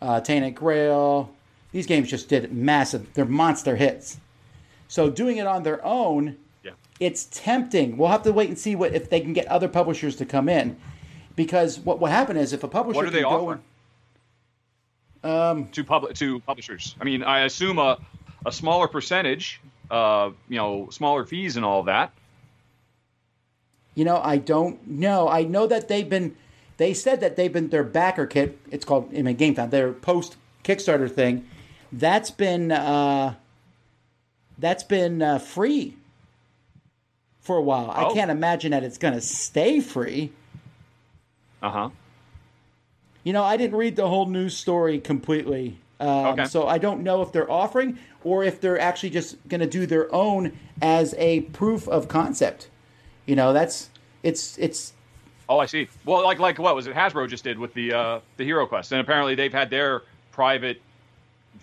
uh, 0.01 0.21
Tainted 0.21 0.55
Grail, 0.55 1.31
these 1.73 1.87
games 1.87 2.09
just 2.11 2.29
did 2.29 2.53
massive. 2.53 3.13
They're 3.15 3.25
monster 3.25 3.77
hits. 3.77 4.19
So 4.89 5.11
doing 5.11 5.37
it 5.37 5.47
on 5.47 5.63
their 5.65 5.85
own, 5.85 6.37
Yeah. 6.65 6.73
it's 6.99 7.27
tempting. 7.31 7.97
We'll 7.97 8.09
have 8.09 8.23
to 8.23 8.33
wait 8.33 8.49
and 8.49 8.59
see 8.59 8.75
what 8.75 8.95
if 8.95 9.11
they 9.11 9.21
can 9.21 9.33
get 9.35 9.47
other 9.49 9.69
publishers 9.69 10.17
to 10.17 10.25
come 10.27 10.49
in. 10.49 10.77
because 11.37 11.79
what 11.79 12.01
will 12.01 12.09
happen 12.09 12.37
is 12.37 12.53
if 12.53 12.65
a 12.65 12.69
publisher 12.69 12.97
What 12.97 13.07
are 13.07 13.11
they 13.11 13.21
go 13.21 13.29
offering? 15.23 15.69
to 15.71 15.85
public 15.85 16.15
to 16.17 16.41
publishers. 16.41 16.97
I 17.01 17.05
mean, 17.05 17.23
I 17.23 17.41
assume 17.41 17.79
a 17.79 17.99
a 18.47 18.51
smaller 18.53 18.89
percentage, 18.89 19.61
uh, 19.91 20.31
you 20.49 20.57
know, 20.57 20.89
smaller 20.91 21.25
fees 21.25 21.57
and 21.57 21.65
all 21.65 21.85
that. 21.85 22.13
You 23.95 24.05
know, 24.05 24.21
I 24.23 24.39
don't 24.39 24.85
know. 24.87 25.29
I 25.29 25.43
know 25.45 25.67
that 25.67 25.89
they've 25.89 26.09
been. 26.09 26.35
They 26.77 26.95
said 26.95 27.21
that 27.21 27.37
they've 27.37 27.53
been 27.53 27.69
their 27.69 27.83
backer 27.85 28.27
kit. 28.27 28.59
It's 28.71 28.85
called 28.85 29.11
I 29.17 29.23
mean, 29.23 29.37
GameFound. 29.37 29.71
Their 29.71 29.93
post 29.93 30.37
Kickstarter 30.65 31.13
thing. 31.13 31.47
That's 31.93 32.31
been 32.31 32.71
uh, 32.73 33.35
that's 34.59 34.83
been 34.85 35.23
uh, 35.23 35.39
free 35.39 35.97
for 37.41 37.57
a 37.57 37.63
while. 37.63 37.91
I 37.91 38.05
Oh. 38.05 38.15
can't 38.15 38.31
imagine 38.31 38.73
that 38.73 38.83
it's 38.85 38.99
going 38.99 39.15
to 39.15 39.21
stay 39.21 39.81
free. 39.81 40.33
Uh 41.63 41.71
huh. 41.71 41.89
You 43.25 43.33
know, 43.33 43.43
I 43.43 43.57
didn't 43.57 43.77
read 43.77 43.97
the 43.97 44.09
whole 44.09 44.27
news 44.27 44.57
story 44.57 44.99
completely. 44.99 45.79
Um, 46.01 46.09
Okay. 46.27 46.45
So 46.45 46.67
I 46.69 46.79
don't 46.79 47.03
know 47.03 47.23
if 47.23 47.33
they're 47.33 47.51
offering 47.51 47.99
or 48.23 48.45
if 48.45 48.61
they're 48.61 48.79
actually 48.79 49.11
just 49.11 49.37
going 49.49 49.61
to 49.61 49.67
do 49.67 49.87
their 49.87 50.13
own 50.15 50.53
as 50.83 51.15
a 51.19 51.41
proof 51.41 51.89
of 51.89 52.07
concept. 52.09 52.69
You 53.27 53.35
know, 53.37 53.53
that's 53.53 53.91
it's 54.23 54.57
it's 54.59 54.93
Oh, 55.51 55.59
I 55.59 55.65
see. 55.67 55.89
Well, 56.05 56.23
like 56.25 56.39
like 56.39 56.59
what 56.59 56.75
was 56.75 56.87
it? 56.87 56.95
Hasbro 56.95 57.27
just 57.29 57.45
did 57.45 57.59
with 57.59 57.73
the 57.75 57.93
uh, 57.95 58.21
the 58.37 58.45
Hero 58.45 58.67
Quest, 58.67 58.93
and 58.93 59.01
apparently 59.01 59.35
they've 59.35 59.53
had 59.53 59.71
their 59.71 60.03
private, 60.31 60.81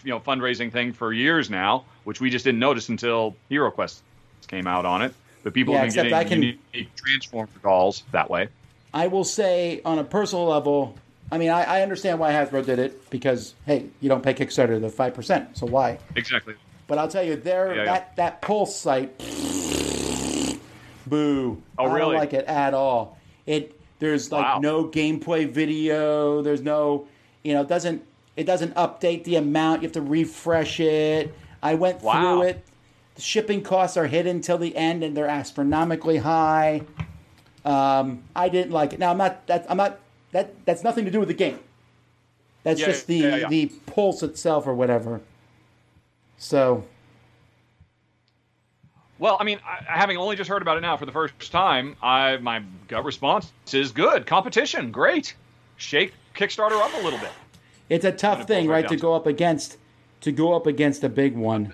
you 0.04 0.12
know, 0.12 0.20
fundraising 0.20 0.72
thing 0.72 0.94
for 0.94 1.14
years 1.14 1.50
now, 1.50 1.86
which 2.04 2.20
we 2.22 2.30
just 2.30 2.46
didn't 2.46 2.60
notice 2.60 2.90
until 2.90 3.36
Hero 3.50 3.72
Quest 3.72 4.02
came 4.48 4.68
out 4.68 4.86
on 4.86 5.02
it. 5.02 5.14
But 5.44 5.54
people 5.54 5.74
Yeah, 5.74 5.82
have 5.86 5.94
been 5.94 6.04
getting 6.04 6.14
I 6.14 6.24
can- 6.24 6.42
unique 6.42 6.96
Transformer 6.96 7.50
dolls 7.64 8.04
that 8.12 8.30
way. 8.30 8.50
I 8.94 9.08
will 9.08 9.24
say 9.24 9.82
on 9.86 10.00
a 10.00 10.04
personal 10.04 10.46
level. 10.46 10.96
I 11.32 11.38
mean, 11.38 11.50
I, 11.50 11.64
I 11.64 11.82
understand 11.82 12.20
why 12.20 12.32
Hasbro 12.32 12.66
did 12.66 12.80
it 12.80 13.10
because 13.10 13.56
hey, 13.66 13.88
you 14.00 14.10
don't 14.10 14.22
pay 14.24 14.34
Kickstarter 14.34 14.80
the 14.80 14.90
five 14.90 15.14
percent, 15.14 15.58
so 15.58 15.66
why? 15.66 15.98
Exactly. 16.16 16.54
But 16.88 17.00
I'll 17.00 17.08
tell 17.08 17.24
you, 17.24 17.36
there 17.36 17.70
Yeah, 17.76 17.84
yeah. 17.84 17.86
that 17.86 18.16
that 18.18 18.42
Pulse 18.42 18.76
site, 18.76 19.18
boo. 21.08 21.62
Oh, 21.78 21.86
really? 21.86 21.96
I 21.96 22.00
don't 22.00 22.14
like 22.16 22.34
it 22.34 22.46
at 22.46 22.74
all. 22.74 23.18
It 23.46 23.80
there's 24.00 24.32
like 24.32 24.44
Wow. 24.44 24.60
no 24.60 24.86
gameplay 24.86 25.50
video. 25.50 26.42
There's 26.42 26.62
no, 26.62 27.08
you 27.44 27.54
know, 27.54 27.62
it 27.62 27.68
doesn't 27.68 28.04
it 28.36 28.44
doesn't 28.46 28.76
update 28.76 29.24
the 29.24 29.36
amount. 29.36 29.82
You 29.82 29.88
have 29.88 29.94
to 29.94 30.02
refresh 30.02 30.80
it. 30.80 31.34
I 31.64 31.76
went 31.76 32.02
Wow. 32.02 32.14
through 32.14 32.42
it. 32.50 32.66
The 33.16 33.22
shipping 33.22 33.62
costs 33.62 33.96
are 33.98 34.08
hidden 34.08 34.42
till 34.42 34.58
the 34.58 34.76
end, 34.76 35.04
and 35.04 35.16
they're 35.16 35.28
astronomically 35.28 36.18
high. 36.18 36.82
Um, 37.64 38.24
I 38.36 38.50
didn't 38.50 38.72
like 38.72 38.94
it. 38.94 39.00
Now 39.00 39.12
I'm 39.12 39.18
not. 39.18 39.48
That, 39.48 39.66
I'm 39.70 39.78
not. 39.78 40.00
That 40.32 40.66
that's 40.66 40.84
nothing 40.84 41.06
to 41.06 41.12
do 41.12 41.20
with 41.20 41.30
the 41.30 41.34
game. 41.34 41.60
That's 42.64 42.80
Yeah, 42.80 42.88
just 42.88 43.08
the 43.08 43.16
yeah, 43.16 43.36
yeah. 43.38 43.48
the 43.48 43.68
pulse 43.86 44.22
itself 44.22 44.68
or 44.68 44.74
whatever. 44.74 45.22
So 46.38 46.84
Well, 49.18 49.38
I 49.40 49.46
mean, 49.46 49.60
I, 49.66 49.82
having 49.88 50.18
only 50.18 50.36
just 50.36 50.50
heard 50.50 50.62
about 50.62 50.78
it 50.78 50.82
now 50.82 50.98
for 50.98 51.06
the 51.06 51.12
first 51.12 51.52
time, 51.52 51.96
I 52.04 52.38
my 52.38 52.62
gut 52.88 53.06
response 53.06 53.52
is 53.72 53.92
good. 53.92 54.26
Competition, 54.28 54.92
great. 54.92 55.36
Shake 55.78 56.14
Kickstarter 56.36 56.80
up 56.82 56.94
a 56.96 57.04
little 57.04 57.20
bit. 57.20 57.32
It's 57.90 58.06
a 58.06 58.12
tough 58.12 58.48
thing, 58.48 58.68
right 58.68 58.84
right, 58.84 58.90
to 58.90 58.98
go 58.98 59.14
up 59.14 59.26
against 59.28 59.78
to 60.22 60.32
go 60.32 60.54
up 60.56 60.66
against 60.68 61.04
a 61.04 61.10
big 61.10 61.36
one. 61.36 61.74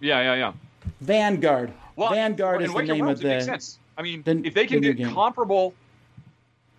Yeah, 0.00 0.20
yeah, 0.22 0.34
yeah. 0.34 0.52
Vanguard. 1.00 1.72
Well, 1.96 2.10
Vanguard 2.10 2.60
in 2.62 2.68
is 2.68 2.74
the 2.74 2.82
name 2.82 2.98
Worlds, 3.04 3.20
of 3.20 3.26
it 3.26 3.28
makes 3.28 3.44
the. 3.46 3.50
sense. 3.52 3.78
I 3.96 4.02
mean, 4.02 4.22
the- 4.22 4.42
if 4.44 4.54
they 4.54 4.66
can 4.66 4.80
the 4.80 4.88
get 4.92 4.96
game. 5.04 5.14
comparable 5.14 5.74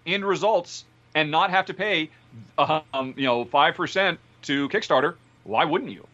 end 0.06 0.24
results 0.26 0.86
and 1.16 1.32
not 1.32 1.50
have 1.50 1.66
to 1.68 1.74
pay, 1.74 2.10
um, 2.58 3.14
you 3.18 3.24
know, 3.26 3.46
five 3.46 3.76
percent 3.76 4.20
to 4.44 4.70
Kickstarter, 4.70 5.16
why 5.44 5.66
wouldn't 5.66 5.92
you? 5.92 6.06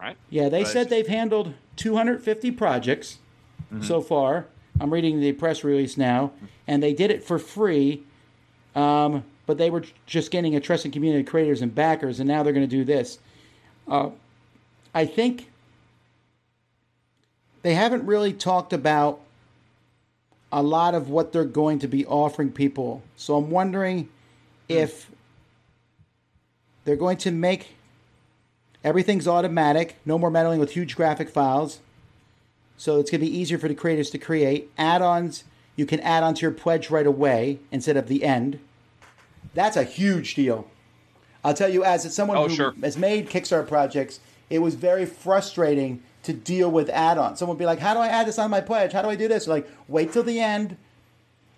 Right? 0.00 0.16
Yeah, 0.30 0.48
they 0.48 0.62
But 0.62 0.72
said 0.72 0.90
they've 0.90 1.06
handled 1.08 1.54
250 1.76 2.50
projects 2.52 3.18
Mm-hmm. 3.72 3.82
so 3.82 4.00
far. 4.00 4.46
I'm 4.80 4.90
reading 4.94 5.20
the 5.20 5.32
press 5.32 5.62
release 5.62 5.98
now, 5.98 6.30
and 6.66 6.82
they 6.82 6.94
did 6.94 7.10
it 7.10 7.22
for 7.22 7.38
free. 7.38 8.02
Um, 8.74 9.24
but 9.48 9.56
they 9.56 9.70
were 9.70 9.82
just 10.04 10.30
getting 10.30 10.54
a 10.54 10.60
trusted 10.60 10.92
community 10.92 11.22
of 11.22 11.26
creators 11.26 11.62
and 11.62 11.74
backers, 11.74 12.20
and 12.20 12.28
now 12.28 12.42
they're 12.42 12.52
going 12.52 12.68
to 12.68 12.76
do 12.76 12.84
this. 12.84 13.18
Uh, 13.88 14.10
I 14.94 15.06
think 15.06 15.48
they 17.62 17.72
haven't 17.72 18.04
really 18.04 18.34
talked 18.34 18.74
about 18.74 19.20
a 20.52 20.62
lot 20.62 20.94
of 20.94 21.08
what 21.08 21.32
they're 21.32 21.44
going 21.46 21.78
to 21.78 21.88
be 21.88 22.04
offering 22.04 22.52
people. 22.52 23.02
So 23.16 23.38
I'm 23.38 23.50
wondering 23.50 24.10
if 24.68 25.10
they're 26.84 26.94
going 26.94 27.16
to 27.18 27.30
make 27.30 27.68
everything's 28.84 29.26
automatic, 29.26 29.96
no 30.04 30.18
more 30.18 30.30
meddling 30.30 30.60
with 30.60 30.72
huge 30.72 30.94
graphic 30.94 31.30
files. 31.30 31.80
So 32.76 33.00
it's 33.00 33.10
going 33.10 33.22
to 33.22 33.26
be 33.26 33.34
easier 33.34 33.56
for 33.56 33.68
the 33.68 33.74
creators 33.74 34.10
to 34.10 34.18
create. 34.18 34.70
Add 34.76 35.00
ons, 35.00 35.44
you 35.74 35.86
can 35.86 36.00
add 36.00 36.22
onto 36.22 36.42
your 36.42 36.52
pledge 36.52 36.90
right 36.90 37.06
away 37.06 37.60
instead 37.72 37.96
of 37.96 38.08
the 38.08 38.24
end. 38.24 38.60
That's 39.54 39.76
a 39.76 39.84
huge 39.84 40.34
deal. 40.34 40.68
I'll 41.44 41.54
tell 41.54 41.68
you, 41.68 41.84
as 41.84 42.12
someone 42.14 42.36
Oh, 42.36 42.48
who 42.48 42.54
sure. 42.54 42.74
has 42.82 42.96
made 42.98 43.28
Kickstarter 43.30 43.66
projects, 43.66 44.20
it 44.50 44.58
was 44.60 44.74
very 44.74 45.06
frustrating 45.06 46.02
to 46.24 46.32
deal 46.32 46.70
with 46.70 46.90
add-ons. 46.90 47.38
Someone 47.38 47.56
would 47.56 47.60
be 47.60 47.66
like, 47.66 47.78
"How 47.78 47.94
do 47.94 48.00
I 48.00 48.08
add 48.08 48.26
this 48.26 48.38
on 48.38 48.50
my 48.50 48.60
pledge? 48.60 48.92
How 48.92 49.02
do 49.02 49.08
I 49.08 49.14
do 49.14 49.28
this?" 49.28 49.46
Like, 49.46 49.68
wait 49.88 50.12
till 50.12 50.22
the 50.24 50.40
end, 50.40 50.76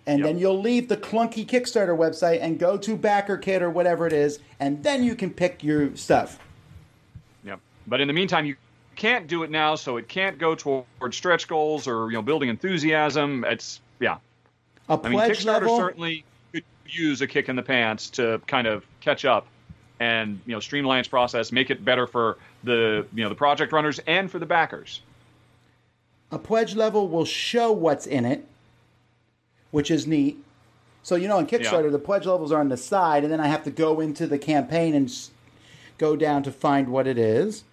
and 0.05 0.19
Yep. 0.19 0.27
then 0.27 0.37
you'll 0.39 0.59
leave 0.59 0.87
the 0.87 0.97
clunky 0.97 1.45
Kickstarter 1.45 1.97
website 1.97 2.39
and 2.41 2.57
go 2.59 2.77
to 2.77 2.95
BackerKit 2.97 3.61
or 3.61 3.69
whatever 3.69 4.07
it 4.07 4.13
is, 4.13 4.39
and 4.59 4.83
then 4.83 5.03
you 5.03 5.15
can 5.15 5.31
pick 5.31 5.63
your 5.63 5.95
stuff. 5.95 6.39
Yep. 7.43 7.59
But 7.87 8.01
in 8.01 8.07
the 8.07 8.13
meantime, 8.13 8.45
you 8.45 8.55
can't 8.95 9.27
do 9.27 9.43
it 9.43 9.49
now, 9.49 9.75
so 9.75 9.97
it 9.97 10.07
can't 10.07 10.37
go 10.37 10.53
toward 10.55 10.85
stretch 11.11 11.47
goals 11.47 11.87
or 11.87 12.07
you 12.07 12.13
know 12.13 12.21
building 12.21 12.49
enthusiasm. 12.49 13.43
It's 13.47 13.81
yeah. 13.99 14.17
A 14.89 14.93
I 14.93 15.09
mean, 15.09 15.13
pledge 15.13 15.39
Kickstarter 15.39 15.45
level. 15.61 15.77
certainly 15.77 16.23
use 16.91 17.21
a 17.21 17.27
kick 17.27 17.49
in 17.49 17.55
the 17.55 17.63
pants 17.63 18.09
to 18.11 18.41
kind 18.47 18.67
of 18.67 18.85
catch 18.99 19.25
up 19.25 19.47
and 19.99 20.39
you 20.45 20.53
know 20.53 20.59
streamline 20.59 20.99
its 20.99 21.07
process, 21.07 21.51
make 21.51 21.69
it 21.69 21.83
better 21.85 22.07
for 22.07 22.37
the 22.63 23.05
you 23.13 23.23
know 23.23 23.29
the 23.29 23.35
project 23.35 23.71
runners 23.71 23.99
and 24.07 24.29
for 24.29 24.39
the 24.39 24.45
backers. 24.45 25.01
a 26.31 26.39
pledge 26.39 26.75
level 26.75 27.07
will 27.09 27.25
show 27.25 27.71
what's 27.71 28.05
in 28.07 28.25
it, 28.25 28.47
which 29.71 29.91
is 29.91 30.07
neat. 30.07 30.37
So 31.03 31.15
you 31.15 31.27
know, 31.27 31.37
on 31.37 31.47
Kickstarter, 31.47 31.85
Yeah. 31.85 31.89
the 31.89 31.99
pledge 31.99 32.25
levels 32.25 32.51
are 32.51 32.59
on 32.59 32.69
the 32.69 32.77
side, 32.77 33.23
and 33.23 33.31
then 33.33 33.39
I 33.39 33.47
have 33.47 33.63
to 33.65 33.71
go 33.71 33.99
into 33.99 34.27
the 34.27 34.37
campaign 34.37 34.93
and 34.95 35.11
go 35.97 36.15
down 36.15 36.43
to 36.43 36.51
find 36.51 36.89
what 36.89 37.05
it 37.07 37.17
is. 37.17 37.63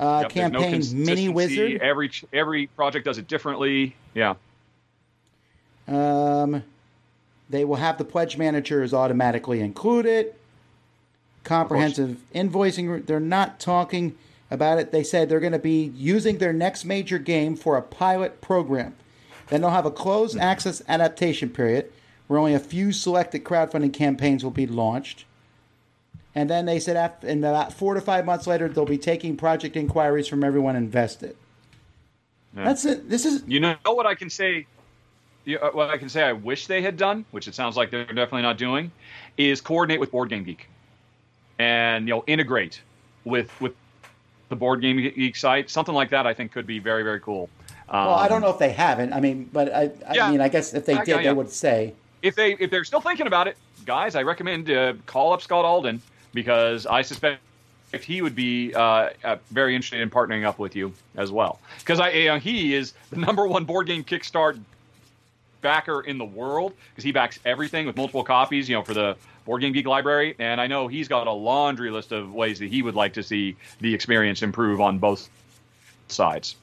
Uh, 0.00 0.20
Yep, 0.22 0.32
there's 0.32 0.52
no 0.52 0.60
campaign 0.60 1.04
Mini. 1.04 1.28
Wizard. 1.28 1.80
Every 1.82 2.10
every 2.32 2.66
project 2.68 3.04
does 3.04 3.18
it 3.18 3.26
differently. 3.26 3.96
Yeah. 4.14 4.34
Um, 5.88 6.62
they 7.48 7.64
will 7.64 7.76
have 7.76 7.98
the 7.98 8.04
pledge 8.04 8.36
managers 8.36 8.92
automatically 8.92 9.60
included. 9.60 10.34
Comprehensive 11.44 12.18
invoicing. 12.34 13.06
They're 13.06 13.20
not 13.20 13.58
talking 13.58 14.16
about 14.50 14.78
it. 14.78 14.92
They 14.92 15.02
said 15.02 15.28
they're 15.28 15.40
going 15.40 15.52
to 15.52 15.58
be 15.58 15.92
using 15.94 16.38
their 16.38 16.52
next 16.52 16.84
major 16.84 17.18
game 17.18 17.56
for 17.56 17.76
a 17.76 17.82
pilot 17.82 18.40
program. 18.40 18.94
Then 19.48 19.62
they'll 19.62 19.70
have 19.70 19.86
a 19.86 19.90
closed 19.90 20.34
mm-hmm. 20.34 20.44
access 20.44 20.82
adaptation 20.88 21.48
period 21.50 21.90
where 22.26 22.38
only 22.38 22.54
a 22.54 22.60
few 22.60 22.92
selected 22.92 23.44
crowdfunding 23.44 23.92
campaigns 23.92 24.44
will 24.44 24.50
be 24.50 24.66
launched. 24.66 25.24
And 26.34 26.50
then 26.50 26.66
they 26.66 26.78
said 26.78 26.96
after, 26.96 27.26
in 27.26 27.38
about 27.42 27.72
four 27.72 27.94
to 27.94 28.00
five 28.00 28.26
months 28.26 28.46
later, 28.46 28.68
they'll 28.68 28.84
be 28.84 28.98
taking 28.98 29.36
project 29.36 29.74
inquiries 29.74 30.28
from 30.28 30.44
everyone 30.44 30.76
invested. 30.76 31.36
That's 32.54 32.84
it. 32.84 33.08
This 33.08 33.24
is 33.24 33.42
You 33.46 33.60
know 33.60 33.76
what 33.84 34.06
I 34.06 34.14
can 34.14 34.30
say? 34.30 34.66
Uh, 35.56 35.70
What 35.72 35.90
I 35.90 35.98
can 35.98 36.08
say, 36.08 36.22
I 36.22 36.32
wish 36.32 36.66
they 36.66 36.82
had 36.82 36.96
done, 36.96 37.24
which 37.30 37.48
it 37.48 37.54
sounds 37.54 37.76
like 37.76 37.90
they're 37.90 38.04
definitely 38.06 38.42
not 38.42 38.58
doing, 38.58 38.92
is 39.36 39.60
coordinate 39.60 40.00
with 40.00 40.10
Board 40.10 40.28
Game 40.30 40.44
Geek, 40.44 40.68
and 41.58 42.06
you 42.08 42.14
know 42.14 42.24
integrate 42.26 42.82
with 43.24 43.50
with 43.60 43.72
the 44.50 44.56
Board 44.56 44.80
Game 44.82 44.96
Geek 44.96 45.36
site. 45.36 45.70
Something 45.70 45.94
like 45.94 46.10
that, 46.10 46.26
I 46.26 46.34
think, 46.34 46.52
could 46.52 46.66
be 46.66 46.78
very 46.78 47.02
very 47.02 47.20
cool. 47.20 47.50
Um, 47.88 48.06
Well, 48.06 48.14
I 48.14 48.28
don't 48.28 48.40
know 48.42 48.50
if 48.50 48.58
they 48.58 48.70
haven't. 48.72 49.12
I 49.12 49.20
mean, 49.20 49.48
but 49.52 49.72
I, 49.74 49.90
I 50.06 50.14
Yeah. 50.14 50.30
mean, 50.30 50.40
I 50.40 50.48
guess 50.48 50.74
if 50.74 50.84
they 50.86 50.94
Yeah, 50.94 51.04
did, 51.04 51.08
yeah, 51.08 51.22
they 51.30 51.32
would 51.32 51.50
say. 51.50 51.94
if 52.22 52.34
they 52.34 52.52
if 52.58 52.70
they're 52.70 52.84
still 52.84 53.00
thinking 53.00 53.26
about 53.26 53.48
it, 53.48 53.56
guys, 53.84 54.14
I 54.16 54.22
recommend 54.22 54.70
uh, 54.70 54.94
call 55.06 55.32
up 55.32 55.40
Scott 55.42 55.64
Alden 55.64 56.02
because 56.34 56.86
I 56.86 57.02
suspect 57.02 57.42
if 57.92 58.04
he 58.04 58.20
would 58.22 58.34
be 58.34 58.74
uh, 58.74 59.10
uh, 59.24 59.36
very 59.50 59.74
interested 59.74 60.00
in 60.00 60.10
partnering 60.10 60.44
up 60.44 60.58
with 60.58 60.76
you 60.76 60.92
as 61.16 61.32
well. 61.32 61.62
Because 61.78 62.00
I 62.00 62.26
uh, 62.26 62.38
he 62.40 62.74
is 62.74 62.94
the 63.10 63.16
number 63.26 63.46
one 63.46 63.64
board 63.64 63.86
game 63.86 64.04
Kickstart 64.04 64.62
backer 65.60 66.00
in 66.00 66.18
the 66.18 66.24
world 66.24 66.72
because 66.90 67.04
he 67.04 67.12
backs 67.12 67.38
everything 67.44 67.86
with 67.86 67.96
multiple 67.96 68.24
copies, 68.24 68.68
you 68.68 68.76
know, 68.76 68.82
for 68.82 68.94
the 68.94 69.16
Board 69.44 69.60
Game 69.62 69.72
Geek 69.72 69.86
library. 69.86 70.34
And 70.38 70.60
I 70.60 70.66
know 70.66 70.88
he's 70.88 71.08
got 71.08 71.26
a 71.26 71.32
laundry 71.32 71.90
list 71.90 72.12
of 72.12 72.32
ways 72.32 72.58
that 72.58 72.68
he 72.68 72.82
would 72.82 72.94
like 72.94 73.14
to 73.14 73.22
see 73.22 73.56
the 73.80 73.94
experience 73.94 74.42
improve 74.42 74.80
on 74.80 74.98
both 74.98 75.28
sides. 76.08 76.56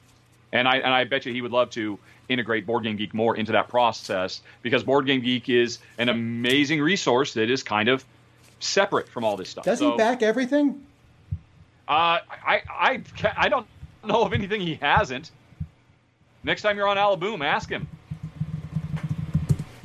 And 0.52 0.68
I 0.68 0.76
and 0.76 0.92
I 0.92 1.04
bet 1.04 1.26
you 1.26 1.32
he 1.32 1.42
would 1.42 1.52
love 1.52 1.70
to 1.70 1.98
integrate 2.28 2.66
Board 2.66 2.84
Game 2.84 2.96
Geek 2.96 3.14
more 3.14 3.36
into 3.36 3.52
that 3.52 3.68
process 3.68 4.40
because 4.62 4.82
Board 4.82 5.06
Game 5.06 5.20
Geek 5.20 5.48
is 5.48 5.78
an 5.98 6.08
amazing 6.08 6.80
resource 6.80 7.34
that 7.34 7.50
is 7.50 7.62
kind 7.62 7.88
of 7.88 8.04
separate 8.60 9.08
from 9.08 9.24
all 9.24 9.36
this 9.36 9.48
stuff. 9.50 9.64
Does 9.64 9.78
So, 9.78 9.92
he 9.92 9.96
back 9.96 10.22
everything? 10.22 10.84
Uh, 11.88 12.18
I, 12.44 12.62
I, 12.68 13.02
I 13.36 13.48
don't 13.48 13.66
know 14.04 14.22
of 14.22 14.32
anything 14.32 14.60
he 14.60 14.74
hasn't. 14.76 15.30
Next 16.42 16.62
time 16.62 16.76
you're 16.76 16.88
on 16.88 16.96
Alaboom, 16.96 17.44
ask 17.44 17.68
him. 17.70 17.86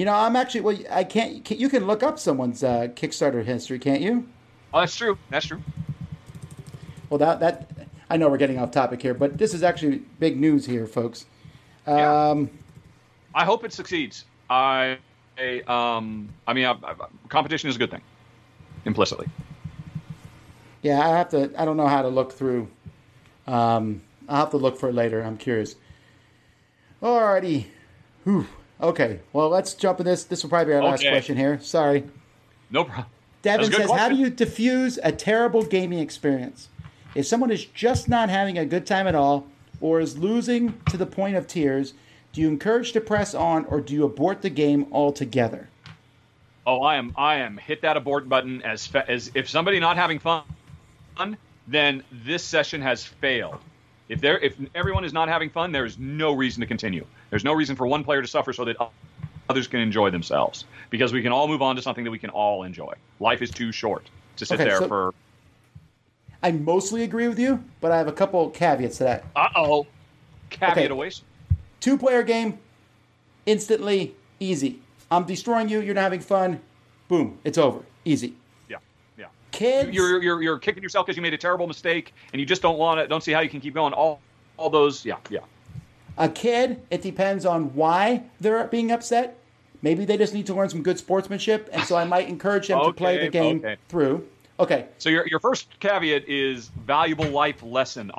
You 0.01 0.05
know, 0.05 0.15
I'm 0.15 0.35
actually. 0.35 0.61
Well, 0.61 0.79
I 0.89 1.03
can't. 1.03 1.47
You 1.51 1.69
can 1.69 1.85
look 1.85 2.01
up 2.01 2.17
someone's 2.17 2.63
uh, 2.63 2.87
Kickstarter 2.95 3.45
history, 3.45 3.77
can't 3.77 4.01
you? 4.01 4.27
Oh, 4.73 4.79
that's 4.79 4.95
true. 4.95 5.15
That's 5.29 5.45
true. 5.45 5.61
Well, 7.11 7.19
that 7.19 7.39
that 7.39 7.69
I 8.09 8.17
know 8.17 8.27
we're 8.27 8.37
getting 8.37 8.57
off 8.57 8.71
topic 8.71 8.99
here, 8.99 9.13
but 9.13 9.37
this 9.37 9.53
is 9.53 9.61
actually 9.61 9.99
big 10.17 10.39
news 10.39 10.65
here, 10.65 10.87
folks. 10.87 11.27
Yeah. 11.85 12.29
Um, 12.31 12.49
I 13.35 13.45
hope 13.45 13.63
it 13.63 13.73
succeeds. 13.73 14.25
I, 14.49 14.97
I, 15.37 15.61
um, 15.67 16.29
I 16.47 16.53
mean, 16.53 16.65
I, 16.65 16.71
I, 16.71 16.95
competition 17.29 17.69
is 17.69 17.75
a 17.75 17.79
good 17.79 17.91
thing, 17.91 18.01
implicitly. 18.85 19.27
Yeah, 20.81 20.99
I 20.99 21.09
have 21.09 21.29
to. 21.29 21.51
I 21.55 21.63
don't 21.63 21.77
know 21.77 21.87
how 21.87 22.01
to 22.01 22.09
look 22.09 22.31
through. 22.33 22.69
Um, 23.45 24.01
I'll 24.27 24.37
have 24.37 24.49
to 24.49 24.57
look 24.57 24.79
for 24.79 24.89
it 24.89 24.95
later. 24.95 25.21
I'm 25.21 25.37
curious. 25.37 25.75
Alrighty. 27.03 27.65
Whew. 28.23 28.47
Okay. 28.81 29.19
Well, 29.33 29.49
let's 29.49 29.73
jump 29.73 29.99
in 29.99 30.05
this. 30.05 30.23
This 30.23 30.43
will 30.43 30.49
probably 30.49 30.71
be 30.71 30.73
our 30.75 30.83
last 30.83 31.01
Okay. 31.01 31.11
question 31.11 31.37
here. 31.37 31.59
Sorry. 31.61 32.03
No 32.69 32.83
problem. 32.85 33.05
Devin 33.41 33.65
That's 33.65 33.75
a 33.75 33.77
good 33.77 33.89
says, 33.89 33.99
"How 33.99 34.09
do 34.09 34.15
you 34.15 34.29
diffuse 34.29 34.99
a 35.03 35.11
terrible 35.11 35.63
gaming 35.63 35.99
experience? 35.99 36.69
If 37.15 37.25
someone 37.25 37.51
is 37.51 37.65
just 37.65 38.07
not 38.07 38.29
having 38.29 38.57
a 38.57 38.65
good 38.65 38.85
time 38.85 39.07
at 39.07 39.15
all, 39.15 39.47
or 39.81 39.99
is 39.99 40.17
losing 40.17 40.79
to 40.89 40.97
the 40.97 41.05
point 41.07 41.35
of 41.35 41.47
tears, 41.47 41.93
do 42.33 42.41
you 42.41 42.47
encourage 42.47 42.91
to 42.93 43.01
press 43.01 43.33
on, 43.33 43.65
or 43.65 43.81
do 43.81 43.93
you 43.93 44.03
abort 44.05 44.41
the 44.41 44.49
game 44.49 44.85
altogether?" 44.91 45.69
Oh, 46.65 46.81
I 46.81 46.95
am. 46.95 47.13
I 47.17 47.35
am. 47.37 47.57
Hit 47.57 47.81
that 47.81 47.97
abort 47.97 48.29
button 48.29 48.61
as 48.61 48.85
fa- 48.85 49.09
as 49.09 49.31
if 49.33 49.49
somebody 49.49 49.79
not 49.79 49.97
having 49.97 50.19
fun, 50.19 50.43
then 51.67 52.03
this 52.11 52.43
session 52.43 52.81
has 52.81 53.03
failed. 53.03 53.57
If 54.11 54.19
there, 54.19 54.37
if 54.39 54.57
everyone 54.75 55.05
is 55.05 55.13
not 55.13 55.29
having 55.29 55.49
fun, 55.49 55.71
there 55.71 55.85
is 55.85 55.97
no 55.97 56.33
reason 56.33 56.59
to 56.59 56.67
continue. 56.67 57.05
There's 57.29 57.45
no 57.45 57.53
reason 57.53 57.77
for 57.77 57.87
one 57.87 58.03
player 58.03 58.21
to 58.21 58.27
suffer 58.27 58.51
so 58.51 58.65
that 58.65 58.75
others 59.49 59.67
can 59.67 59.79
enjoy 59.79 60.09
themselves 60.09 60.65
because 60.89 61.13
we 61.13 61.21
can 61.21 61.31
all 61.31 61.47
move 61.47 61.61
on 61.61 61.77
to 61.77 61.81
something 61.81 62.03
that 62.03 62.11
we 62.11 62.19
can 62.19 62.29
all 62.29 62.63
enjoy. 62.63 62.93
Life 63.21 63.41
is 63.41 63.49
too 63.51 63.71
short 63.71 64.09
to 64.35 64.45
sit 64.45 64.55
Okay, 64.55 64.65
there 64.65 64.79
so- 64.79 64.87
for. 64.89 65.13
I 66.43 66.51
mostly 66.51 67.03
agree 67.03 67.29
with 67.29 67.39
you, 67.39 67.63
but 67.79 67.91
I 67.93 67.97
have 67.99 68.07
a 68.09 68.11
couple 68.11 68.49
caveats 68.49 68.97
to 68.97 69.05
that. 69.05 69.23
Uh 69.33 69.47
oh. 69.55 69.87
Caveat 70.49 70.77
Okay. 70.77 70.87
away. 70.89 71.11
Two 71.79 71.97
player 71.97 72.21
game, 72.23 72.57
instantly 73.45 74.13
easy. 74.41 74.79
I'm 75.09 75.23
destroying 75.23 75.69
you. 75.69 75.79
You're 75.79 75.95
not 75.95 76.01
having 76.01 76.19
fun. 76.19 76.59
Boom, 77.07 77.37
it's 77.45 77.57
over. 77.57 77.79
Easy. 78.03 78.33
Kids, 79.51 79.93
You're 79.93 80.21
you're 80.21 80.41
you're 80.41 80.57
kicking 80.59 80.81
yourself 80.81 81.05
because 81.05 81.17
you 81.17 81.21
made 81.21 81.33
a 81.33 81.37
terrible 81.37 81.67
mistake 81.67 82.13
and 82.31 82.39
you 82.39 82.45
just 82.45 82.61
don't 82.61 82.77
want 82.77 82.99
it. 82.99 83.07
Don't 83.09 83.23
see 83.23 83.31
how 83.31 83.41
you 83.41 83.49
can 83.49 83.59
keep 83.61 83.73
going. 83.73 83.93
All 83.93 84.21
all 84.57 84.69
those. 84.69 85.05
Yeah. 85.05 85.17
Yeah. 85.29 85.39
A 86.17 86.29
kid, 86.29 86.81
it 86.89 87.01
depends 87.01 87.45
on 87.45 87.73
why 87.73 88.23
they're 88.39 88.65
being 88.67 88.91
upset. 88.91 89.37
Maybe 89.81 90.05
they 90.05 90.17
just 90.17 90.33
need 90.33 90.45
to 90.47 90.53
learn 90.53 90.69
some 90.69 90.83
good 90.83 90.99
sportsmanship, 90.99 91.69
and 91.71 91.83
so 91.83 91.95
I 91.95 92.03
might 92.03 92.27
encourage 92.29 92.67
them 92.67 92.79
to 92.83 92.93
play 93.03 93.17
the 93.17 93.29
game 93.29 93.57
okay. 93.57 93.77
through. 93.89 94.27
Okay. 94.59 94.85
So 94.99 95.09
your 95.09 95.27
your 95.27 95.39
first 95.39 95.79
caveat 95.79 96.27
is 96.27 96.69
valuable 96.85 97.25
life 97.25 97.63
lesson 97.63 98.11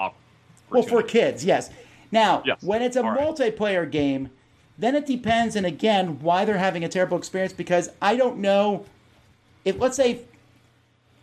Well, 0.71 0.83
for 0.83 1.03
kids, 1.03 1.45
yes. 1.45 1.71
Now, 2.11 2.43
Yes. 2.45 2.63
when 2.63 2.83
it's 2.83 2.97
a 2.97 3.03
All 3.03 3.11
right. 3.13 3.21
multiplayer 3.21 3.91
game, 3.91 4.31
then 4.77 4.95
it 4.97 5.07
depends, 5.07 5.55
and 5.57 5.65
again, 5.65 6.19
why 6.21 6.45
they're 6.45 6.59
having 6.59 6.85
a 6.85 6.89
terrible 6.89 7.17
experience. 7.17 7.53
Because 7.53 7.91
I 8.03 8.17
don't 8.17 8.39
know 8.39 8.85
if, 9.65 9.79
let's 9.79 9.97
say, 9.97 10.23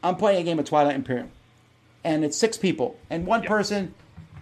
I'm 0.04 0.16
playing 0.16 0.42
a 0.42 0.44
game 0.44 0.60
of 0.60 0.66
Twilight 0.66 0.96
Imperium, 0.96 1.30
and 2.04 2.24
it's 2.24 2.38
six 2.38 2.58
people, 2.58 2.98
and 3.10 3.26
one 3.26 3.44
Yeah. 3.44 3.50
person, 3.50 3.94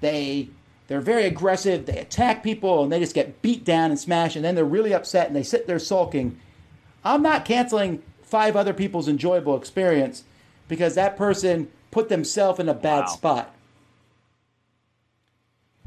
they 0.02 0.50
they're 0.88 1.02
very 1.02 1.26
aggressive, 1.26 1.86
they 1.86 1.98
attack 1.98 2.44
people, 2.44 2.82
and 2.84 2.90
they 2.92 3.00
just 3.00 3.14
get 3.14 3.42
beat 3.42 3.66
down 3.66 3.90
and 3.92 4.00
smashed, 4.00 4.38
and 4.38 4.46
then 4.46 4.56
they're 4.56 4.64
really 4.64 4.94
upset 4.94 5.28
and 5.28 5.36
they 5.36 5.44
sit 5.44 5.68
there 5.68 5.80
sulking. 5.80 6.40
I'm 7.04 7.22
not 7.22 7.44
canceling 7.44 8.02
five 8.24 8.56
other 8.56 8.74
people's 8.74 9.10
enjoyable 9.10 9.58
experience 9.58 10.24
because 10.70 10.96
that 10.96 11.18
person 11.18 11.70
put 11.92 12.08
themselves 12.08 12.60
in 12.62 12.70
a 12.70 12.74
bad 12.74 13.02
Wow. 13.02 13.06
spot. 13.08 13.56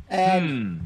And 0.09 0.51
hmm. 0.51 0.85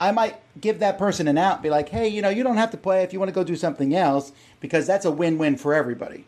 I 0.00 0.10
might 0.12 0.36
give 0.60 0.78
that 0.80 0.98
person 0.98 1.28
an 1.28 1.38
out, 1.38 1.62
be 1.62 1.70
like, 1.70 1.88
hey, 1.90 2.08
you 2.08 2.22
know, 2.22 2.28
you 2.28 2.42
don't 2.42 2.56
have 2.56 2.70
to 2.72 2.76
play 2.76 3.02
if 3.02 3.12
you 3.12 3.18
want 3.18 3.28
to 3.28 3.34
go 3.34 3.44
do 3.44 3.56
something 3.56 3.94
else 3.94 4.32
because 4.60 4.86
that's 4.86 5.04
a 5.04 5.10
win 5.10 5.38
win 5.38 5.56
for 5.56 5.74
everybody. 5.74 6.24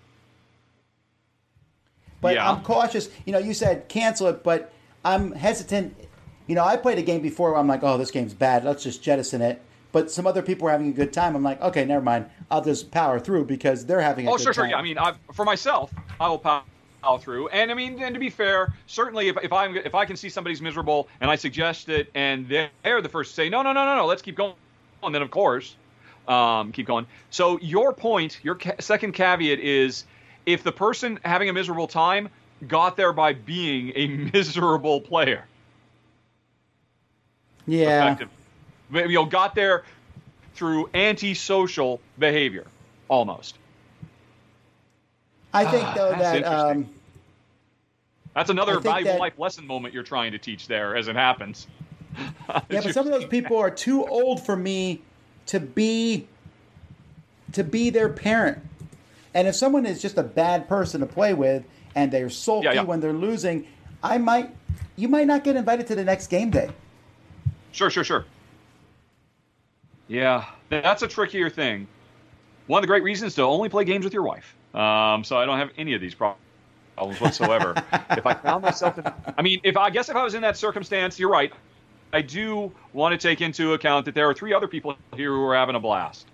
But 2.21 2.35
Yeah. 2.35 2.51
I'm 2.51 2.63
cautious. 2.63 3.09
You 3.25 3.33
know, 3.33 3.39
you 3.39 3.55
said 3.55 3.89
cancel 3.89 4.27
it, 4.29 4.43
but 4.43 4.73
I'm 5.05 5.33
hesitant. 5.33 5.97
You 6.47 6.55
know, 6.55 6.65
I 6.65 6.77
played 6.77 6.99
a 6.99 7.03
game 7.03 7.21
before 7.21 7.51
where 7.51 7.61
I'm 7.61 7.69
like, 7.69 7.83
oh, 7.83 7.99
this 7.99 8.11
game's 8.11 8.35
bad. 8.35 8.65
Let's 8.65 8.83
just 8.83 9.03
jettison 9.03 9.43
it. 9.43 9.63
But 9.93 10.11
some 10.11 10.27
other 10.27 10.43
people 10.43 10.65
were 10.67 10.71
having 10.71 10.89
a 10.89 10.93
good 10.93 11.13
time. 11.13 11.35
I'm 11.35 11.43
like, 11.43 11.61
okay, 11.63 11.85
never 11.85 12.03
mind. 12.05 12.27
I'll 12.51 12.63
just 12.63 12.91
power 12.91 13.19
through 13.19 13.47
because 13.47 13.87
they're 13.87 14.01
having 14.01 14.27
a 14.27 14.33
Oh, 14.33 14.37
sure, 14.37 14.53
sure. 14.53 14.65
time. 14.65 14.71
Yeah, 14.71 14.77
I 14.79 14.83
mean, 14.83 14.99
I, 14.99 15.15
for 15.33 15.45
myself, 15.45 15.93
I 16.21 16.29
will 16.29 16.39
power 16.39 16.63
through. 17.21 17.49
And 17.49 17.71
I 17.71 17.75
mean, 17.75 18.03
and 18.03 18.13
to 18.15 18.21
be 18.21 18.29
fair, 18.29 18.73
certainly 18.87 19.29
if, 19.29 19.37
if 19.43 19.53
I'm 19.53 19.77
if 19.77 19.95
I 19.95 20.05
can 20.05 20.17
see 20.17 20.29
somebody's 20.29 20.61
miserable 20.61 21.09
and 21.21 21.31
I 21.31 21.37
suggest 21.37 21.89
it, 21.89 22.11
and 22.15 22.47
they're, 22.49 22.71
they're 22.83 23.01
the 23.01 23.09
first 23.09 23.31
to 23.31 23.35
say 23.37 23.49
no, 23.49 23.63
no, 23.63 23.73
no, 23.73 23.85
no, 23.87 23.97
no, 23.97 24.07
let's 24.07 24.21
keep 24.21 24.37
going. 24.37 24.55
And 25.03 25.15
then 25.15 25.23
of 25.23 25.31
course, 25.31 25.75
um, 26.27 26.73
keep 26.73 26.87
going. 26.87 27.07
So 27.31 27.59
your 27.61 27.93
point, 27.95 28.41
your 28.43 28.57
ca- 28.57 28.75
second 28.81 29.13
caveat 29.13 29.59
is, 29.61 30.05
if 30.49 30.63
the 30.63 30.73
person 30.73 31.21
having 31.27 31.51
a 31.51 31.53
miserable 31.53 31.87
time 31.87 32.31
got 32.67 32.97
there 32.97 33.13
by 33.13 33.35
being 33.35 33.93
a 33.95 34.07
miserable 34.33 34.99
player, 34.99 35.45
yeah. 37.67 38.07
effective, 38.07 38.31
you 38.91 39.13
know, 39.13 39.27
got 39.27 39.55
there 39.55 39.85
through 40.55 40.89
antisocial 40.95 42.01
behavior, 42.19 42.67
almost. 43.09 43.59
I 45.53 45.67
think, 45.67 45.87
though, 45.95 46.11
that's 46.11 46.41
that. 46.41 46.45
Um, 46.45 46.89
That's 48.35 48.49
another 48.51 48.81
valuable 48.81 49.13
that- 49.13 49.21
life 49.21 49.39
lesson 49.39 49.67
moment 49.67 49.93
you're 49.93 50.03
trying 50.03 50.33
to 50.33 50.39
teach 50.39 50.67
there 50.67 50.97
as 50.97 51.09
it 51.09 51.17
happens. 51.17 51.67
Yeah, 52.71 52.81
but 52.83 52.95
some 52.95 53.07
of 53.07 53.13
those 53.13 53.27
people 53.27 53.59
are 53.59 53.71
too 53.71 54.05
old 54.05 54.45
for 54.45 54.57
me 54.57 55.03
to 55.47 55.61
be 55.61 56.27
to 57.53 57.63
be 57.63 57.91
their 57.91 58.09
parent. 58.09 58.59
And 59.39 59.47
if 59.47 59.55
someone 59.55 59.87
is 59.87 60.03
just 60.03 60.19
a 60.19 60.25
bad 60.25 60.69
person 60.69 60.99
to 60.99 61.07
play 61.07 61.33
with 61.33 61.65
and 61.95 62.11
they're 62.11 62.29
sulky 62.29 62.65
Yeah, 62.65 62.73
yeah. 62.73 62.83
when 62.83 62.99
they're 62.99 63.13
losing, 63.13 63.69
I 64.03 64.19
might 64.19 64.51
you 64.97 65.07
might 65.07 65.29
not 65.29 65.45
get 65.45 65.55
invited 65.55 65.87
to 65.87 65.95
the 65.95 66.03
next 66.03 66.27
game 66.27 66.51
day. 66.51 66.71
Sure, 67.71 67.89
sure, 67.89 68.03
sure. 68.03 68.25
Yeah, 70.09 70.45
that's 70.71 71.03
a 71.03 71.07
trickier 71.07 71.51
thing. 71.51 71.87
One 72.67 72.81
of 72.81 72.83
the 72.83 72.89
great 72.89 73.05
reasons 73.05 73.37
to 73.37 73.43
only 73.43 73.69
play 73.69 73.85
games 73.85 74.03
with 74.03 74.13
your 74.13 74.25
wife. 74.25 74.57
Um, 74.75 75.23
so 75.23 75.39
I 75.39 75.47
don't 75.47 75.59
have 75.59 75.71
any 75.79 75.95
of 75.95 76.01
these 76.01 76.17
problems 76.17 77.21
whatsoever. 77.21 77.75
if 78.11 78.27
I 78.27 78.35
found 78.35 78.65
myself, 78.65 78.99
in, 78.99 79.05
I 79.37 79.43
mean, 79.43 79.61
if 79.63 79.77
I 79.77 79.91
guess 79.91 80.09
if 80.09 80.17
I 80.17 80.25
was 80.25 80.35
in 80.35 80.43
that 80.43 80.57
circumstance, 80.57 81.17
you're 81.17 81.31
right. 81.31 81.53
I 82.13 82.23
do 82.23 82.73
want 82.93 83.13
to 83.13 83.29
take 83.29 83.41
into 83.41 83.75
account 83.75 84.07
that 84.07 84.17
there 84.17 84.29
are 84.29 84.35
three 84.35 84.53
other 84.53 84.67
people 84.67 84.97
here 85.15 85.31
who 85.31 85.45
are 85.45 85.55
having 85.55 85.77
a 85.77 85.81
blast. 85.81 86.27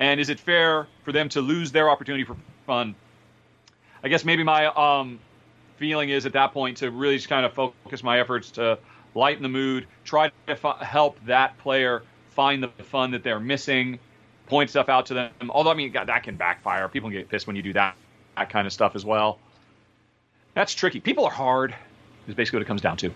And 0.00 0.18
is 0.18 0.30
it 0.30 0.40
fair 0.40 0.88
for 1.04 1.12
them 1.12 1.28
to 1.30 1.40
lose 1.40 1.70
their 1.70 1.88
opportunity 1.90 2.24
for 2.24 2.36
fun? 2.66 2.94
I 4.02 4.08
guess 4.08 4.24
maybe 4.24 4.42
my 4.42 4.66
um, 4.66 5.20
feeling 5.76 6.08
is 6.08 6.24
at 6.24 6.32
that 6.32 6.52
point 6.52 6.78
to 6.78 6.90
really 6.90 7.16
just 7.16 7.28
kind 7.28 7.44
of 7.44 7.52
focus 7.52 8.02
my 8.02 8.18
efforts 8.18 8.50
to 8.52 8.78
lighten 9.14 9.42
the 9.42 9.48
mood, 9.48 9.86
try 10.04 10.28
to 10.28 10.34
f- 10.48 10.78
help 10.80 11.22
that 11.26 11.58
player 11.58 12.02
find 12.30 12.62
the 12.62 12.68
fun 12.84 13.10
that 13.10 13.22
they're 13.22 13.40
missing, 13.40 13.98
point 14.46 14.70
stuff 14.70 14.88
out 14.88 15.06
to 15.06 15.14
them. 15.14 15.30
Although 15.50 15.70
I 15.70 15.74
mean 15.74 15.92
God, 15.92 16.06
that 16.06 16.22
can 16.22 16.36
backfire. 16.36 16.88
People 16.88 17.10
can 17.10 17.18
get 17.18 17.28
pissed 17.28 17.46
when 17.46 17.56
you 17.56 17.62
do 17.62 17.74
that 17.74 17.94
that 18.36 18.48
kind 18.48 18.66
of 18.66 18.72
stuff 18.72 18.96
as 18.96 19.04
well. 19.04 19.38
That's 20.54 20.72
tricky. 20.74 21.00
People 21.00 21.26
are 21.26 21.30
hard. 21.30 21.74
Is 22.26 22.34
basically 22.34 22.58
what 22.58 22.62
it 22.62 22.68
comes 22.68 22.80
down 22.80 22.96
to. 22.98 23.10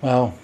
Well, 0.00 0.34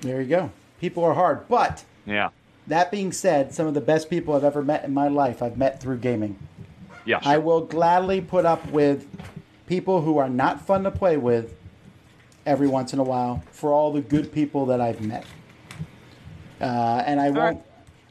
there 0.00 0.20
you 0.20 0.28
go. 0.28 0.50
People 0.80 1.04
are 1.04 1.14
hard. 1.14 1.46
But 1.48 1.84
Yeah. 2.06 2.30
That 2.66 2.90
being 2.90 3.12
said, 3.12 3.52
some 3.54 3.66
of 3.66 3.74
the 3.74 3.80
best 3.80 4.10
people 4.10 4.34
I've 4.34 4.44
ever 4.44 4.62
met 4.62 4.84
in 4.84 4.92
my 4.94 5.08
life 5.08 5.42
I've 5.42 5.56
met 5.56 5.80
through 5.80 5.98
gaming. 5.98 6.38
Yeah. 7.04 7.20
I 7.22 7.38
will 7.38 7.60
gladly 7.60 8.20
put 8.20 8.44
up 8.44 8.66
with 8.70 9.06
people 9.66 10.02
who 10.02 10.18
are 10.18 10.28
not 10.28 10.60
fun 10.66 10.82
to 10.84 10.90
play 10.90 11.16
with 11.16 11.54
every 12.44 12.66
once 12.68 12.92
in 12.92 12.98
a 12.98 13.04
while 13.04 13.42
for 13.50 13.72
all 13.72 13.92
the 13.92 14.00
good 14.00 14.32
people 14.32 14.66
that 14.66 14.80
I've 14.80 15.00
met. 15.00 15.24
Uh, 16.60 17.02
and 17.06 17.20
I 17.20 17.24
won't. 17.30 17.36
right. 17.56 17.62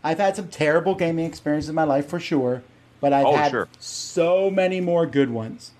I've 0.03 0.19
had 0.19 0.35
some 0.35 0.47
terrible 0.49 0.93
gaming 0.95 1.25
experiences 1.25 1.69
in 1.69 1.75
my 1.75 1.83
life 1.83 2.07
for 2.07 2.19
sure, 2.19 2.61
but 3.01 3.11
I've 3.11 3.25
Oh, 3.25 3.35
had 3.35 3.51
sure. 3.51 3.67
so 3.79 4.51
many 4.51 4.79
more 4.79 5.05
good 5.07 5.31
ones. 5.31 5.71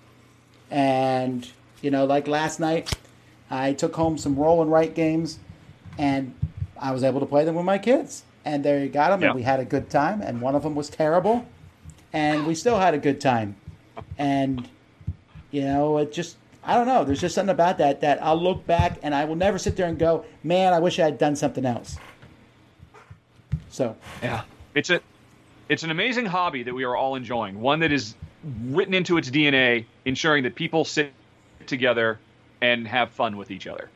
And 0.70 1.48
you 1.80 1.90
know, 1.90 2.04
like 2.06 2.26
last 2.26 2.58
night, 2.58 2.92
I 3.50 3.72
took 3.72 3.94
home 3.94 4.18
some 4.18 4.34
roll 4.36 4.62
and 4.62 4.70
write 4.72 4.94
games, 4.94 5.38
and 5.96 6.34
I 6.80 6.90
was 6.90 7.04
able 7.04 7.20
to 7.20 7.26
play 7.26 7.44
them 7.44 7.54
with 7.54 7.64
my 7.64 7.78
kids, 7.78 8.24
and 8.46 8.64
there 8.64 8.78
you 8.78 8.88
got 8.88 9.10
them, 9.10 9.20
Yeah. 9.20 9.26
and 9.28 9.34
we 9.36 9.42
had 9.42 9.58
a 9.60 9.64
good 9.64 9.90
time. 9.90 10.22
And 10.22 10.40
one 10.40 10.54
of 10.54 10.62
them 10.62 10.74
was 10.76 10.88
terrible, 10.88 11.44
and 12.12 12.46
we 12.46 12.54
still 12.54 12.78
had 12.78 12.94
a 12.94 12.98
good 12.98 13.20
time. 13.20 13.56
And 14.16 14.68
you 15.50 15.62
know, 15.62 15.98
it 15.98 16.12
just 16.12 16.36
I 16.64 16.74
don't 16.74 16.86
know. 16.86 17.04
There's 17.04 17.20
just 17.20 17.34
something 17.34 17.52
about 17.52 17.78
that 17.78 18.00
that 18.00 18.22
I'll 18.22 18.40
look 18.40 18.66
back 18.66 18.98
and 19.02 19.14
I 19.14 19.24
will 19.24 19.36
never 19.36 19.56
sit 19.58 19.76
there 19.76 19.86
and 19.86 19.98
go, 19.98 20.24
man, 20.42 20.72
I 20.72 20.80
wish 20.80 20.98
I 20.98 21.04
had 21.04 21.18
done 21.18 21.36
something 21.36 21.64
else. 21.64 21.96
So 23.68 23.96
Yeah. 24.22 24.42
It's 24.74 24.90
a 24.90 25.00
it's 25.68 25.82
an 25.82 25.90
amazing 25.90 26.26
hobby 26.26 26.62
that 26.62 26.74
we 26.74 26.84
are 26.84 26.94
all 26.96 27.14
enjoying. 27.16 27.60
One 27.60 27.80
that 27.80 27.90
is 27.92 28.14
written 28.68 28.94
into 28.94 29.16
its 29.16 29.30
DNA, 29.30 29.84
ensuring 30.04 30.44
that 30.44 30.54
people 30.54 30.84
sit 30.84 31.12
together 31.66 32.18
and 32.60 32.86
have 32.86 33.10
fun 33.10 33.36
with 33.36 33.50
each 33.50 33.66
other. 33.66 33.88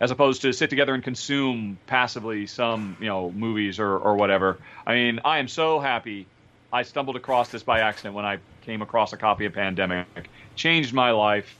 As 0.00 0.10
opposed 0.10 0.42
to 0.42 0.52
sit 0.52 0.70
together 0.70 0.94
and 0.94 1.02
consume 1.02 1.78
passively 1.86 2.46
some, 2.46 2.96
you 3.00 3.06
know, 3.06 3.32
movies 3.32 3.80
or, 3.80 3.98
or 3.98 4.14
whatever. 4.14 4.58
I 4.86 4.94
mean, 4.94 5.20
I 5.24 5.38
am 5.38 5.48
so 5.48 5.80
happy 5.80 6.26
I 6.72 6.82
stumbled 6.82 7.16
across 7.16 7.48
this 7.48 7.62
by 7.62 7.80
accident 7.80 8.14
when 8.14 8.24
I 8.24 8.38
came 8.62 8.82
across 8.82 9.12
a 9.12 9.16
copy 9.16 9.46
of 9.46 9.54
Pandemic. 9.54 10.06
Changed 10.54 10.92
my 10.92 11.10
life. 11.10 11.56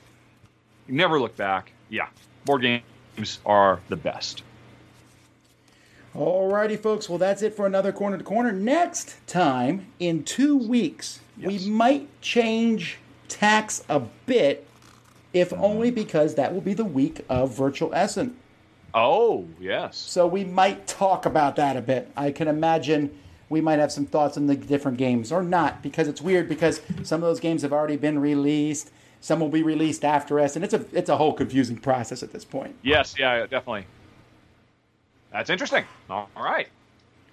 Never 0.87 1.19
look 1.19 1.37
back. 1.37 1.73
Yeah. 1.89 2.09
Board 2.45 2.63
games 2.63 3.39
are 3.47 3.81
the 3.89 3.97
best. 3.97 4.43
Alrighty, 6.15 6.79
folks. 6.79 7.09
Well, 7.09 7.19
that's 7.19 7.43
it 7.43 7.55
for 7.55 7.67
another 7.67 7.93
corner 7.93 8.19
to 8.19 8.25
corner. 8.25 8.53
Next 8.53 9.17
time, 9.27 9.87
in 9.99 10.25
two 10.25 10.57
weeks, 10.57 11.21
we 11.41 11.59
might 11.69 12.09
change 12.21 12.99
tax 13.29 13.85
a 13.89 14.01
bit, 14.01 14.67
if 15.33 15.51
mm-hmm. 15.51 15.63
only 15.63 15.91
because 15.91 16.35
that 16.37 16.53
will 16.53 16.61
be 16.61 16.75
the 16.75 16.85
week 16.85 17.25
of 17.29 17.55
Virtual 17.57 17.95
Essen. 17.95 18.37
Oh, 18.95 19.47
yes. 19.61 19.97
So 19.97 20.27
we 20.27 20.45
might 20.45 20.87
talk 20.87 21.27
about 21.27 21.57
that 21.57 21.77
a 21.77 21.83
bit. 21.83 22.11
I 22.17 22.31
can 22.31 22.49
imagine 22.49 23.17
we 23.49 23.61
might 23.61 23.79
have 23.79 23.93
some 23.93 24.07
thoughts 24.07 24.37
on 24.37 24.47
the 24.47 24.57
different 24.57 24.99
games, 24.99 25.33
or 25.33 25.43
not, 25.43 25.83
because 25.83 26.09
it's 26.09 26.21
weird 26.21 26.49
because 26.49 26.81
some 27.03 27.23
of 27.23 27.29
those 27.29 27.41
games 27.41 27.63
have 27.63 27.73
already 27.73 27.97
been 27.97 28.19
released. 28.19 28.91
Some 29.21 29.41
will 29.41 29.49
be 29.49 29.63
released 29.63 30.05
after 30.05 30.39
us, 30.39 30.55
and 30.55 30.65
it's 30.65 30.75
a 30.75 30.85
it's 30.93 31.09
a 31.09 31.17
whole 31.17 31.33
confusing 31.33 31.77
process 31.77 32.23
at 32.23 32.33
this 32.33 32.45
point. 32.45 32.77
Yes, 32.83 33.15
yeah, 33.19 33.41
definitely. 33.47 33.87
That's 35.33 35.51
interesting. 35.51 35.85
All 36.09 36.29
right. 36.37 36.69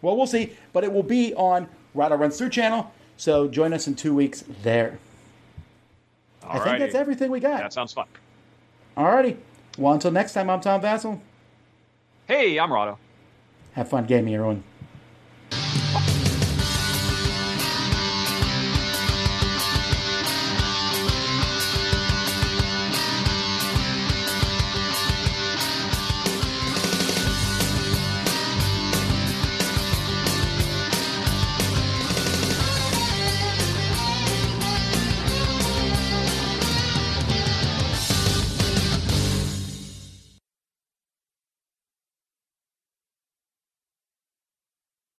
Well, 0.01 0.17
we'll 0.17 0.27
see, 0.27 0.53
but 0.73 0.83
it 0.83 0.91
will 0.91 1.03
be 1.03 1.33
on 1.35 1.67
Rahdo 1.93 2.17
Runs 2.17 2.37
Through 2.37 2.49
channel. 2.49 2.91
So 3.17 3.47
join 3.47 3.71
us 3.71 3.87
in 3.87 3.95
two 3.95 4.13
weeks 4.13 4.43
there. 4.63 4.99
I 6.47 6.59
think 6.59 6.79
that's 6.79 6.95
everything 6.95 7.31
we 7.31 7.39
got. 7.39 7.59
That 7.59 7.73
sounds 7.73 7.93
fun. 7.93 8.07
Alrighty. 8.97 9.37
Well, 9.77 9.93
until 9.93 10.11
next 10.11 10.33
time, 10.33 10.49
I'm 10.49 10.61
Tom 10.61 10.81
Vasel. 10.81 11.19
Hey, 12.27 12.57
I'm 12.59 12.71
Rahdo. 12.71 12.97
Have 13.73 13.89
fun 13.89 14.05
gaming, 14.05 14.33
everyone. 14.35 14.63